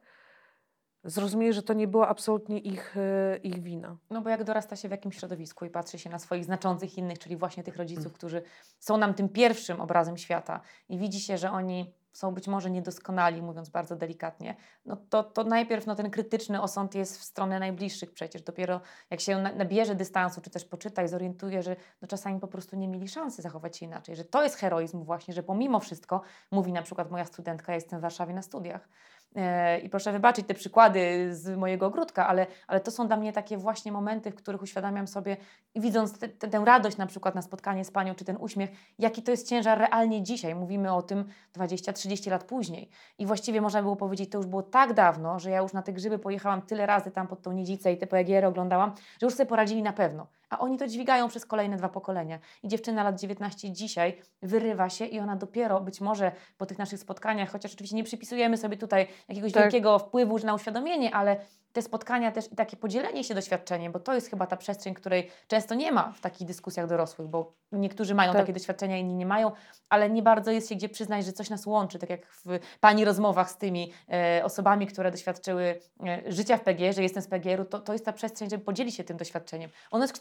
zrozumieli, 1.06 1.52
że 1.52 1.62
to 1.62 1.72
nie 1.72 1.88
była 1.88 2.08
absolutnie 2.08 2.58
ich, 2.58 2.96
e, 2.96 3.36
ich 3.36 3.62
wina. 3.62 3.96
No 4.10 4.20
bo 4.20 4.30
jak 4.30 4.44
dorasta 4.44 4.76
się 4.76 4.88
w 4.88 4.90
jakimś 4.90 5.18
środowisku 5.18 5.64
i 5.64 5.70
patrzy 5.70 5.98
się 5.98 6.10
na 6.10 6.18
swoich 6.18 6.44
znaczących 6.44 6.98
innych, 6.98 7.18
czyli 7.18 7.36
właśnie 7.36 7.62
tych 7.62 7.76
rodziców, 7.76 8.12
którzy 8.12 8.42
są 8.78 8.96
nam 8.96 9.14
tym 9.14 9.28
pierwszym 9.28 9.80
obrazem 9.80 10.16
świata 10.16 10.60
i 10.88 10.98
widzi 10.98 11.20
się, 11.20 11.38
że 11.38 11.50
oni 11.50 11.94
są 12.16 12.34
być 12.34 12.48
może 12.48 12.70
niedoskonali, 12.70 13.42
mówiąc 13.42 13.68
bardzo 13.68 13.96
delikatnie, 13.96 14.56
no 14.86 14.96
to, 14.96 15.24
to 15.24 15.44
najpierw 15.44 15.86
no, 15.86 15.94
ten 15.94 16.10
krytyczny 16.10 16.62
osąd 16.62 16.94
jest 16.94 17.18
w 17.18 17.24
stronę 17.24 17.58
najbliższych 17.58 18.12
przecież. 18.12 18.42
Dopiero 18.42 18.80
jak 19.10 19.20
się 19.20 19.38
nabierze 19.38 19.94
dystansu, 19.94 20.40
czy 20.40 20.50
też 20.50 20.64
poczyta 20.64 21.02
i 21.02 21.08
zorientuje, 21.08 21.62
że 21.62 21.76
no, 22.02 22.08
czasami 22.08 22.40
po 22.40 22.48
prostu 22.48 22.76
nie 22.76 22.88
mieli 22.88 23.08
szansy 23.08 23.42
zachować 23.42 23.76
się 23.76 23.86
inaczej, 23.86 24.16
że 24.16 24.24
to 24.24 24.42
jest 24.42 24.56
heroizm 24.56 25.04
właśnie, 25.04 25.34
że 25.34 25.42
pomimo 25.42 25.80
wszystko, 25.80 26.22
mówi 26.50 26.72
na 26.72 26.82
przykład 26.82 27.10
moja 27.10 27.24
studentka, 27.24 27.72
ja 27.72 27.74
jestem 27.74 27.98
w 27.98 28.02
Warszawie 28.02 28.34
na 28.34 28.42
studiach, 28.42 28.88
I 29.82 29.88
proszę 29.88 30.12
wybaczyć 30.12 30.46
te 30.46 30.54
przykłady 30.54 31.28
z 31.34 31.58
mojego 31.58 31.86
ogródka, 31.86 32.28
ale, 32.28 32.46
ale 32.66 32.80
to 32.80 32.90
są 32.90 33.06
dla 33.06 33.16
mnie 33.16 33.32
takie 33.32 33.56
właśnie 33.56 33.92
momenty, 33.92 34.30
w 34.30 34.34
których 34.34 34.62
uświadamiam 34.62 35.06
sobie 35.06 35.36
widząc 35.74 36.18
te, 36.18 36.28
te, 36.28 36.48
tę 36.48 36.62
radość 36.64 36.96
na 36.96 37.06
przykład 37.06 37.34
na 37.34 37.42
spotkanie 37.42 37.84
z 37.84 37.90
panią, 37.90 38.14
czy 38.14 38.24
ten 38.24 38.36
uśmiech, 38.40 38.70
jaki 38.98 39.22
to 39.22 39.30
jest 39.30 39.48
ciężar 39.48 39.78
realnie 39.78 40.22
dzisiaj. 40.22 40.54
Mówimy 40.54 40.92
o 40.92 41.02
tym 41.02 41.24
20-30 41.56 42.30
lat 42.30 42.44
później. 42.44 42.90
I 43.18 43.26
właściwie 43.26 43.60
można 43.60 43.82
było 43.82 43.96
powiedzieć, 43.96 44.30
to 44.30 44.38
już 44.38 44.46
było 44.46 44.62
tak 44.62 44.94
dawno, 44.94 45.38
że 45.38 45.50
ja 45.50 45.58
już 45.58 45.72
na 45.72 45.82
te 45.82 45.92
grzyby 45.92 46.18
pojechałam 46.18 46.62
tyle 46.62 46.86
razy 46.86 47.10
tam 47.10 47.26
pod 47.26 47.42
tą 47.42 47.52
niedzicę 47.52 47.92
i 47.92 47.98
te 47.98 48.06
PGR 48.06 48.44
oglądałam, 48.44 48.92
że 49.20 49.26
już 49.26 49.34
sobie 49.34 49.46
poradzili 49.46 49.82
na 49.82 49.92
pewno 49.92 50.26
a 50.50 50.58
oni 50.58 50.78
to 50.78 50.86
dźwigają 50.86 51.28
przez 51.28 51.46
kolejne 51.46 51.76
dwa 51.76 51.88
pokolenia. 51.88 52.38
I 52.62 52.68
dziewczyna 52.68 53.02
lat 53.02 53.20
19 53.20 53.72
dzisiaj 53.72 54.22
wyrywa 54.42 54.88
się 54.88 55.04
i 55.04 55.20
ona 55.20 55.36
dopiero 55.36 55.80
być 55.80 56.00
może 56.00 56.32
po 56.58 56.66
tych 56.66 56.78
naszych 56.78 57.00
spotkaniach, 57.00 57.50
chociaż 57.50 57.74
oczywiście 57.74 57.96
nie 57.96 58.04
przypisujemy 58.04 58.56
sobie 58.56 58.76
tutaj 58.76 59.08
jakiegoś 59.28 59.52
tak. 59.52 59.62
wielkiego 59.62 59.98
wpływu 59.98 60.38
na 60.38 60.54
uświadomienie, 60.54 61.14
ale 61.14 61.36
te 61.76 61.82
spotkania 61.82 62.32
też 62.32 62.52
i 62.52 62.56
takie 62.56 62.76
podzielenie 62.76 63.24
się 63.24 63.34
doświadczeniem, 63.34 63.92
bo 63.92 64.00
to 64.00 64.14
jest 64.14 64.30
chyba 64.30 64.46
ta 64.46 64.56
przestrzeń, 64.56 64.94
której 64.94 65.30
często 65.48 65.74
nie 65.74 65.92
ma 65.92 66.12
w 66.12 66.20
takich 66.20 66.46
dyskusjach 66.46 66.86
dorosłych, 66.86 67.28
bo 67.28 67.52
niektórzy 67.72 68.14
mają 68.14 68.32
tak. 68.32 68.42
takie 68.42 68.52
doświadczenia, 68.52 68.96
inni 68.96 69.14
nie 69.14 69.26
mają, 69.26 69.52
ale 69.88 70.10
nie 70.10 70.22
bardzo 70.22 70.50
jest 70.50 70.68
się 70.68 70.74
gdzie 70.74 70.88
przyznać, 70.88 71.24
że 71.24 71.32
coś 71.32 71.50
nas 71.50 71.66
łączy, 71.66 71.98
tak 71.98 72.10
jak 72.10 72.26
w 72.26 72.44
Pani 72.80 73.04
rozmowach 73.04 73.50
z 73.50 73.56
tymi 73.56 73.92
e, 74.12 74.44
osobami, 74.44 74.86
które 74.86 75.10
doświadczyły 75.10 75.80
e, 76.06 76.32
życia 76.32 76.56
w 76.56 76.60
PG, 76.60 76.92
że 76.92 77.02
jestem 77.02 77.22
z 77.22 77.26
PGR-u, 77.26 77.64
to, 77.64 77.80
to 77.80 77.92
jest 77.92 78.04
ta 78.04 78.12
przestrzeń, 78.12 78.50
żeby 78.50 78.64
podzielić 78.64 78.94
się 78.94 79.04
tym 79.04 79.16
doświadczeniem. 79.16 79.70
Ono 79.90 80.04
jest 80.04 80.14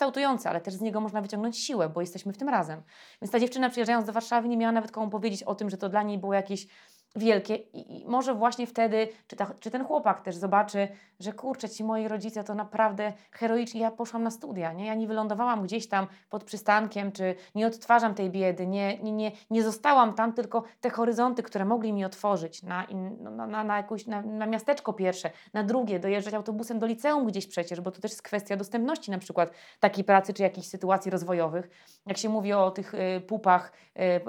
ale 0.46 0.62
też 0.62 0.74
z 0.74 0.82
niego 0.82 1.02
można 1.02 1.22
wyciągnąć 1.22 1.58
siłę, 1.58 1.90
bo 1.90 2.02
jesteśmy 2.02 2.34
w 2.34 2.38
tym 2.38 2.50
razem. 2.50 2.82
Więc 3.22 3.32
ta 3.32 3.40
dziewczyna 3.40 3.70
przyjeżdżając 3.70 4.06
do 4.06 4.14
Warszawy 4.14 4.48
nie 4.48 4.58
miała 4.58 4.72
nawet 4.72 4.92
komu 4.92 5.10
powiedzieć 5.10 5.44
o 5.44 5.56
tym, 5.56 5.70
że 5.70 5.78
to 5.78 5.90
dla 5.90 6.04
niej 6.04 6.18
było 6.18 6.34
jakieś 6.34 6.68
wielkie 7.16 7.56
i, 7.56 8.06
może 8.08 8.34
właśnie 8.34 8.68
wtedy, 8.68 9.08
czy, 9.28 9.36
ta, 9.36 9.54
czy 9.60 9.72
ten 9.72 9.86
chłopak 9.86 10.22
też 10.22 10.36
zobaczy, 10.36 10.88
że 11.20 11.34
kurczę, 11.34 11.70
ci 11.70 11.84
moi 11.84 12.08
rodzice 12.08 12.44
to 12.44 12.56
naprawdę 12.56 13.14
heroiczni, 13.32 13.80
ja 13.80 13.92
poszłam 13.92 14.24
na 14.24 14.32
studia, 14.32 14.74
nie? 14.74 14.86
Ja 14.86 14.96
nie 14.96 15.08
wylądowałam 15.08 15.64
gdzieś 15.64 15.90
tam 15.90 16.08
pod 16.30 16.44
przystankiem, 16.44 17.12
czy 17.12 17.36
nie 17.56 17.68
odtwarzam 17.68 18.16
tej 18.16 18.30
biedy, 18.30 18.68
nie, 18.68 18.98
nie, 18.98 19.12
nie, 19.12 19.32
nie 19.50 19.64
zostałam 19.64 20.14
tam, 20.14 20.34
tylko 20.34 20.64
te 20.82 20.90
horyzonty, 20.90 21.44
które 21.44 21.66
mogli 21.66 21.94
mi 21.94 22.06
otworzyć 22.06 22.64
na, 22.64 22.88
no, 23.20 23.32
na, 23.32 23.48
na, 23.48 23.64
na, 23.64 23.78
jakąś, 23.78 24.08
na, 24.08 24.22
na 24.22 24.46
miasteczko 24.46 24.94
pierwsze, 24.94 25.32
na 25.54 25.64
drugie, 25.64 26.00
dojeżdżać 26.00 26.34
autobusem 26.34 26.80
do 26.80 26.86
liceum 26.86 27.26
gdzieś 27.28 27.48
przecież, 27.48 27.82
bo 27.82 27.92
to 27.92 28.02
też 28.02 28.12
jest 28.12 28.22
kwestia 28.22 28.58
dostępności 28.58 29.12
na 29.12 29.18
przykład 29.18 29.52
takiej 29.80 30.04
pracy, 30.04 30.34
czy 30.34 30.44
jakichś 30.44 30.68
sytuacji 30.68 31.12
rozwojowych. 31.12 31.70
Jak 32.08 32.18
się 32.18 32.30
mówi 32.30 32.54
o 32.54 32.72
tych 32.72 32.94
y, 32.94 33.22
pupach, 33.28 33.72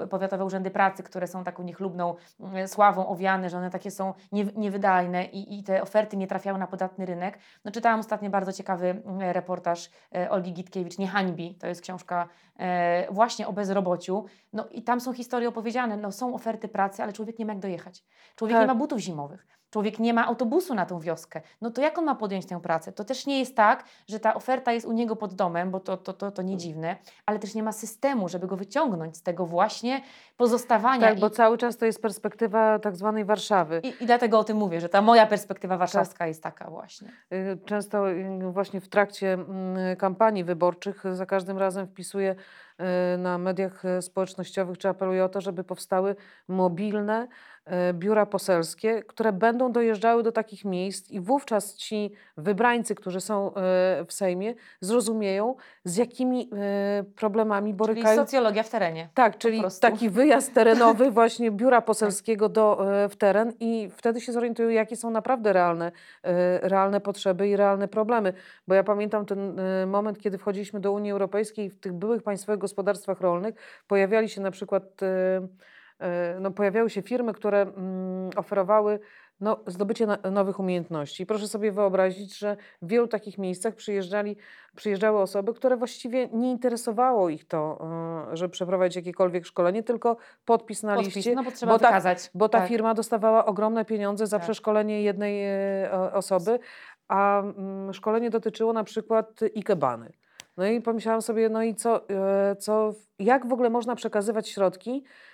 y, 0.03 0.07
powiatowe 0.07 0.45
urzędy 0.45 0.71
pracy, 0.71 1.03
które 1.03 1.27
są 1.27 1.43
taką 1.43 1.63
niechlubną 1.63 2.15
y, 2.63 2.67
sławą 2.77 3.07
owiane, 3.07 3.49
że 3.49 3.57
one 3.57 3.69
takie 3.69 3.91
są 3.91 4.13
nie, 4.31 4.45
niewydajne 4.55 5.25
i, 5.25 5.59
i 5.59 5.63
te 5.63 5.81
oferty 5.81 6.17
nie 6.17 6.27
trafiały 6.27 6.59
na 6.59 6.67
podatny 6.67 7.05
rynek. 7.05 7.39
No, 7.65 7.71
czytałam 7.71 7.99
ostatnio 7.99 8.29
bardzo 8.29 8.53
ciekawy 8.53 8.89
mm, 8.89 9.21
reportaż 9.21 9.89
e, 10.15 10.29
Olgi 10.29 10.53
Gitkiewicz, 10.53 10.97
Nie 10.97 11.07
hańbi, 11.07 11.55
to 11.55 11.67
jest 11.67 11.81
książka 11.81 12.29
e, 12.59 13.07
właśnie 13.11 13.47
o 13.47 13.53
bezrobociu. 13.53 14.25
No 14.53 14.67
i 14.71 14.83
tam 14.83 15.01
są 15.01 15.13
historie 15.13 15.49
opowiedziane, 15.49 15.97
no 15.97 16.11
są 16.11 16.35
oferty 16.35 16.67
pracy, 16.67 17.03
ale 17.03 17.13
człowiek 17.13 17.39
nie 17.39 17.45
ma 17.45 17.53
jak 17.53 17.61
dojechać. 17.61 18.03
Człowiek 18.35 18.57
Tak. 18.57 18.63
nie 18.63 18.67
ma 18.67 18.75
butów 18.75 18.99
zimowych. 18.99 19.47
Człowiek 19.69 19.99
nie 19.99 20.13
ma 20.13 20.27
autobusu 20.27 20.75
na 20.75 20.85
tą 20.85 20.99
wioskę. 20.99 21.41
No 21.61 21.71
to 21.71 21.81
jak 21.81 21.97
on 21.97 22.05
ma 22.05 22.15
podjąć 22.15 22.45
tę 22.45 22.61
pracę? 22.61 22.91
To 22.91 23.03
też 23.03 23.25
nie 23.25 23.39
jest 23.39 23.55
tak, 23.55 23.83
że 24.07 24.19
ta 24.19 24.33
oferta 24.33 24.71
jest 24.71 24.85
u 24.85 24.91
niego 24.91 25.15
pod 25.15 25.33
domem, 25.33 25.71
bo 25.71 25.79
to, 25.79 25.97
to, 25.97 26.13
to, 26.13 26.31
to 26.31 26.41
nie 26.41 26.57
dziwne, 26.57 26.95
ale 27.25 27.39
też 27.39 27.55
nie 27.55 27.63
ma 27.63 27.71
systemu, 27.71 28.29
żeby 28.29 28.47
go 28.47 28.57
wyciągnąć 28.57 29.17
z 29.17 29.21
tego 29.23 29.45
właśnie 29.45 30.01
pozostawania. 30.37 31.07
Tak, 31.07 31.17
I, 31.17 31.21
bo 31.21 31.29
cały 31.29 31.57
czas 31.57 31.77
to 31.77 31.85
jest 31.85 32.01
perspektywa 32.01 32.79
tak 32.79 32.95
zwanej 32.95 33.25
Warszawy. 33.25 33.81
i, 33.83 34.03
I 34.03 34.05
dlatego 34.05 34.39
o 34.39 34.43
tym 34.43 34.57
mówię, 34.57 34.81
że 34.81 34.89
ta 34.89 35.01
moja 35.01 35.27
perspektywa 35.27 35.77
warszawska 35.77 36.27
jest 36.27 36.43
taka 36.43 36.69
właśnie. 36.69 37.11
Y, 37.33 37.57
Często 37.65 38.11
y, 38.11 38.51
właśnie 38.51 38.81
w 38.81 38.87
trakcie 38.89 39.33
mm, 39.33 39.95
kampanii 39.95 40.43
wyborczych 40.43 41.03
za 41.13 41.25
każdym 41.25 41.57
razem 41.57 41.87
wpisuję 41.87 42.35
y, 43.15 43.17
na 43.17 43.37
mediach 43.37 43.83
społecznościowych, 44.01 44.77
czy 44.77 44.89
apeluję 44.89 45.25
o 45.25 45.29
to, 45.29 45.41
żeby 45.41 45.63
powstały 45.63 46.15
mobilne 46.47 47.27
biura 47.93 48.25
poselskie, 48.25 49.03
które 49.03 49.33
będą 49.33 49.71
dojeżdżały 49.71 50.23
do 50.23 50.31
takich 50.31 50.65
miejsc 50.65 51.11
i 51.11 51.19
wówczas 51.19 51.75
ci 51.75 52.11
wybrańcy, 52.37 52.95
którzy 52.95 53.21
są 53.21 53.49
y, 53.49 53.53
w 54.05 54.13
Sejmie, 54.13 54.53
zrozumieją, 54.81 55.55
z 55.83 55.97
jakimi 55.97 56.49
y, 57.01 57.03
problemami 57.03 57.71
Czyli 57.71 57.77
borykają 57.77 58.25
socjologia 58.25 58.63
w 58.63 58.69
terenie. 58.69 59.09
tak, 59.13 59.37
czyli 59.37 59.63
taki 59.81 60.09
wyjazd 60.09 60.53
terenowy 60.53 61.11
właśnie 61.17 61.51
biura 61.51 61.81
poselskiego 61.81 62.49
do, 62.49 62.93
e, 63.03 63.09
w 63.09 63.15
teren 63.15 63.53
i 63.59 63.89
wtedy 63.91 64.21
się 64.21 64.31
zorientują, 64.31 64.69
jakie 64.69 64.95
są 64.95 65.09
naprawdę 65.09 65.53
realne, 65.53 65.91
e, 66.23 66.59
realne 66.69 67.01
potrzeby 67.01 67.47
i 67.47 67.55
realne 67.55 67.87
problemy. 67.87 68.33
Bo 68.67 68.75
ja 68.75 68.83
pamiętam 68.83 69.25
ten 69.25 69.59
e, 69.59 69.85
moment, 69.85 70.19
kiedy 70.19 70.37
wchodziliśmy 70.37 70.79
do 70.79 70.91
Unii 70.91 71.11
Europejskiej 71.11 71.65
i 71.65 71.69
w 71.69 71.79
tych 71.79 71.93
byłych 71.93 72.23
państwowych 72.23 72.59
gospodarstwach 72.59 73.21
rolnych 73.21 73.55
pojawiali 73.87 74.29
się 74.29 74.41
na 74.41 74.51
przykład, 74.51 75.03
e, 75.03 75.07
e, 75.07 75.47
no, 76.39 76.51
pojawiały 76.51 76.89
się 76.89 77.01
firmy, 77.01 77.33
które 77.33 77.61
mm, 77.61 78.29
oferowały 78.35 78.99
no, 79.39 79.59
zdobycie 79.67 80.05
na, 80.05 80.17
nowych 80.31 80.59
umiejętności. 80.59 81.25
Proszę 81.25 81.47
sobie 81.47 81.71
wyobrazić, 81.71 82.37
że 82.37 82.57
w 82.81 82.87
wielu 82.87 83.07
takich 83.07 83.37
miejscach 83.37 83.75
przyjeżdżali, 83.75 84.37
przyjeżdżały 84.75 85.19
osoby, 85.19 85.53
które 85.53 85.77
właściwie 85.77 86.27
nie 86.27 86.51
interesowało 86.51 87.29
ich 87.29 87.47
to, 87.47 87.79
e, 88.31 88.37
żeby 88.37 88.51
przeprowadzić 88.51 88.95
jakiekolwiek 88.95 89.45
szkolenie, 89.45 89.83
tylko 89.83 90.17
podpis 90.45 90.83
na 90.83 90.95
Podpis, 90.95 91.15
liście. 91.15 91.35
no 91.35 91.43
bo 91.43 91.51
trzeba 91.51 91.71
bo 91.71 91.79
ta- 91.79 91.87
wykazać. 91.87 92.29
Bo 92.33 92.49
ta 92.49 92.59
tak. 92.59 92.67
firma 92.67 92.93
dostawała 92.93 93.45
ogromne 93.45 93.85
pieniądze 93.85 94.27
za 94.27 94.37
Tak. 94.37 94.43
przeszkolenie 94.43 95.01
jednej 95.01 95.45
e, 95.45 95.91
o- 95.91 96.13
osoby, 96.13 96.59
a 97.07 97.39
mm, 97.41 97.93
szkolenie 97.93 98.29
dotyczyło 98.29 98.73
na 98.73 98.83
przykład 98.83 99.39
ikebany. 99.55 100.11
No 100.57 100.65
i 100.65 100.81
pomyślałam 100.81 101.21
sobie, 101.21 101.49
no 101.49 101.63
i 101.63 101.75
co, 101.75 102.09
e, 102.09 102.55
co, 102.55 102.93
jak 103.19 103.47
w 103.47 103.53
ogóle 103.53 103.69
można 103.69 103.95
przekazywać 103.95 104.49
środki 104.49 105.03
e, 105.03 105.27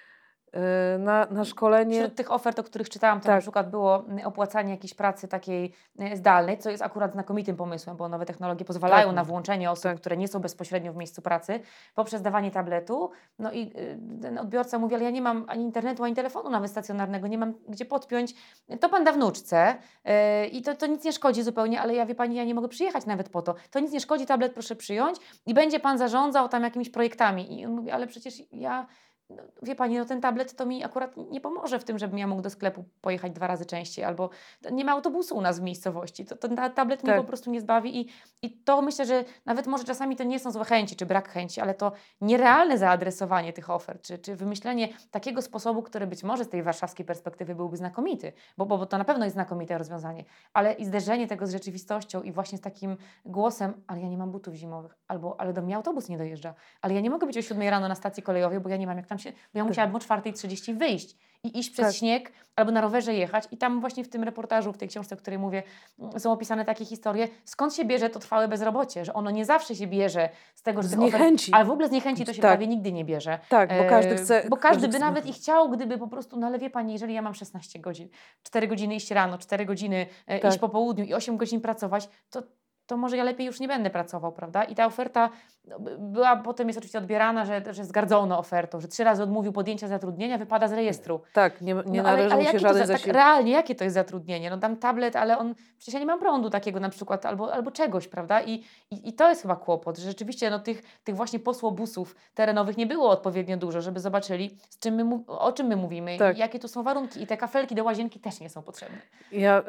na, 0.99 1.27
na 1.31 1.45
szkolenie? 1.45 1.99
Wśród 1.99 2.15
tych 2.15 2.31
ofert, 2.31 2.59
o 2.59 2.63
których 2.63 2.89
czytałam, 2.89 3.21
to 3.21 3.27
na 3.27 3.33
Tak. 3.33 3.41
przykład 3.41 3.69
było 3.69 4.05
mm, 4.05 4.27
opłacanie 4.27 4.71
jakiejś 4.71 4.93
pracy 4.93 5.27
takiej 5.27 5.73
e, 5.99 6.17
zdalnej, 6.17 6.57
co 6.57 6.69
jest 6.69 6.83
akurat 6.83 7.11
znakomitym 7.13 7.55
pomysłem, 7.55 7.97
bo 7.97 8.09
nowe 8.09 8.25
technologie 8.25 8.65
pozwalają 8.65 9.07
Tak. 9.07 9.15
na 9.15 9.23
włączenie 9.23 9.71
osób, 9.71 9.83
Tak. 9.83 9.97
które 9.97 10.17
nie 10.17 10.27
są 10.27 10.39
bezpośrednio 10.39 10.93
w 10.93 10.95
miejscu 10.95 11.21
pracy, 11.21 11.59
poprzez 11.95 12.21
dawanie 12.21 12.51
tabletu. 12.51 13.11
No 13.39 13.51
i 13.51 13.61
y, 13.61 14.21
ten 14.21 14.37
odbiorca 14.37 14.79
mówi, 14.79 14.95
ale 14.95 15.03
ja 15.03 15.09
nie 15.09 15.21
mam 15.21 15.45
ani 15.47 15.63
internetu, 15.63 16.03
ani 16.03 16.15
telefonu 16.15 16.49
nawet 16.49 16.71
stacjonarnego, 16.71 17.27
nie 17.27 17.37
mam 17.37 17.53
gdzie 17.67 17.85
podpiąć. 17.85 18.33
To 18.79 18.89
pan 18.89 19.03
da 19.03 19.11
wnuczce 19.11 19.75
y, 19.75 20.47
i 20.47 20.61
to, 20.61 20.75
to 20.75 20.87
nic 20.87 21.03
nie 21.03 21.13
szkodzi 21.13 21.43
zupełnie, 21.43 21.81
ale 21.81 21.95
ja 21.95 22.05
wie 22.05 22.15
pani, 22.15 22.35
ja 22.35 22.43
nie 22.43 22.55
mogę 22.55 22.67
przyjechać 22.67 23.05
nawet 23.05 23.29
po 23.29 23.41
to. 23.41 23.55
To 23.71 23.79
nic 23.79 23.91
nie 23.91 23.99
szkodzi, 23.99 24.25
tablet 24.25 24.53
proszę 24.53 24.75
przyjąć 24.75 25.17
i 25.45 25.53
będzie 25.53 25.79
pan 25.79 25.97
zarządzał 25.97 26.49
tam 26.49 26.63
jakimiś 26.63 26.89
projektami. 26.89 27.59
I 27.59 27.65
on 27.65 27.71
mówi, 27.71 27.91
ale 27.91 28.07
przecież 28.07 28.33
ja 28.51 28.87
no, 29.29 29.43
wie 29.62 29.75
pani, 29.75 29.97
no 29.97 30.05
ten 30.05 30.21
tablet 30.21 30.55
to 30.55 30.65
mi 30.65 30.83
akurat 30.83 31.17
nie 31.17 31.41
pomoże 31.41 31.79
w 31.79 31.83
tym, 31.83 31.99
żebym 31.99 32.17
ja 32.17 32.27
mógł 32.27 32.41
do 32.41 32.49
sklepu 32.49 32.83
pojechać 33.01 33.31
dwa 33.31 33.47
razy 33.47 33.65
częściej, 33.65 34.05
albo 34.05 34.29
nie 34.71 34.86
ma 34.86 34.91
autobusu 34.91 35.38
u 35.38 35.41
nas 35.41 35.59
w 35.59 35.63
miejscowości. 35.63 36.25
To, 36.25 36.36
ten 36.36 36.55
ta- 36.55 36.69
tablet 36.69 37.03
mnie 37.03 37.12
Tak. 37.13 37.21
po 37.21 37.27
prostu 37.27 37.51
nie 37.51 37.62
zbawi 37.62 38.01
i, 38.01 38.09
i 38.41 38.51
to 38.51 38.81
myślę, 38.81 39.05
że 39.05 39.23
nawet 39.45 39.67
może 39.67 39.83
czasami 39.83 40.15
to 40.15 40.23
nie 40.23 40.39
są 40.39 40.51
złe 40.51 40.65
chęci, 40.65 40.95
czy 40.95 41.05
brak 41.05 41.29
chęci, 41.29 41.62
ale 41.62 41.73
to 41.73 41.91
nierealne 42.21 42.77
zaadresowanie 42.77 43.53
tych 43.53 43.69
ofert, 43.69 44.01
czy, 44.01 44.17
czy 44.17 44.36
wymyślenie 44.36 44.89
takiego 45.12 45.41
sposobu, 45.41 45.83
który 45.83 46.07
być 46.07 46.23
może 46.23 46.43
z 46.45 46.49
tej 46.49 46.63
warszawskiej 46.63 47.05
perspektywy 47.05 47.55
byłby 47.55 47.77
znakomity, 47.77 48.33
bo, 48.57 48.65
bo, 48.65 48.77
bo 48.77 48.86
to 48.86 48.97
na 48.97 49.05
pewno 49.05 49.25
jest 49.25 49.33
znakomite 49.36 49.77
rozwiązanie, 49.77 50.23
ale 50.53 50.73
i 50.73 50.86
zderzenie 50.86 51.27
tego 51.27 51.47
z 51.47 51.51
rzeczywistością 51.51 52.21
i 52.21 52.31
właśnie 52.31 52.57
z 52.57 52.62
takim 52.62 52.97
głosem, 53.25 53.73
ale 53.88 54.01
ja 54.01 54.07
nie 54.07 54.17
mam 54.17 54.31
butów 54.31 54.53
zimowych, 54.53 54.95
albo 55.07 55.39
ale 55.39 55.53
do 55.53 55.62
mnie 55.62 55.75
autobus 55.75 56.09
nie 56.09 56.17
dojeżdża, 56.17 56.53
ale 56.81 56.93
ja 56.93 57.01
nie 57.01 57.09
mogę 57.09 57.27
być 57.27 57.38
o 57.38 57.41
7 57.41 57.69
rano 57.69 57.88
na 57.88 57.95
stacji 57.95 58.23
kolejowej, 58.23 58.59
bo 58.59 58.69
ja 58.69 58.77
nie 58.77 58.88
mam 58.88 58.97
jak 58.97 59.07
tam 59.13 59.19
się, 59.19 59.32
bo 59.32 59.58
ja 59.60 59.65
musiałabym 59.65 59.95
o 59.95 59.99
4.30 59.99 60.78
wyjść 60.78 61.17
i 61.43 61.60
iść 61.60 61.69
przez 61.69 61.86
Tak. 61.88 61.95
śnieg 61.95 62.32
albo 62.56 62.71
na 62.71 62.82
rowerze 62.82 63.13
jechać 63.13 63.43
i 63.52 63.58
tam 63.58 63.80
właśnie 63.82 64.04
w 64.04 64.10
tym 64.10 64.23
reportażu, 64.23 64.73
w 64.73 64.78
tej 64.78 64.88
książce, 64.89 65.15
o 65.15 65.17
której 65.17 65.39
mówię, 65.39 65.63
mm, 65.99 66.19
są 66.19 66.32
opisane 66.32 66.65
takie 66.65 66.86
historie, 66.86 67.28
skąd 67.45 67.73
się 67.76 67.86
bierze 67.86 68.10
to 68.10 68.19
trwałe 68.19 68.47
bezrobocie, 68.47 69.06
że 69.06 69.13
ono 69.13 69.32
nie 69.32 69.45
zawsze 69.45 69.76
się 69.76 69.88
bierze 69.88 70.30
z 70.56 70.62
tego, 70.62 70.82
że 70.82 70.88
Z 70.88 70.93
ofert- 70.93 70.99
niechęci. 70.99 71.52
ale 71.54 71.65
w 71.65 71.69
ogóle 71.71 71.88
z 71.88 71.91
niechęci 71.91 72.26
to 72.26 72.34
się 72.34 72.41
Tak. 72.41 72.52
prawie 72.52 72.67
nigdy 72.67 72.91
nie 72.91 73.06
bierze. 73.06 73.39
Tak, 73.49 73.69
bo 73.69 73.89
każdy 73.89 74.12
E, 74.12 74.15
chce. 74.17 74.43
Bo 74.49 74.58
każdy 74.58 74.88
by 74.88 74.93
chce- 74.93 74.99
nawet 74.99 75.26
i 75.26 75.34
chciał, 75.34 75.69
gdyby 75.69 75.97
po 75.97 76.08
prostu, 76.08 76.38
no 76.39 76.47
ale 76.47 76.60
wie 76.60 76.69
pani, 76.69 76.93
jeżeli 76.93 77.13
ja 77.13 77.21
mam 77.21 77.34
16 77.36 77.80
godzin, 77.80 78.10
4 78.43 78.67
godziny 78.67 78.95
iść 78.95 79.12
rano, 79.12 79.38
4 79.38 79.65
godziny 79.65 80.06
e, 80.28 80.39
Tak. 80.39 80.52
iść 80.52 80.60
po 80.60 80.69
południu 80.69 81.06
i 81.06 81.13
8 81.13 81.38
godzin 81.38 81.62
pracować, 81.62 82.10
to, 82.30 82.43
to 82.88 82.98
może 82.98 83.17
ja 83.17 83.24
lepiej 83.24 83.48
już 83.48 83.60
nie 83.60 83.67
będę 83.67 83.89
pracował, 83.89 84.32
prawda? 84.32 84.63
I 84.63 84.76
ta 84.76 84.86
oferta 84.86 85.30
no, 85.65 85.80
by- 85.80 85.98
była 86.00 86.36
potem 86.36 86.67
jest 86.67 86.78
oczywiście 86.78 86.98
odbierana, 86.98 87.46
że, 87.46 87.62
że 87.69 87.86
zgardzono 87.86 88.39
ofertą, 88.39 88.80
że 88.80 88.88
trzy 88.88 89.04
razy 89.04 89.24
odmówił 89.24 89.52
podjęcia 89.52 89.88
zatrudnienia, 89.88 90.38
wypada 90.38 90.67
z 90.67 90.74
rejestru. 90.74 91.22
Tak, 91.34 91.62
nie, 91.62 91.74
nie 91.86 92.02
No, 92.04 92.10
ale, 92.10 92.17
należy 92.17 92.36
ale 92.36 92.43
mu 92.43 92.52
się 92.52 92.60
żaden 92.60 92.88
za, 92.88 92.93
tak 92.93 93.06
realnie, 93.08 93.52
jakie 93.52 93.76
to 93.76 93.84
jest 93.84 93.93
zatrudnienie? 93.93 94.50
No 94.50 94.58
dam 94.58 94.78
tablet, 94.78 95.15
ale 95.15 95.38
on, 95.38 95.56
przecież 95.78 95.93
ja 95.93 96.00
nie 96.00 96.06
mam 96.06 96.19
prądu 96.19 96.50
takiego 96.50 96.80
na 96.80 96.89
przykład, 96.89 97.26
albo, 97.26 97.54
albo 97.54 97.72
czegoś, 97.72 98.08
prawda? 98.08 98.41
I, 98.41 98.54
i, 98.91 99.10
I 99.10 99.13
to 99.13 99.30
jest 99.30 99.41
chyba 99.41 99.56
kłopot, 99.56 99.98
że 99.98 100.10
rzeczywiście 100.10 100.50
no, 100.50 100.60
tych, 100.60 100.82
tych 101.04 101.15
właśnie 101.15 101.39
posłobusów 101.39 102.15
terenowych 102.34 102.78
nie 102.78 102.88
było 102.88 103.10
odpowiednio 103.10 103.58
dużo, 103.58 103.82
żeby 103.82 104.00
zobaczyli, 104.00 104.58
z 104.69 104.80
czym 104.80 104.96
my, 104.96 105.19
o 105.28 105.52
czym 105.52 105.67
my 105.67 105.76
mówimy 105.76 106.17
Tak. 106.17 106.38
i 106.38 106.39
jakie 106.39 106.60
tu 106.60 106.67
są 106.67 106.84
warunki. 106.84 107.24
I 107.24 107.28
te 107.28 107.38
kafelki 107.38 107.76
do 107.76 107.84
łazienki 107.84 108.19
też 108.19 108.39
nie 108.39 108.50
są 108.50 108.62
potrzebne. 108.62 108.98
Ja 109.32 109.60
y, 109.60 109.63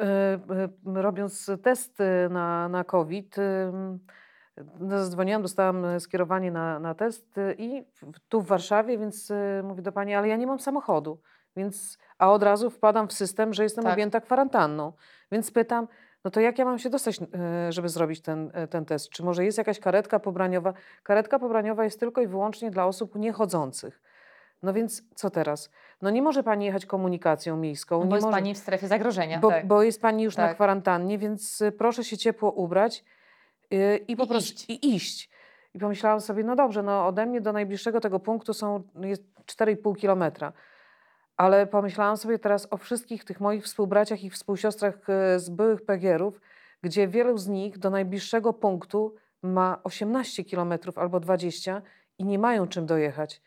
y, 0.97 1.01
robiąc 1.01 1.51
test 1.63 2.01
y, 2.01 2.29
na, 2.29 2.69
na 2.69 2.83
COVID, 2.83 3.04
y, 3.37 3.71
no, 4.79 5.03
zadzwoniłam, 5.03 5.41
dostałam 5.41 5.85
y, 5.85 5.99
skierowanie 5.99 6.51
na, 6.51 6.79
na 6.79 6.95
test 6.95 7.37
y, 7.37 7.55
i 7.57 7.85
tu 8.29 8.41
w 8.41 8.47
Warszawie, 8.47 8.97
więc 8.97 9.31
y, 9.31 9.61
mówię 9.63 9.81
do 9.81 9.91
pani, 9.91 10.15
ale 10.15 10.27
ja 10.27 10.35
nie 10.35 10.47
mam 10.47 10.59
samochodu, 10.59 11.21
więc, 11.55 11.97
a 12.17 12.31
od 12.31 12.43
razu 12.43 12.69
wpadam 12.69 13.07
w 13.07 13.13
system, 13.13 13.53
że 13.53 13.63
jestem 13.63 13.83
Tak. 13.83 13.93
objęta 13.93 14.21
kwarantanną. 14.21 14.93
Więc 15.31 15.51
pytam, 15.51 15.87
no 16.25 16.31
to 16.31 16.39
jak 16.39 16.59
ja 16.59 16.65
mam 16.65 16.79
się 16.79 16.89
dostać, 16.89 17.19
y, 17.21 17.71
żeby 17.71 17.89
zrobić 17.89 18.21
ten, 18.21 18.51
y, 18.63 18.67
ten 18.67 18.85
test? 18.85 19.09
Czy 19.09 19.23
może 19.23 19.45
jest 19.45 19.57
jakaś 19.57 19.79
karetka 19.79 20.19
pobraniowa? 20.19 20.73
Karetka 21.03 21.39
pobraniowa 21.39 21.83
jest 21.83 21.99
tylko 21.99 22.21
i 22.21 22.27
wyłącznie 22.27 22.71
dla 22.71 22.85
osób 22.85 23.15
niechodzących. 23.15 24.01
No 24.63 24.73
więc 24.73 25.03
co 25.15 25.29
teraz? 25.29 25.69
No 26.01 26.09
nie 26.09 26.21
może 26.21 26.43
pani 26.43 26.65
jechać 26.65 26.85
komunikacją 26.85 27.57
miejską. 27.57 27.99
Bo 27.99 28.05
nie 28.05 28.13
jest 28.15 28.25
może... 28.25 28.37
pani 28.37 28.53
w 28.53 28.57
strefie 28.57 28.87
zagrożenia. 28.87 29.39
Bo, 29.39 29.49
tak. 29.49 29.67
bo 29.67 29.83
jest 29.83 30.01
pani 30.01 30.23
już 30.23 30.37
na 30.37 30.47
Tak. 30.47 30.55
kwarantannie, 30.55 31.17
więc 31.17 31.61
y, 31.61 31.71
proszę 31.71 32.03
się 32.03 32.17
ciepło 32.17 32.51
ubrać 32.51 33.03
y, 33.73 33.97
i 34.07 34.15
po 34.15 34.23
I 34.23 34.27
prostu 34.27 34.53
iść. 34.53 34.69
i 34.69 34.95
iść. 34.95 35.29
I 35.73 35.79
pomyślałam 35.79 36.21
sobie, 36.21 36.43
no 36.43 36.55
dobrze, 36.55 36.83
no 36.83 37.07
ode 37.07 37.25
mnie 37.25 37.41
do 37.41 37.53
najbliższego 37.53 37.99
tego 37.99 38.19
punktu 38.19 38.53
są 38.53 38.83
jest 39.01 39.23
4,5 39.45 39.95
kilometra. 39.95 40.53
Ale 41.37 41.67
pomyślałam 41.67 42.17
sobie 42.17 42.39
teraz 42.39 42.67
o 42.71 42.77
wszystkich 42.77 43.23
tych 43.23 43.39
moich 43.39 43.63
współbraciach 43.63 44.23
i 44.23 44.29
współsiostrach 44.29 44.95
y, 45.35 45.39
z 45.39 45.49
byłych 45.49 45.85
PGR-ów, 45.85 46.41
gdzie 46.81 47.07
wielu 47.07 47.37
z 47.37 47.47
nich 47.47 47.77
do 47.77 47.89
najbliższego 47.89 48.53
punktu 48.53 49.15
ma 49.41 49.79
18 49.83 50.43
kilometrów 50.43 50.97
albo 50.97 51.19
20 51.19 51.81
i 52.17 52.25
nie 52.25 52.39
mają 52.39 52.67
czym 52.67 52.85
dojechać. 52.85 53.41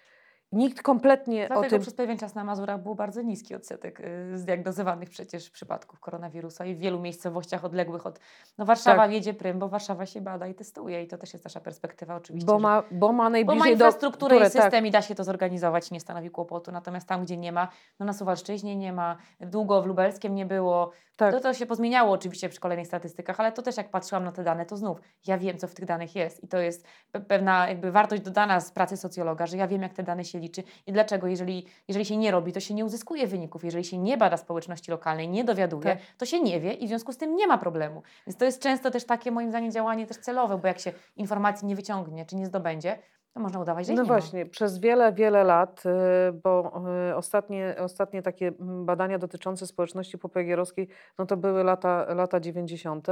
Nikt 0.53 0.83
kompletnie 0.83 1.47
Dlatego 1.47 1.67
o 1.67 1.71
tym 1.71 1.81
przez 1.83 1.95
pewien 1.95 2.19
czas 2.19 2.35
na 2.35 2.45
Mazurach 2.45 2.83
był 2.83 2.95
bardzo 2.95 3.23
niski 3.23 3.55
odsetek 3.55 4.01
y, 4.01 4.39
zdiagnozowanych 4.39 5.11
przecież 5.11 5.51
przypadków 5.51 6.01
koronawirusa 6.01 6.65
i 6.65 6.75
w 6.75 6.79
wielu 6.79 7.01
miejscowościach 7.01 7.65
odległych 7.65 8.07
od... 8.07 8.21
No 8.59 8.65
Warszawa 8.65 9.03
Tak. 9.03 9.11
wiedzie 9.11 9.35
prym, 9.35 9.59
bo 9.59 9.69
Warszawa 9.69 10.07
się 10.07 10.21
bada 10.21 10.47
i 10.47 10.55
testuje 10.55 11.03
i 11.03 11.07
to 11.09 11.19
też 11.19 11.33
jest 11.33 11.45
nasza 11.45 11.61
perspektywa 11.61 12.17
oczywiście. 12.17 12.47
bo 12.47 12.59
ma, 12.59 12.83
bo 12.91 13.13
ma 13.13 13.25
Bo 13.25 13.31
najbliżej 13.31 13.59
ma 13.59 13.65
do... 13.65 13.71
infrastrukturę 13.73 14.37
i 14.37 14.39
które- 14.39 14.51
tak, 14.51 14.63
system 14.63 14.87
i 14.87 14.91
da 14.91 15.03
się 15.03 15.15
to 15.15 15.25
zorganizować, 15.25 15.91
nie 15.91 16.01
stanowi 16.01 16.31
kłopotu. 16.31 16.73
Natomiast 16.73 17.09
tam, 17.09 17.25
gdzie 17.25 17.37
nie 17.37 17.53
ma, 17.53 17.69
no 18.01 18.07
na 18.07 18.13
Suwalszczyźnie 18.13 18.77
nie 18.77 18.93
ma, 18.93 19.17
długo 19.41 19.83
w 19.83 19.87
Lubelskiem 19.87 20.35
nie 20.35 20.47
było. 20.47 20.91
tak. 21.17 21.35
To, 21.35 21.41
to 21.41 21.55
się 21.55 21.67
pozmieniało 21.67 22.13
oczywiście 22.13 22.49
przy 22.49 22.61
kolejnych 22.61 22.87
statystykach, 22.87 23.41
ale 23.41 23.53
to 23.53 23.63
też 23.63 23.77
jak 23.77 23.91
patrzyłam 23.91 24.25
na 24.25 24.33
te 24.33 24.45
dane, 24.45 24.67
to 24.67 24.77
znów 24.77 25.01
ja 25.27 25.39
wiem, 25.39 25.59
co 25.59 25.69
w 25.69 25.75
tych 25.75 25.85
danych 25.85 26.17
jest 26.17 26.45
i 26.45 26.49
to 26.49 26.59
jest 26.59 26.87
pe- 27.13 27.21
pewna 27.21 27.69
jakby 27.69 27.93
wartość 27.93 28.23
dodana 28.23 28.61
z 28.61 28.73
pracy 28.73 28.97
socjologa, 28.97 29.47
że 29.47 29.57
ja 29.57 29.67
wiem, 29.69 29.83
jak 29.83 29.93
te 29.95 30.03
dane 30.03 30.25
się 30.25 30.38
się 30.39 30.43
liczy 30.43 30.63
i 30.87 30.93
dlaczego, 30.93 31.27
jeżeli, 31.27 31.67
jeżeli 31.89 32.05
się 32.05 32.17
nie 32.17 32.31
robi, 32.31 32.53
to 32.53 32.61
się 32.61 32.75
nie 32.75 32.85
uzyskuje 32.85 33.27
wyników. 33.27 33.65
Jeżeli 33.65 33.85
się 33.85 33.99
nie 33.99 34.17
bada 34.17 34.37
społeczności 34.37 34.91
lokalnej, 34.91 35.29
nie 35.29 35.45
dowiaduje, 35.45 35.83
Tak. 35.85 35.99
to 36.19 36.27
się 36.27 36.41
nie 36.41 36.61
wie 36.61 36.73
i 36.73 36.87
w 36.87 36.89
związku 36.89 37.13
z 37.13 37.17
tym 37.17 37.37
nie 37.37 37.47
ma 37.47 37.59
problemu. 37.59 38.03
Więc 38.27 38.37
to 38.37 38.45
jest 38.45 38.63
często 38.63 38.91
też 38.91 39.05
takie 39.05 39.31
moim 39.31 39.51
zdaniem 39.51 39.73
działanie 39.73 40.07
też 40.07 40.17
celowe, 40.17 40.59
bo 40.59 40.69
jak 40.69 40.79
się 40.79 40.93
informacji 41.17 41.67
nie 41.69 41.77
wyciągnie 41.77 42.27
czy 42.27 42.37
nie 42.37 42.47
zdobędzie, 42.47 42.99
to 43.35 43.41
można 43.41 43.61
udawać, 43.61 43.87
że 43.87 43.93
No 43.93 44.03
nie 44.03 44.09
ma. 44.09 44.15
właśnie, 44.15 44.47
przez 44.47 44.79
wiele, 44.79 45.13
wiele 45.13 45.45
lat, 45.45 45.83
y, 45.87 46.33
bo 46.33 46.83
y, 47.11 47.17
ostatnie, 47.17 47.75
ostatnie 47.79 48.23
takie 48.23 48.49
mm, 48.61 48.87
badania 48.87 49.19
dotyczące 49.19 49.67
społeczności 49.67 50.19
popegierowskiej, 50.19 50.89
no 51.19 51.27
to 51.27 51.37
były 51.37 51.65
lata, 51.65 52.07
lata 52.15 52.41
90. 52.41 53.07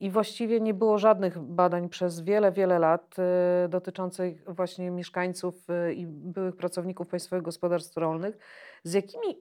I 0.00 0.10
właściwie 0.10 0.60
nie 0.60 0.74
było 0.74 0.98
żadnych 0.98 1.38
badań 1.38 1.88
przez 1.88 2.20
wiele, 2.20 2.52
wiele 2.52 2.78
lat 2.78 3.16
y, 3.64 3.68
dotyczących 3.68 4.44
właśnie 4.46 4.90
mieszkańców 4.90 5.70
y, 5.70 5.94
i 5.94 6.06
byłych 6.06 6.56
pracowników 6.56 7.08
Państwowych 7.08 7.44
Gospodarstw 7.44 7.96
Rolnych. 7.96 8.38
Z 8.82 8.92
jakimi 8.92 9.38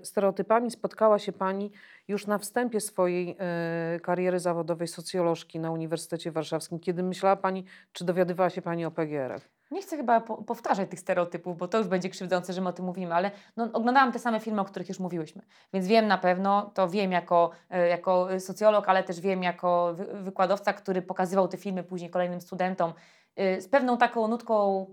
y, 0.00 0.04
stereotypami 0.04 0.70
spotkała 0.70 1.18
się 1.18 1.32
Pani 1.32 1.70
już 2.08 2.26
na 2.26 2.38
wstępie 2.38 2.80
swojej 2.80 3.36
kariery 4.02 4.40
zawodowej 4.40 4.88
socjolożki 4.88 5.58
na 5.58 5.70
Uniwersytecie 5.70 6.30
Warszawskim, 6.30 6.80
kiedy 6.80 7.02
myślała 7.02 7.36
Pani, 7.36 7.64
czy 7.92 8.04
dowiadywała 8.04 8.50
się 8.50 8.62
Pani 8.62 8.84
o 8.84 8.90
PGR-ach? 8.90 9.61
Nie 9.72 9.82
chcę 9.82 9.96
chyba 9.96 10.20
po, 10.20 10.36
powtarzać 10.36 10.90
tych 10.90 11.00
stereotypów, 11.00 11.58
bo 11.58 11.68
to 11.68 11.78
już 11.78 11.86
będzie 11.86 12.08
krzywdzące, 12.08 12.52
że 12.52 12.60
my 12.60 12.68
o 12.68 12.72
tym 12.72 12.84
mówimy, 12.84 13.14
ale 13.14 13.30
no, 13.56 13.68
oglądałam 13.72 14.12
te 14.12 14.18
same 14.18 14.40
filmy, 14.40 14.60
o 14.60 14.64
których 14.64 14.88
już 14.88 14.98
mówiłyśmy. 15.00 15.42
Więc 15.72 15.86
wiem 15.86 16.06
na 16.06 16.18
pewno, 16.18 16.70
to 16.74 16.88
wiem 16.88 17.12
jako, 17.12 17.50
e, 17.70 17.88
jako 17.88 18.40
socjolog, 18.40 18.88
ale 18.88 19.04
też 19.04 19.20
wiem 19.20 19.42
jako 19.42 19.94
wy, 19.94 20.04
wykładowca, 20.04 20.72
który 20.72 21.02
pokazywał 21.02 21.48
te 21.48 21.56
filmy 21.56 21.84
później 21.84 22.10
kolejnym 22.10 22.40
studentom 22.40 22.92
e, 23.36 23.60
z 23.60 23.68
pewną 23.68 23.98
taką 23.98 24.28
nutką 24.28 24.86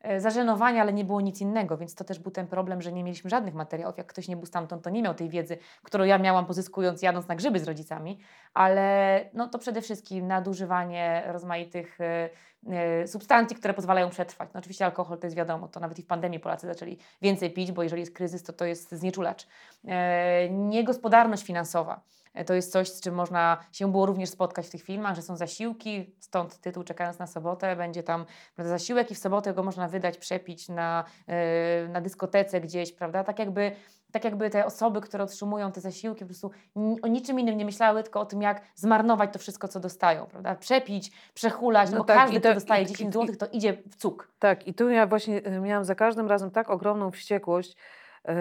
e, 0.00 0.20
zażenowania, 0.20 0.82
ale 0.82 0.92
nie 0.92 1.04
było 1.04 1.20
nic 1.20 1.40
innego, 1.40 1.76
więc 1.76 1.94
to 1.94 2.04
też 2.04 2.18
był 2.18 2.30
ten 2.30 2.46
problem, 2.46 2.82
że 2.82 2.92
nie 2.92 3.04
mieliśmy 3.04 3.30
żadnych 3.30 3.54
materiałów. 3.54 3.98
Jak 3.98 4.06
ktoś 4.06 4.28
nie 4.28 4.36
był 4.36 4.46
stamtąd, 4.46 4.82
to 4.82 4.90
nie 4.90 5.02
miał 5.02 5.14
tej 5.14 5.28
wiedzy, 5.28 5.58
którą 5.82 6.04
ja 6.04 6.18
miałam 6.18 6.46
pozyskując, 6.46 7.02
jadąc 7.02 7.28
na 7.28 7.36
grzyby 7.36 7.60
z 7.60 7.64
rodzicami, 7.64 8.18
ale 8.54 9.20
no 9.34 9.48
to 9.48 9.58
przede 9.58 9.82
wszystkim 9.82 10.26
nadużywanie 10.26 11.22
rozmaitych 11.26 11.98
substancji, 13.06 13.56
które 13.56 13.74
pozwalają 13.74 14.10
przetrwać. 14.10 14.48
No 14.54 14.58
oczywiście 14.60 14.84
alkohol 14.84 15.18
to 15.18 15.26
jest 15.26 15.36
wiadomo, 15.36 15.68
to 15.68 15.80
nawet 15.80 15.98
i 15.98 16.02
w 16.02 16.06
pandemii 16.06 16.40
Polacy 16.40 16.66
zaczęli 16.66 16.98
więcej 17.22 17.50
pić, 17.50 17.72
bo 17.72 17.82
jeżeli 17.82 18.00
jest 18.00 18.14
kryzys, 18.14 18.42
to 18.42 18.52
to 18.52 18.64
jest 18.64 18.92
znieczulacz. 18.92 19.46
E, 19.88 20.48
Niegospodarność 20.50 21.44
finansowa. 21.44 22.00
E, 22.34 22.44
To 22.44 22.54
jest 22.54 22.72
coś, 22.72 22.88
z 22.88 23.00
czym 23.00 23.14
można 23.14 23.64
się 23.72 23.90
było 23.90 24.06
również 24.06 24.30
spotkać 24.30 24.66
w 24.66 24.70
tych 24.70 24.82
filmach, 24.82 25.16
że 25.16 25.22
są 25.22 25.36
zasiłki, 25.36 26.14
stąd 26.20 26.60
tytuł 26.60 26.82
Czekając 26.84 27.18
na 27.18 27.26
sobotę, 27.26 27.76
będzie 27.76 28.02
tam 28.02 28.24
zasiłek 28.58 29.10
i 29.10 29.14
w 29.14 29.18
sobotę 29.18 29.54
go 29.54 29.62
można 29.62 29.88
wydać, 29.88 30.18
przepić 30.18 30.68
na, 30.68 31.04
na 31.88 32.00
dyskotece 32.00 32.60
gdzieś, 32.60 32.92
prawda? 32.92 33.24
Tak 33.24 33.38
jakby, 33.38 33.72
tak 34.14 34.24
jakby 34.24 34.50
te 34.50 34.66
osoby, 34.66 35.00
które 35.00 35.24
otrzymują 35.24 35.72
te 35.72 35.80
zasiłki 35.80 36.20
po 36.20 36.26
prostu 36.26 36.50
o 37.02 37.06
niczym 37.06 37.40
innym 37.40 37.56
nie 37.56 37.64
myślały, 37.64 38.02
tylko 38.02 38.20
o 38.20 38.26
tym, 38.26 38.42
jak 38.42 38.62
zmarnować 38.74 39.32
to 39.32 39.38
wszystko, 39.38 39.68
co 39.68 39.80
dostają, 39.80 40.26
prawda? 40.26 40.54
Przepić, 40.54 41.12
przechulać, 41.34 41.90
No 41.90 41.98
bo 41.98 42.04
tak, 42.04 42.16
każdy, 42.16 42.36
i 42.36 42.40
kto 42.40 42.48
to- 42.48 42.54
dostaje 42.54 42.82
i- 42.82 42.86
10 42.86 43.08
i- 43.10 43.12
zł, 43.12 43.36
to 43.36 43.46
idzie 43.46 43.72
w 43.90 43.96
cuk. 43.96 44.32
Tak, 44.38 44.66
i 44.68 44.74
tu 44.74 44.90
ja 44.90 45.06
właśnie 45.06 45.46
y, 45.46 45.60
miałam 45.60 45.84
za 45.84 45.94
każdym 45.94 46.26
razem 46.28 46.50
tak 46.50 46.70
ogromną 46.70 47.10
wściekłość, 47.10 47.76
e, 48.28 48.34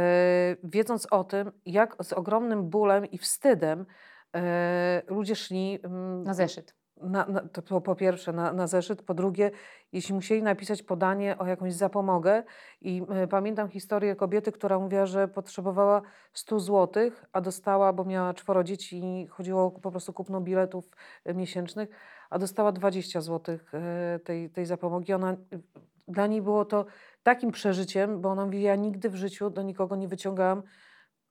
wiedząc 0.63 1.07
o 1.11 1.23
tym, 1.23 1.51
jak 1.65 1.95
z 2.03 2.13
ogromnym 2.13 2.69
bólem 2.69 3.05
i 3.05 3.17
wstydem 3.17 3.85
e, 4.35 5.01
ludzie 5.07 5.35
szli 5.35 5.79
mm, 5.83 6.23
Na 6.23 6.33
zeszyt. 6.33 6.75
Na, 7.01 7.25
na, 7.25 7.41
to 7.41 7.81
po, 7.81 7.95
pierwsze 7.95 8.33
na, 8.33 8.53
na 8.53 8.67
zeszyt, 8.67 9.01
po 9.01 9.13
drugie, 9.13 9.51
jeśli 9.91 10.15
musieli 10.15 10.43
napisać 10.43 10.83
podanie 10.83 11.37
o 11.37 11.47
jakąś 11.47 11.73
zapomogę 11.73 12.43
i 12.81 13.01
y, 13.23 13.27
pamiętam 13.27 13.69
historię 13.69 14.15
kobiety, 14.15 14.51
która 14.51 14.79
mówiła, 14.79 15.05
że 15.05 15.27
potrzebowała 15.27 16.01
100 16.33 16.59
zł, 16.59 17.11
a 17.33 17.41
dostała, 17.41 17.93
bo 17.93 18.05
miała 18.05 18.33
czworo 18.33 18.63
dzieci 18.63 18.97
i 19.03 19.27
chodziło 19.27 19.71
po 19.71 19.91
prostu 19.91 20.13
kupno 20.13 20.41
biletów 20.41 20.89
y, 21.29 21.33
miesięcznych, 21.33 21.89
a 22.29 22.39
dostała 22.39 22.71
20 22.71 23.21
zł 23.21 23.55
y, 23.55 24.19
tej, 24.19 24.49
tej 24.49 24.65
zapomogi. 24.65 25.13
Ona, 25.13 25.33
y, 25.33 25.37
dla 26.07 26.27
niej 26.27 26.41
było 26.41 26.65
to 26.65 26.85
takim 27.23 27.51
przeżyciem, 27.51 28.21
bo 28.21 28.29
ona 28.29 28.45
mówi, 28.45 28.61
ja 28.61 28.75
nigdy 28.75 29.09
w 29.09 29.15
życiu 29.15 29.49
do 29.49 29.61
nikogo 29.61 29.95
nie 29.95 30.07
wyciągałam 30.07 30.63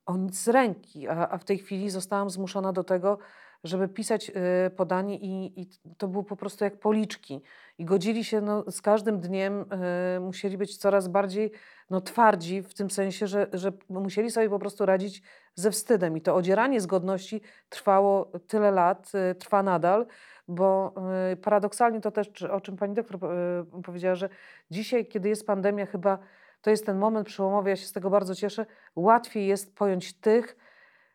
o 0.07 0.17
nic 0.17 0.43
z 0.43 0.49
ręki, 0.49 1.09
a, 1.09 1.29
a 1.29 1.39
w 1.39 1.45
tej 1.45 1.59
chwili 1.59 1.91
zostałam 1.91 2.31
zmuszona 2.31 2.73
do 2.73 2.85
tego, 2.85 3.19
żeby 3.65 3.89
pisać 3.89 4.31
y, 4.67 4.71
podanie 4.71 5.17
i, 5.19 5.61
i 5.61 5.67
to 5.99 6.09
było 6.09 6.25
po 6.25 6.37
prostu 6.37 6.65
jak 6.65 6.81
policzki. 6.81 7.41
I 7.79 7.85
godzili 7.85 8.25
się 8.25 8.41
no, 8.41 8.71
z 8.71 8.83
każdym 8.83 9.21
dniem, 9.21 9.65
y, 10.17 10.21
musieli 10.21 10.59
być 10.59 10.77
coraz 10.77 11.09
bardziej 11.09 11.53
no, 11.91 12.01
twardzi 12.01 12.63
w 12.63 12.75
tym 12.75 12.91
sensie, 12.91 13.27
że, 13.27 13.47
że 13.53 13.73
musieli 13.89 14.31
sobie 14.31 14.51
po 14.51 14.59
prostu 14.59 14.87
radzić 14.87 15.23
ze 15.55 15.71
wstydem. 15.71 16.17
I 16.17 16.21
to 16.21 16.35
odzieranie 16.35 16.81
z 16.81 16.87
godności 16.87 17.41
trwało 17.69 18.33
tyle 18.47 18.71
lat, 18.71 19.13
y, 19.31 19.35
trwa 19.35 19.63
nadal, 19.63 20.07
bo 20.49 20.95
paradoksalnie 21.43 22.01
to 22.01 22.11
też, 22.11 22.43
o 22.43 22.61
czym 22.61 22.77
pani 22.77 22.95
doktor 22.95 23.19
powiedziała, 23.85 24.15
że 24.15 24.29
dzisiaj, 24.71 25.07
kiedy 25.07 25.29
jest 25.29 25.47
pandemia, 25.47 25.87
chyba 25.87 26.19
to 26.63 26.71
jest 26.71 26.87
ten 26.87 26.99
moment 26.99 27.27
przełomowy, 27.27 27.71
ja 27.71 27.77
się 27.77 27.87
z 27.87 27.93
tego 27.93 28.11
bardzo 28.11 28.35
cieszę, 28.35 28.67
łatwiej 28.97 29.47
jest 29.47 29.77
pojąć 29.77 30.13
tych, 30.13 30.57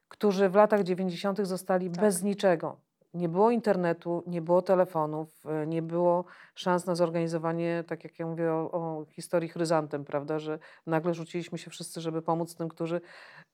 którzy 0.08 0.50
w 0.50 0.56
latach 0.56 0.84
90. 0.84 1.40
zostali 1.48 1.90
Tak. 1.92 2.02
bez 2.02 2.24
niczego. 2.24 2.78
Nie 3.14 3.30
było 3.30 3.52
internetu, 3.52 4.24
nie 4.28 4.42
było 4.42 4.62
telefonów, 4.62 5.46
e, 5.46 5.68
nie 5.68 5.82
było 5.82 6.26
szans 6.56 6.86
na 6.86 6.96
zorganizowanie, 6.96 7.84
tak 7.88 8.04
jak 8.04 8.20
ja 8.20 8.28
mówię 8.28 8.54
o, 8.54 8.72
o 8.72 9.06
historii 9.06 9.50
chryzantem, 9.50 10.06
prawda, 10.06 10.40
że 10.40 10.60
nagle 10.86 11.14
rzuciliśmy 11.14 11.58
się 11.58 11.72
wszyscy, 11.72 12.02
żeby 12.02 12.22
pomóc 12.22 12.56
tym, 12.56 12.68
którzy 12.70 13.02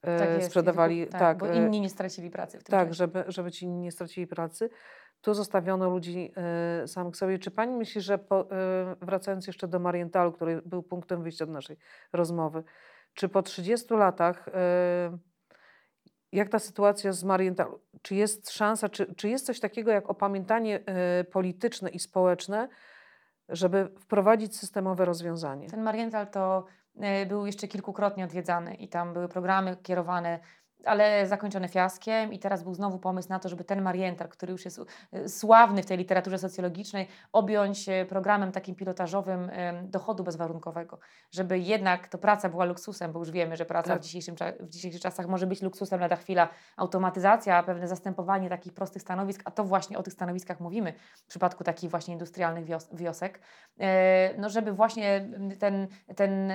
e, 0.02 0.20
Tak 0.20 0.30
jest. 0.30 0.42
i 0.42 0.46
sprzedawali. 0.46 1.02
tylko- 1.04 1.20
tak, 1.20 1.38
bo 1.38 1.50
e, 1.50 1.58
inni 1.58 1.82
nie 1.82 1.90
stracili 1.90 2.30
pracy 2.30 2.60
w 2.60 2.64
tym 2.64 2.72
tak, 2.72 2.88
czasie. 2.88 2.94
żeby, 2.94 3.24
żeby 3.28 3.52
ci 3.52 3.66
inni 3.66 3.80
nie 3.82 3.92
stracili 3.92 4.28
pracy. 4.28 4.70
Tu 5.22 5.34
zostawiono 5.34 5.90
ludzi 5.90 6.32
e, 6.84 6.88
samych 6.88 7.16
sobie. 7.18 7.40
Czy 7.40 7.52
pani 7.52 7.76
myśli, 7.78 8.02
że 8.02 8.18
po, 8.18 8.52
e, 8.52 8.96
wracając 9.02 9.48
jeszcze 9.48 9.68
do 9.68 9.80
Marientalu, 9.80 10.32
który 10.32 10.62
był 10.66 10.84
punktem 10.84 11.24
wyjścia 11.24 11.46
do 11.46 11.52
naszej 11.54 11.78
rozmowy, 12.14 12.64
czy 13.14 13.30
po 13.30 13.42
30 13.42 13.94
latach, 13.94 14.48
e, 14.48 15.18
jak 16.34 16.50
ta 16.50 16.60
sytuacja 16.60 17.12
z 17.12 17.24
Marientalu, 17.24 17.80
czy 18.02 18.16
jest 18.16 18.52
szansa, 18.52 18.90
czy, 18.90 19.16
czy 19.16 19.30
jest 19.30 19.46
coś 19.46 19.60
takiego 19.60 19.92
jak 19.92 20.10
opamiętanie 20.10 20.80
e, 20.86 21.24
polityczne 21.24 21.90
i 21.90 22.00
społeczne, 22.00 22.70
żeby 23.50 23.90
wprowadzić 24.00 24.58
systemowe 24.58 25.06
rozwiązanie? 25.06 25.70
Ten 25.70 25.82
Marienthal 25.84 26.28
to 26.28 26.66
e, 27.00 27.26
był 27.26 27.46
jeszcze 27.46 27.68
kilkukrotnie 27.68 28.24
odwiedzany 28.24 28.76
i 28.76 28.90
tam 28.90 29.14
były 29.14 29.28
programy 29.28 29.78
kierowane, 29.84 30.40
ale 30.86 31.28
zakończone 31.28 31.68
fiaskiem 31.68 32.34
i 32.34 32.40
teraz 32.40 32.64
był 32.64 32.74
znowu 32.74 33.00
pomysł 33.00 33.30
na 33.30 33.40
to, 33.40 33.50
żeby 33.50 33.64
ten 33.64 33.82
Marienthal, 33.82 34.30
który 34.30 34.52
już 34.52 34.66
jest 34.66 34.82
e, 35.12 35.30
sławny 35.30 35.84
w 35.84 35.86
tej 35.86 35.98
literaturze 35.98 36.38
socjologicznej, 36.38 37.08
objąć 37.32 37.90
e, 37.90 38.06
programem 38.06 38.52
takim 38.52 38.76
pilotażowym 38.76 39.52
dochodu 39.84 40.24
bezwarunkowego, 40.24 41.00
żeby 41.32 41.60
jednak 41.60 42.08
to 42.08 42.18
praca 42.18 42.50
była 42.50 42.66
luksusem, 42.66 43.12
bo 43.12 43.20
już 43.20 43.32
wiemy, 43.32 43.56
że 43.58 43.66
praca 43.66 43.90
Tak. 43.90 44.02
w, 44.02 44.04
dzisiejszym, 44.04 44.36
cza- 44.36 44.54
w 44.60 44.70
dzisiejszych 44.70 45.02
czasach 45.02 45.28
może 45.28 45.48
być 45.48 45.62
luksusem 45.62 46.00
lada 46.00 46.16
chwila, 46.16 46.50
automatyzacja, 46.78 47.64
pewne 47.64 47.88
zastępowanie 47.88 48.50
takich 48.50 48.74
prostych 48.74 49.02
stanowisk, 49.02 49.42
a 49.46 49.52
to 49.52 49.64
właśnie 49.64 49.98
o 49.98 50.04
tych 50.04 50.14
stanowiskach 50.14 50.60
mówimy 50.60 50.94
w 51.16 51.28
przypadku 51.28 51.64
takich 51.64 51.90
właśnie 51.90 52.14
industrialnych 52.14 52.66
wios- 52.66 52.96
wiosek, 52.96 53.40
e, 53.80 54.38
no 54.38 54.50
żeby 54.50 54.72
właśnie 54.74 55.16
mm, 55.16 55.58
ten, 55.58 55.88
ten 56.16 56.52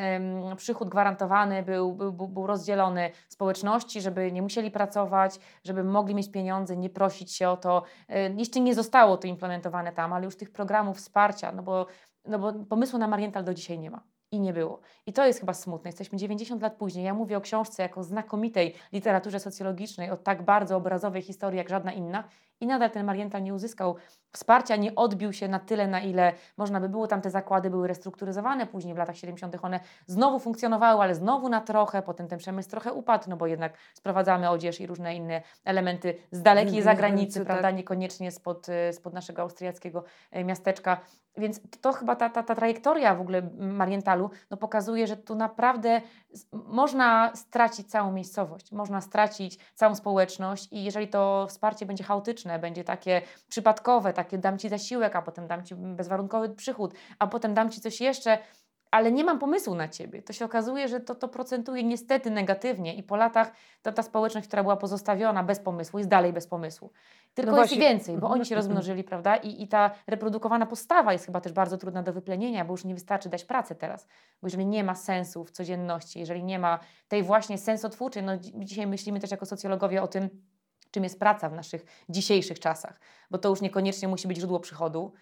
przychód 0.57 0.89
gwarantowany 0.89 1.63
był, 1.63 1.93
był, 1.95 2.13
był 2.29 2.47
rozdzielony 2.47 3.11
społeczności, 3.29 4.01
żeby 4.01 4.18
nie 4.33 4.43
musieli 4.43 4.71
pracować, 4.71 5.39
żeby 5.65 5.85
mogli 5.85 6.15
mieć 6.15 6.31
pieniądze, 6.31 6.77
nie 6.77 6.91
prosić 6.91 7.33
się 7.33 7.49
o 7.49 7.57
to. 7.57 7.83
E, 8.09 8.31
Jeszcze 8.31 8.61
nie 8.61 8.75
zostało 8.75 9.17
to 9.17 9.27
implementowane 9.27 9.93
tam, 9.93 10.13
ale 10.13 10.25
już 10.25 10.37
tych 10.37 10.51
programów 10.53 10.97
wsparcia, 10.97 11.53
no 11.53 11.63
bo, 11.63 11.87
no 12.25 12.39
bo 12.39 12.53
pomysłu 12.53 12.99
na 12.99 13.09
Marienthal 13.09 13.45
do 13.45 13.55
dzisiaj 13.55 13.79
nie 13.79 13.91
ma. 13.91 14.18
I 14.33 14.41
nie 14.41 14.53
było. 14.53 14.81
I 15.07 15.13
to 15.13 15.27
jest 15.27 15.41
chyba 15.41 15.55
smutne. 15.55 15.89
Jesteśmy 15.89 16.19
90 16.19 16.63
lat 16.63 16.77
później. 16.77 17.05
Ja 17.05 17.15
mówię 17.15 17.37
o 17.37 17.41
książce 17.41 17.83
jako 17.83 18.05
znakomitej 18.05 18.75
literaturze 18.93 19.41
socjologicznej, 19.41 20.11
o 20.11 20.17
tak 20.17 20.43
bardzo 20.43 20.77
obrazowej 20.77 21.23
historii 21.23 21.59
jak 21.59 21.69
żadna 21.69 21.93
inna. 21.93 22.25
I 22.61 22.67
nadal 22.67 22.91
ten 22.91 23.07
Marienthal 23.07 23.43
nie 23.43 23.55
uzyskał 23.55 23.97
wsparcia, 24.33 24.77
nie 24.77 24.95
odbił 24.95 25.33
się 25.33 25.49
na 25.49 25.59
tyle, 25.59 25.87
na 25.87 26.01
ile 26.01 26.33
można 26.57 26.81
by 26.81 26.89
było. 26.89 27.07
Tam 27.07 27.21
te 27.21 27.31
zakłady 27.31 27.71
były 27.71 27.89
restrukturyzowane 27.89 28.67
później 28.67 28.95
w 28.95 28.97
latach 28.97 29.17
70. 29.17 29.57
One 29.63 29.81
znowu 30.07 30.39
funkcjonowały, 30.39 31.03
ale 31.03 31.15
znowu 31.15 31.49
na 31.49 31.61
trochę. 31.61 32.03
Potem 32.03 32.29
ten 32.29 32.39
przemysł 32.39 32.71
trochę 32.71 32.93
upadł, 32.93 33.31
no 33.31 33.37
bo 33.37 33.47
jednak 33.47 33.73
sprowadzamy 33.95 34.51
odzież 34.51 34.81
i 34.81 34.87
różne 34.87 35.17
inne 35.17 35.43
elementy 35.65 36.15
z 36.31 36.43
dalekiej 36.43 36.83
zagranicy, 36.83 37.39
tak. 37.39 37.47
prawda? 37.47 37.71
Niekoniecznie 37.71 38.31
spod, 38.31 38.67
spod 38.93 39.13
naszego 39.13 39.43
austriackiego 39.43 40.05
y, 40.37 40.45
miasteczka. 40.45 41.01
Więc 41.37 41.61
to 41.81 41.93
chyba 41.93 42.17
ta, 42.17 42.31
ta, 42.31 42.43
ta 42.43 42.55
trajektoria 42.55 43.15
w 43.15 43.21
ogóle 43.21 43.43
No 44.51 44.57
pokazuje, 44.57 45.07
że 45.07 45.17
tu 45.17 45.35
naprawdę 45.35 46.01
można 46.53 47.33
stracić 47.35 47.91
całą 47.91 48.13
miejscowość, 48.13 48.73
można 48.73 49.01
stracić 49.01 49.59
całą 49.75 49.95
społeczność 49.95 50.69
i 50.73 50.85
jeżeli 50.85 51.09
to 51.09 51.47
wsparcie 51.49 51.87
będzie 51.87 52.05
chaotyczne, 52.05 52.59
będzie 52.59 52.85
takie 52.85 53.23
przypadkowe, 53.49 54.13
takie 54.13 54.39
dam 54.39 54.59
Ci 54.59 54.69
zasiłek, 54.69 55.17
a 55.17 55.23
potem 55.23 55.47
dam 55.47 55.65
Ci 55.65 55.75
bezwarunkowy 55.75 56.49
przychód, 56.49 56.95
a 57.19 57.27
potem 57.27 57.55
dam 57.55 57.71
Ci 57.71 57.81
coś 57.81 58.01
jeszcze, 58.01 58.39
ale 58.91 59.13
nie 59.13 59.25
mam 59.25 59.39
pomysłu 59.39 59.75
na 59.75 59.89
ciebie. 59.89 60.23
To 60.23 60.33
się 60.33 60.45
okazuje, 60.45 60.89
że 60.89 61.01
to, 61.01 61.15
to 61.15 61.29
procentuje 61.29 61.85
niestety 61.85 62.31
negatywnie 62.31 62.95
i 62.95 63.03
po 63.03 63.17
latach 63.17 63.53
to 63.83 63.93
ta 63.93 64.03
społeczność, 64.03 64.47
która 64.47 64.63
była 64.63 64.77
pozostawiona 64.77 65.43
bez 65.43 65.59
pomysłu, 65.61 65.99
jest 65.99 66.11
dalej 66.11 66.33
bez 66.33 66.47
pomysłu. 66.47 66.91
Tylko 67.35 67.53
No 67.53 67.63
jest 67.63 67.77
więcej, 67.77 68.19
bo 68.19 68.27
oni 68.29 68.45
się 68.45 68.55
Mhm. 68.55 68.59
rozmnożyli, 68.59 69.05
prawda? 69.05 69.37
I, 69.37 69.63
I 69.63 69.69
ta 69.69 69.91
reprodukowana 70.07 70.67
postawa 70.67 71.13
jest 71.13 71.27
chyba 71.27 71.41
też 71.41 71.53
bardzo 71.53 71.79
trudna 71.79 72.03
do 72.03 72.13
wyplenienia, 72.13 72.65
bo 72.65 72.73
już 72.73 72.85
nie 72.85 72.95
wystarczy 72.95 73.29
dać 73.29 73.45
pracę 73.45 73.75
teraz. 73.75 74.07
Bo 74.43 74.47
jeżeli 74.47 74.67
nie 74.67 74.85
ma 74.85 74.95
sensu 74.95 75.45
w 75.45 75.51
codzienności, 75.51 76.19
jeżeli 76.21 76.45
nie 76.45 76.59
ma 76.59 76.79
tej 77.09 77.23
właśnie 77.23 77.59
sensotwórczej, 77.59 78.23
no 78.23 78.37
dzi- 78.37 78.53
dzisiaj 78.57 78.87
myślimy 78.87 79.21
też 79.21 79.31
jako 79.31 79.47
socjologowie 79.47 80.03
o 80.03 80.09
tym, 80.09 80.29
czym 80.91 81.05
jest 81.05 81.19
praca 81.19 81.49
w 81.49 81.53
naszych 81.53 81.85
dzisiejszych 82.09 82.61
czasach, 82.61 83.01
bo 83.31 83.39
to 83.39 83.49
już 83.49 83.61
niekoniecznie 83.61 84.09
musi 84.09 84.29
być 84.29 84.37
źródło 84.37 84.61
przychodu, 84.61 85.13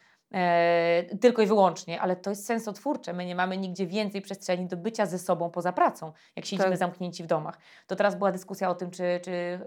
tylko 1.20 1.43
i 1.43 1.47
wyłącznie, 1.47 2.01
ale 2.01 2.16
to 2.16 2.31
jest 2.31 2.47
sensotwórcze. 2.47 3.12
My 3.12 3.27
nie 3.27 3.35
mamy 3.35 3.57
nigdzie 3.57 3.87
więcej 3.87 4.22
przestrzeni 4.22 4.66
do 4.66 4.77
bycia 4.77 5.07
ze 5.07 5.18
sobą 5.18 5.51
poza 5.51 5.72
pracą, 5.72 6.12
jak 6.37 6.45
siedzimy 6.45 6.68
Tak. 6.68 6.79
zamknięci 6.79 7.22
w 7.22 7.27
domach. 7.27 7.59
To 7.87 7.97
teraz 7.97 8.14
była 8.16 8.33
dyskusja 8.33 8.70
o 8.70 8.74
tym, 8.74 8.91
czy, 8.91 9.20
czy 9.24 9.61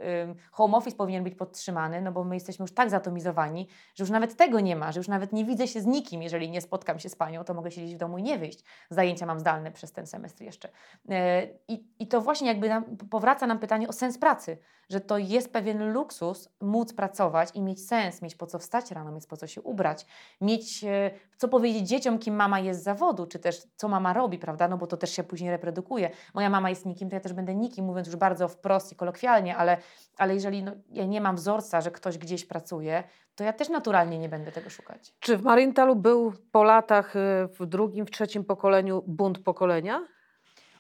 home 0.52 0.78
office 0.78 0.98
powinien 0.98 1.24
być 1.24 1.36
podtrzymany, 1.36 2.02
no 2.02 2.12
bo 2.12 2.24
my 2.24 2.36
jesteśmy 2.36 2.64
już 2.64 2.74
tak 2.74 2.90
zatomizowani, 2.90 3.68
że 3.96 4.04
już 4.04 4.12
nawet 4.12 4.36
tego 4.36 4.60
nie 4.60 4.76
ma, 4.76 4.92
że 4.92 5.00
już 5.00 5.08
nawet 5.08 5.34
nie 5.34 5.46
widzę 5.46 5.68
się 5.68 5.82
z 5.82 5.86
nikim, 5.86 6.22
jeżeli 6.22 6.50
nie 6.50 6.62
spotkam 6.62 7.00
się 7.00 7.10
z 7.10 7.16
panią, 7.16 7.44
to 7.44 7.54
mogę 7.54 7.72
siedzieć 7.72 7.96
w 7.96 7.98
domu 7.98 8.18
i 8.18 8.24
nie 8.24 8.38
wyjść. 8.38 8.64
Zajęcia 8.90 9.26
mam 9.26 9.40
zdalne 9.40 9.72
przez 9.72 9.92
ten 9.92 10.08
semestr 10.08 10.44
jeszcze. 10.44 10.70
E, 11.10 11.48
I, 11.68 11.88
I 12.00 12.08
to 12.08 12.22
właśnie 12.22 12.48
jakby 12.48 12.70
nam, 12.70 12.98
powraca 13.10 13.48
nam 13.48 13.60
pytanie 13.60 13.88
o 13.88 13.94
sens 13.94 14.18
pracy, 14.18 14.58
że 14.90 15.02
to 15.02 15.18
jest 15.18 15.54
pewien 15.54 15.94
luksus 15.94 16.50
móc 16.62 16.94
pracować 16.94 17.50
i 17.54 17.62
mieć 17.62 17.88
sens, 17.88 18.22
mieć 18.22 18.36
po 18.36 18.48
co 18.48 18.60
wstać 18.60 18.92
rano, 18.92 19.12
mieć 19.12 19.28
po 19.28 19.38
co 19.38 19.48
się 19.48 19.62
ubrać, 19.62 20.06
mieć 20.42 20.84
e, 20.84 21.12
co 21.38 21.48
powiedzieć 21.48 21.88
dzieciom, 21.88 22.20
kim 22.20 22.36
mama 22.36 22.60
jest 22.60 22.80
z 22.80 22.84
zawodu, 22.84 23.26
czy 23.26 23.40
też 23.40 23.62
co 23.76 23.88
mama 23.88 24.14
robi, 24.14 24.38
prawda? 24.38 24.68
No 24.68 24.78
bo 24.78 24.88
to 24.88 24.98
też 24.98 25.12
się 25.12 25.24
później 25.24 25.52
reprodukuje. 25.52 26.12
Moja 26.34 26.50
mama 26.50 26.70
jest 26.70 26.86
nikim, 26.86 27.10
to 27.10 27.16
ja 27.16 27.20
też 27.20 27.34
będę 27.34 27.56
nikim, 27.56 27.86
mówiąc 27.86 28.08
już 28.08 28.16
bardzo 28.16 28.48
wprost 28.48 28.92
i 28.92 28.96
kolokwialnie, 28.96 29.58
ale, 29.58 29.78
ale 30.18 30.34
jeżeli 30.34 30.64
no, 30.64 30.72
ja 30.92 31.06
nie 31.06 31.22
mam 31.22 31.36
wzorca, 31.36 31.82
że 31.82 31.92
ktoś 31.92 32.18
gdzieś 32.18 32.46
pracuje, 32.46 33.04
to 33.36 33.44
ja 33.44 33.54
też 33.54 33.70
naturalnie 33.70 34.20
nie 34.20 34.30
będę 34.30 34.52
tego 34.52 34.70
szukać. 34.70 35.14
Czy 35.20 35.38
w 35.38 35.44
Marientalu 35.44 35.96
był 35.96 36.34
po 36.52 36.64
latach 36.64 37.16
y, 37.16 37.20
w 37.60 37.66
drugim, 37.66 38.06
w 38.06 38.12
trzecim 38.12 38.46
pokoleniu 38.46 39.04
bunt 39.08 39.40
pokolenia? 39.40 40.08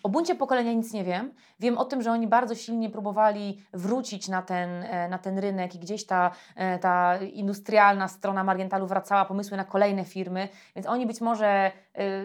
O 0.04 0.10
buncie 0.10 0.36
pokolenia 0.36 0.74
nic 0.74 0.94
nie 0.94 1.04
wiem. 1.04 1.34
Wiem 1.60 1.78
o 1.78 1.86
tym, 1.86 2.02
że 2.02 2.12
oni 2.12 2.28
bardzo 2.28 2.56
silnie 2.56 2.90
próbowali 2.90 3.64
wrócić 3.74 4.28
na 4.28 4.42
ten, 4.42 4.70
e, 4.70 5.10
na 5.10 5.18
ten 5.18 5.38
rynek 5.40 5.76
i 5.76 5.80
gdzieś 5.80 6.06
ta, 6.06 6.32
e, 6.56 6.80
ta 6.80 7.18
industrialna 7.18 8.08
strona 8.08 8.44
Marientalu 8.44 8.88
wracała, 8.88 9.26
pomysły 9.26 9.58
na 9.58 9.64
kolejne 9.64 10.06
firmy, 10.06 10.50
więc 10.76 10.88
oni 10.88 11.06
być 11.06 11.22
może 11.22 11.72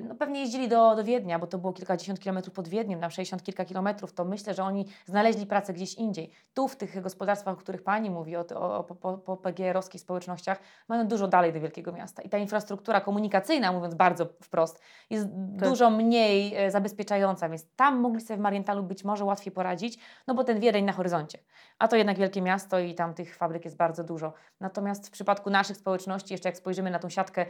no 0.09 0.15
pewnie 0.15 0.41
jeździli 0.41 0.69
do, 0.69 0.97
do 0.97 1.05
Wiednia, 1.05 1.39
bo 1.39 1.47
to 1.47 1.59
było 1.59 1.73
kilkadziesiąt 1.73 2.21
kilometrów 2.21 2.55
pod 2.55 2.69
Wiedniem, 2.69 3.01
tam 3.01 3.11
60 3.11 3.43
kilka 3.43 3.65
kilometrów, 3.65 4.13
to 4.13 4.25
myślę, 4.25 4.55
że 4.55 4.65
oni 4.65 4.87
znaleźli 5.07 5.47
pracę 5.47 5.73
gdzieś 5.73 5.95
indziej. 5.95 6.31
Tu 6.55 6.69
w 6.69 6.77
tych 6.77 7.03
gospodarstwach, 7.03 7.55
o 7.55 7.57
których 7.57 7.83
Pani 7.83 8.11
mówi, 8.11 8.37
o, 8.37 8.45
o, 8.55 8.79
o, 9.03 9.19
po 9.19 9.37
PGR-owskich 9.37 10.01
społecznościach, 10.01 10.59
mają 10.89 11.09
dużo 11.09 11.29
dalej 11.29 11.53
do 11.53 11.61
wielkiego 11.61 11.93
miasta. 11.93 12.23
I 12.23 12.29
ta 12.29 12.39
infrastruktura 12.39 13.01
komunikacyjna, 13.01 13.73
mówiąc 13.73 13.95
bardzo 13.95 14.27
wprost, 14.27 14.81
jest 15.11 15.29
dużo 15.33 15.91
mniej 15.91 16.55
e, 16.57 16.71
zabezpieczająca, 16.71 17.49
więc 17.49 17.67
tam 17.77 18.01
mogli 18.01 18.21
sobie 18.21 18.37
w 18.37 18.41
Marientalu 18.41 18.83
być 18.83 19.05
może 19.05 19.25
łatwiej 19.25 19.53
poradzić, 19.53 19.99
no 20.27 20.35
bo 20.35 20.45
ten 20.45 20.61
Wiedeń 20.61 20.85
na 20.85 20.93
horyzoncie. 20.93 21.39
A 21.79 21.89
to 21.89 21.97
jednak 21.97 22.19
wielkie 22.19 22.43
miasto 22.43 22.79
i 22.79 22.95
tam 22.95 23.15
tych 23.15 23.37
fabryk 23.37 23.65
jest 23.65 23.77
bardzo 23.77 24.05
dużo. 24.05 24.33
Natomiast 24.61 25.09
w 25.09 25.11
przypadku 25.11 25.51
naszych 25.51 25.77
społeczności, 25.77 26.35
jeszcze 26.35 26.49
jak 26.49 26.57
spojrzymy 26.57 26.91
na 26.91 26.99
tą 26.99 27.09
siatkę 27.09 27.47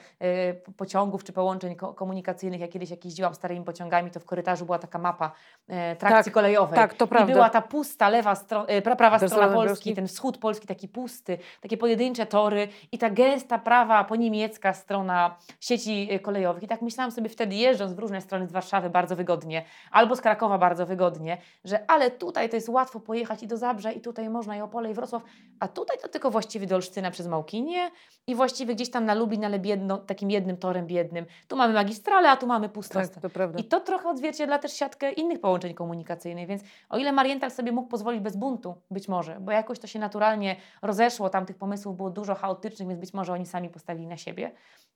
po- 0.64 0.72
pociągów 0.72 1.24
czy 1.24 1.32
połączeń 1.32 1.76
ko- 1.76 1.94
komunikacyjnych, 2.14 2.60
jak 2.60 2.70
kiedyś 2.70 2.90
jak 2.90 3.04
jeździłam 3.04 3.34
starymi 3.34 3.64
pociągami, 3.64 4.10
to 4.10 4.20
w 4.20 4.24
korytarzu 4.24 4.64
była 4.64 4.78
taka 4.78 4.98
mapa 4.98 5.32
e, 5.68 5.96
trakcji 5.96 6.24
Tak, 6.24 6.34
kolejowej. 6.34 6.74
tak, 6.76 6.94
to 6.94 7.04
I 7.04 7.08
prawda. 7.08 7.32
była 7.32 7.50
ta 7.50 7.62
pusta 7.62 8.08
lewa 8.08 8.34
strona, 8.34 8.66
e, 8.66 8.82
pra, 8.82 8.96
prawa 8.96 9.18
strona 9.18 9.48
Polski, 9.48 9.68
wioski. 9.68 9.94
ten 9.94 10.06
wschód 10.08 10.38
Polski 10.38 10.66
taki 10.66 10.88
pusty, 10.88 11.38
takie 11.60 11.76
pojedyncze 11.76 12.26
tory 12.26 12.68
i 12.92 12.98
ta 12.98 13.10
gęsta 13.10 13.58
prawa 13.58 14.04
poniemiecka 14.04 14.72
strona 14.74 15.36
sieci 15.60 16.08
e, 16.10 16.18
kolejowych. 16.20 16.62
I 16.62 16.68
tak 16.68 16.82
myślałam 16.82 17.10
sobie 17.10 17.28
wtedy, 17.28 17.54
jeżdżąc 17.54 17.92
w 17.92 17.98
różne 17.98 18.20
strony 18.20 18.46
z 18.46 18.52
Warszawy 18.52 18.90
bardzo 18.90 19.16
wygodnie, 19.16 19.64
albo 19.90 20.16
z 20.16 20.20
Krakowa 20.20 20.58
bardzo 20.58 20.86
wygodnie, 20.86 21.38
że 21.64 21.90
ale 21.90 22.10
tutaj 22.10 22.48
to 22.48 22.56
jest 22.56 22.68
łatwo 22.68 23.00
pojechać 23.00 23.42
i 23.42 23.46
do 23.46 23.56
Zabrza, 23.56 23.92
i 23.92 24.00
tutaj 24.00 24.30
można 24.30 24.56
i 24.56 24.60
Opole, 24.60 24.90
i 24.90 24.94
Wrocław, 24.94 25.22
a 25.60 25.68
tutaj 25.68 25.98
to 26.02 26.08
tylko 26.08 26.30
właściwie 26.30 26.66
do 26.66 26.74
Olsztyna 26.74 27.10
przez 27.10 27.26
Małkinię 27.26 27.90
i 28.26 28.34
właściwie 28.34 28.74
gdzieś 28.74 28.90
tam 28.90 29.04
na 29.04 29.14
Lublin, 29.14 29.44
ale 29.44 29.58
biedno, 29.58 29.98
takim 29.98 30.30
jednym 30.30 30.56
torem 30.56 30.86
biednym. 30.86 31.26
Tu 31.48 31.56
mamy 31.56 31.72
magistralę, 31.94 32.30
a 32.30 32.36
tu 32.36 32.46
mamy 32.46 32.68
pustą 32.68 33.00
Tak, 33.00 33.08
to 33.22 33.30
prawda. 33.30 33.58
i 33.58 33.64
to 33.64 33.80
trochę 33.80 34.08
odzwierciedla 34.08 34.58
też 34.58 34.72
siatkę 34.72 35.12
innych 35.12 35.40
połączeń 35.40 35.74
komunikacyjnych, 35.74 36.48
więc 36.48 36.62
o 36.88 36.98
ile 36.98 37.12
Marienthal 37.12 37.50
sobie 37.50 37.72
mógł 37.72 37.88
pozwolić 37.88 38.20
bez 38.22 38.36
buntu, 38.36 38.74
być 38.90 39.08
może, 39.08 39.36
bo 39.40 39.52
jakoś 39.52 39.78
to 39.78 39.86
się 39.86 39.98
naturalnie 39.98 40.56
rozeszło, 40.82 41.30
tam 41.30 41.46
tych 41.46 41.56
pomysłów 41.56 41.96
było 41.96 42.10
dużo 42.10 42.34
chaotycznych, 42.34 42.88
więc 42.88 43.00
być 43.00 43.14
może 43.14 43.32
oni 43.32 43.46
sami 43.46 43.68
postawili 43.68 44.06
na 44.06 44.16
siebie. 44.16 44.50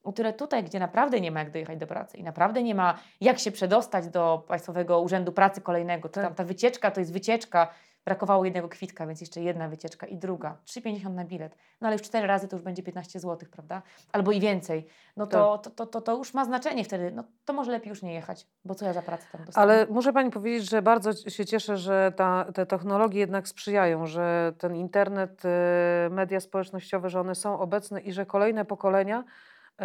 O 0.04 0.12
tyle 0.12 0.32
tutaj, 0.32 0.64
gdzie 0.64 0.78
naprawdę 0.78 1.20
nie 1.20 1.30
ma 1.30 1.40
jak 1.40 1.50
dojechać 1.50 1.78
do 1.78 1.86
pracy 1.86 2.16
i 2.16 2.22
naprawdę 2.22 2.62
nie 2.62 2.74
ma 2.74 2.98
jak 3.20 3.38
się 3.38 3.50
przedostać 3.52 4.08
do 4.08 4.44
Państwowego 4.48 5.00
Urzędu 5.00 5.32
Pracy 5.32 5.60
kolejnego, 5.60 6.08
to 6.08 6.14
Tak. 6.14 6.24
tam 6.24 6.34
ta 6.34 6.44
wycieczka 6.44 6.90
to 6.90 7.00
jest 7.00 7.12
wycieczka, 7.12 7.68
brakowało 8.08 8.44
jednego 8.44 8.68
kwitka, 8.68 9.06
więc 9.06 9.20
jeszcze 9.20 9.40
jedna 9.40 9.68
wycieczka 9.68 10.06
i 10.06 10.16
druga, 10.16 10.56
3,50 10.66 11.14
na 11.14 11.24
bilet, 11.24 11.56
no 11.80 11.88
ale 11.88 11.94
już 11.94 12.02
cztery 12.02 12.26
razy 12.26 12.48
to 12.48 12.56
już 12.56 12.64
będzie 12.64 12.82
15 12.82 13.20
zł, 13.20 13.48
prawda? 13.52 13.82
Albo 14.12 14.32
i 14.32 14.40
więcej. 14.40 14.86
No 15.16 15.26
to, 15.26 15.58
to, 15.58 15.70
to, 15.70 15.86
to, 15.86 16.00
to 16.00 16.16
już 16.16 16.34
ma 16.34 16.44
znaczenie 16.44 16.84
wtedy, 16.84 17.10
no 17.10 17.24
to 17.44 17.52
może 17.52 17.72
lepiej 17.72 17.90
już 17.90 18.02
nie 18.02 18.14
jechać, 18.14 18.46
bo 18.64 18.74
co 18.74 18.86
ja 18.86 18.92
za 18.92 19.02
pracę 19.02 19.26
tam 19.32 19.44
dostanę? 19.44 19.62
Ale 19.62 19.86
muszę 19.90 20.12
Pani 20.12 20.30
powiedzieć, 20.30 20.70
że 20.70 20.82
bardzo 20.82 21.12
się 21.30 21.46
cieszę, 21.46 21.76
że 21.76 22.12
ta, 22.16 22.46
te 22.54 22.66
technologie 22.66 23.20
jednak 23.20 23.48
sprzyjają, 23.48 24.06
że 24.06 24.52
ten 24.58 24.76
internet, 24.76 25.42
y, 25.44 26.10
media 26.10 26.40
społecznościowe, 26.40 27.10
że 27.10 27.20
one 27.20 27.34
są 27.34 27.60
obecne 27.60 28.00
i 28.00 28.12
że 28.12 28.26
kolejne 28.26 28.64
pokolenia 28.64 29.24
y, 29.24 29.84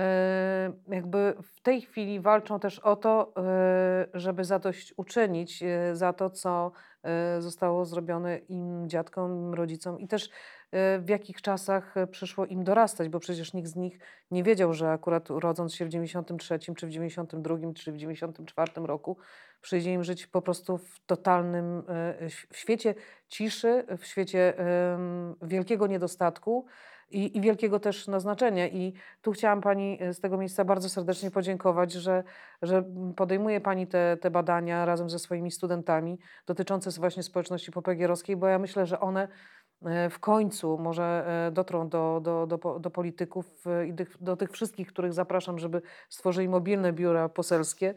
jakby 0.88 1.34
w 1.42 1.62
tej 1.62 1.82
chwili 1.82 2.20
walczą 2.20 2.60
też 2.60 2.80
o 2.80 2.96
to, 2.96 3.34
y, 4.14 4.20
żeby 4.20 4.44
zadośćuczynić 4.44 5.64
y, 5.64 5.96
za 5.96 6.14
to, 6.14 6.30
co 6.30 6.72
zostało 7.40 7.86
zrobione 7.86 8.38
im 8.38 8.90
dziadkom, 8.90 9.32
im 9.32 9.54
rodzicom 9.54 10.00
i 10.00 10.08
też 10.08 10.26
y, 10.26 10.30
w 11.00 11.10
jakich 11.10 11.42
czasach 11.42 11.98
y, 11.98 12.08
przyszło 12.08 12.46
im 12.46 12.64
dorastać, 12.64 13.10
bo 13.10 13.20
przecież 13.20 13.54
nikt 13.54 13.70
z 13.70 13.76
nich 13.76 14.00
nie 14.32 14.44
wiedział, 14.44 14.74
że 14.74 14.92
akurat 14.92 15.30
rodząc 15.30 15.76
się 15.76 15.86
w 15.86 15.90
93 15.90 16.60
czy 16.78 16.88
w 16.88 16.90
92 16.90 17.56
czy 17.76 17.92
w 17.92 17.98
94 17.98 18.72
roku 18.76 19.18
przyjdzie 19.62 19.94
im 19.94 20.04
żyć 20.04 20.28
po 20.28 20.42
prostu 20.42 20.78
w 20.78 21.00
totalnym 21.06 21.84
e, 21.88 22.30
w 22.52 22.58
świecie 22.58 22.96
ciszy, 23.28 23.86
w 23.98 24.06
świecie 24.06 24.54
wielkiego 25.42 25.88
niedostatku 25.88 26.66
i, 27.14 27.38
i 27.38 27.42
wielkiego 27.42 27.80
też 27.80 28.08
naznaczenia. 28.08 28.68
I 28.68 28.94
tu 29.22 29.32
chciałam 29.32 29.62
Pani 29.62 29.98
e, 30.02 30.14
z 30.14 30.20
tego 30.20 30.38
miejsca 30.38 30.66
bardzo 30.66 30.90
serdecznie 30.90 31.32
podziękować, 31.32 31.92
że, 31.92 32.24
że 32.62 32.84
podejmuje 33.16 33.62
Pani 33.62 33.88
te, 33.88 34.18
te 34.18 34.32
badania 34.32 34.86
razem 34.86 35.10
ze 35.10 35.20
swoimi 35.20 35.52
studentami 35.52 36.20
dotyczące 36.46 36.92
właśnie 36.92 37.24
społeczności 37.24 37.72
popegierowskiej, 37.72 38.36
bo 38.36 38.48
ja 38.48 38.60
myślę, 38.60 38.86
że 38.86 39.00
one 39.00 39.28
e, 39.86 40.10
w 40.10 40.20
końcu 40.20 40.78
może 40.78 41.26
e, 41.48 41.52
dotrą 41.52 41.90
do, 41.90 42.20
do, 42.24 42.48
do, 42.48 42.80
do 42.80 42.90
polityków 42.90 43.66
i 43.88 43.94
do 44.22 44.38
tych 44.38 44.52
wszystkich, 44.52 44.88
których 44.88 45.14
zapraszam, 45.14 45.60
żeby 45.60 45.82
stworzyli 46.10 46.50
mobilne 46.50 46.94
biura 46.94 47.30
poselskie, 47.30 47.94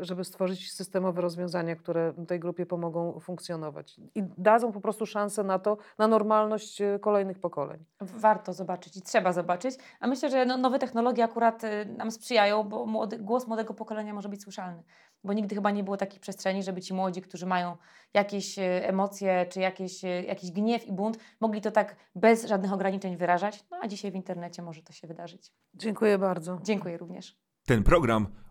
żeby 0.00 0.24
stworzyć 0.24 0.72
systemowe 0.72 1.22
rozwiązania, 1.22 1.76
które 1.76 2.12
tej 2.28 2.40
grupie 2.40 2.66
pomogą 2.66 3.20
funkcjonować 3.20 3.98
i 4.14 4.22
dadzą 4.38 4.72
po 4.72 4.80
prostu 4.80 5.06
szansę 5.06 5.44
na 5.44 5.58
to, 5.58 5.76
na 5.98 6.08
normalność 6.08 6.80
e, 6.80 6.98
kolejnych 6.98 7.38
pokoleń. 7.38 7.84
Warto 8.00 8.52
zobaczyć 8.52 8.96
i 8.96 9.02
trzeba 9.02 9.32
zobaczyć. 9.32 9.74
A 10.00 10.06
myślę, 10.06 10.30
że 10.30 10.46
no, 10.46 10.56
nowe 10.56 10.78
technologie 10.78 11.24
akurat 11.24 11.64
y, 11.64 11.86
nam 11.96 12.10
sprzyjają, 12.10 12.64
bo 12.64 12.86
młody, 12.86 13.18
głos 13.18 13.46
młodego 13.46 13.74
pokolenia 13.74 14.14
może 14.14 14.28
być 14.28 14.42
słyszalny. 14.42 14.82
Bo 15.24 15.32
nigdy 15.32 15.54
chyba 15.54 15.70
nie 15.70 15.84
było 15.84 15.96
takiej 15.96 16.20
przestrzeni, 16.20 16.62
żeby 16.62 16.80
ci 16.80 16.94
młodzi, 16.94 17.22
którzy 17.22 17.46
mają 17.46 17.76
jakieś 18.14 18.56
emocje 18.58 19.46
czy 19.46 19.60
jakieś, 19.60 20.02
jakiś 20.02 20.52
gniew 20.52 20.86
i 20.86 20.92
bunt, 20.92 21.18
mogli 21.40 21.60
to 21.60 21.70
tak 21.70 21.96
bez 22.14 22.46
żadnych 22.46 22.72
ograniczeń 22.72 23.16
wyrażać. 23.16 23.64
No 23.70 23.78
a 23.82 23.88
dzisiaj 23.88 24.10
w 24.10 24.14
internecie 24.14 24.62
może 24.62 24.82
to 24.82 24.92
się 24.92 25.08
wydarzyć. 25.08 25.52
Dziękuję 25.74 26.18
bardzo. 26.18 26.58
Dziękuję 26.62 26.98
również. 26.98 27.38
Ten 27.66 27.82
program 27.82 28.26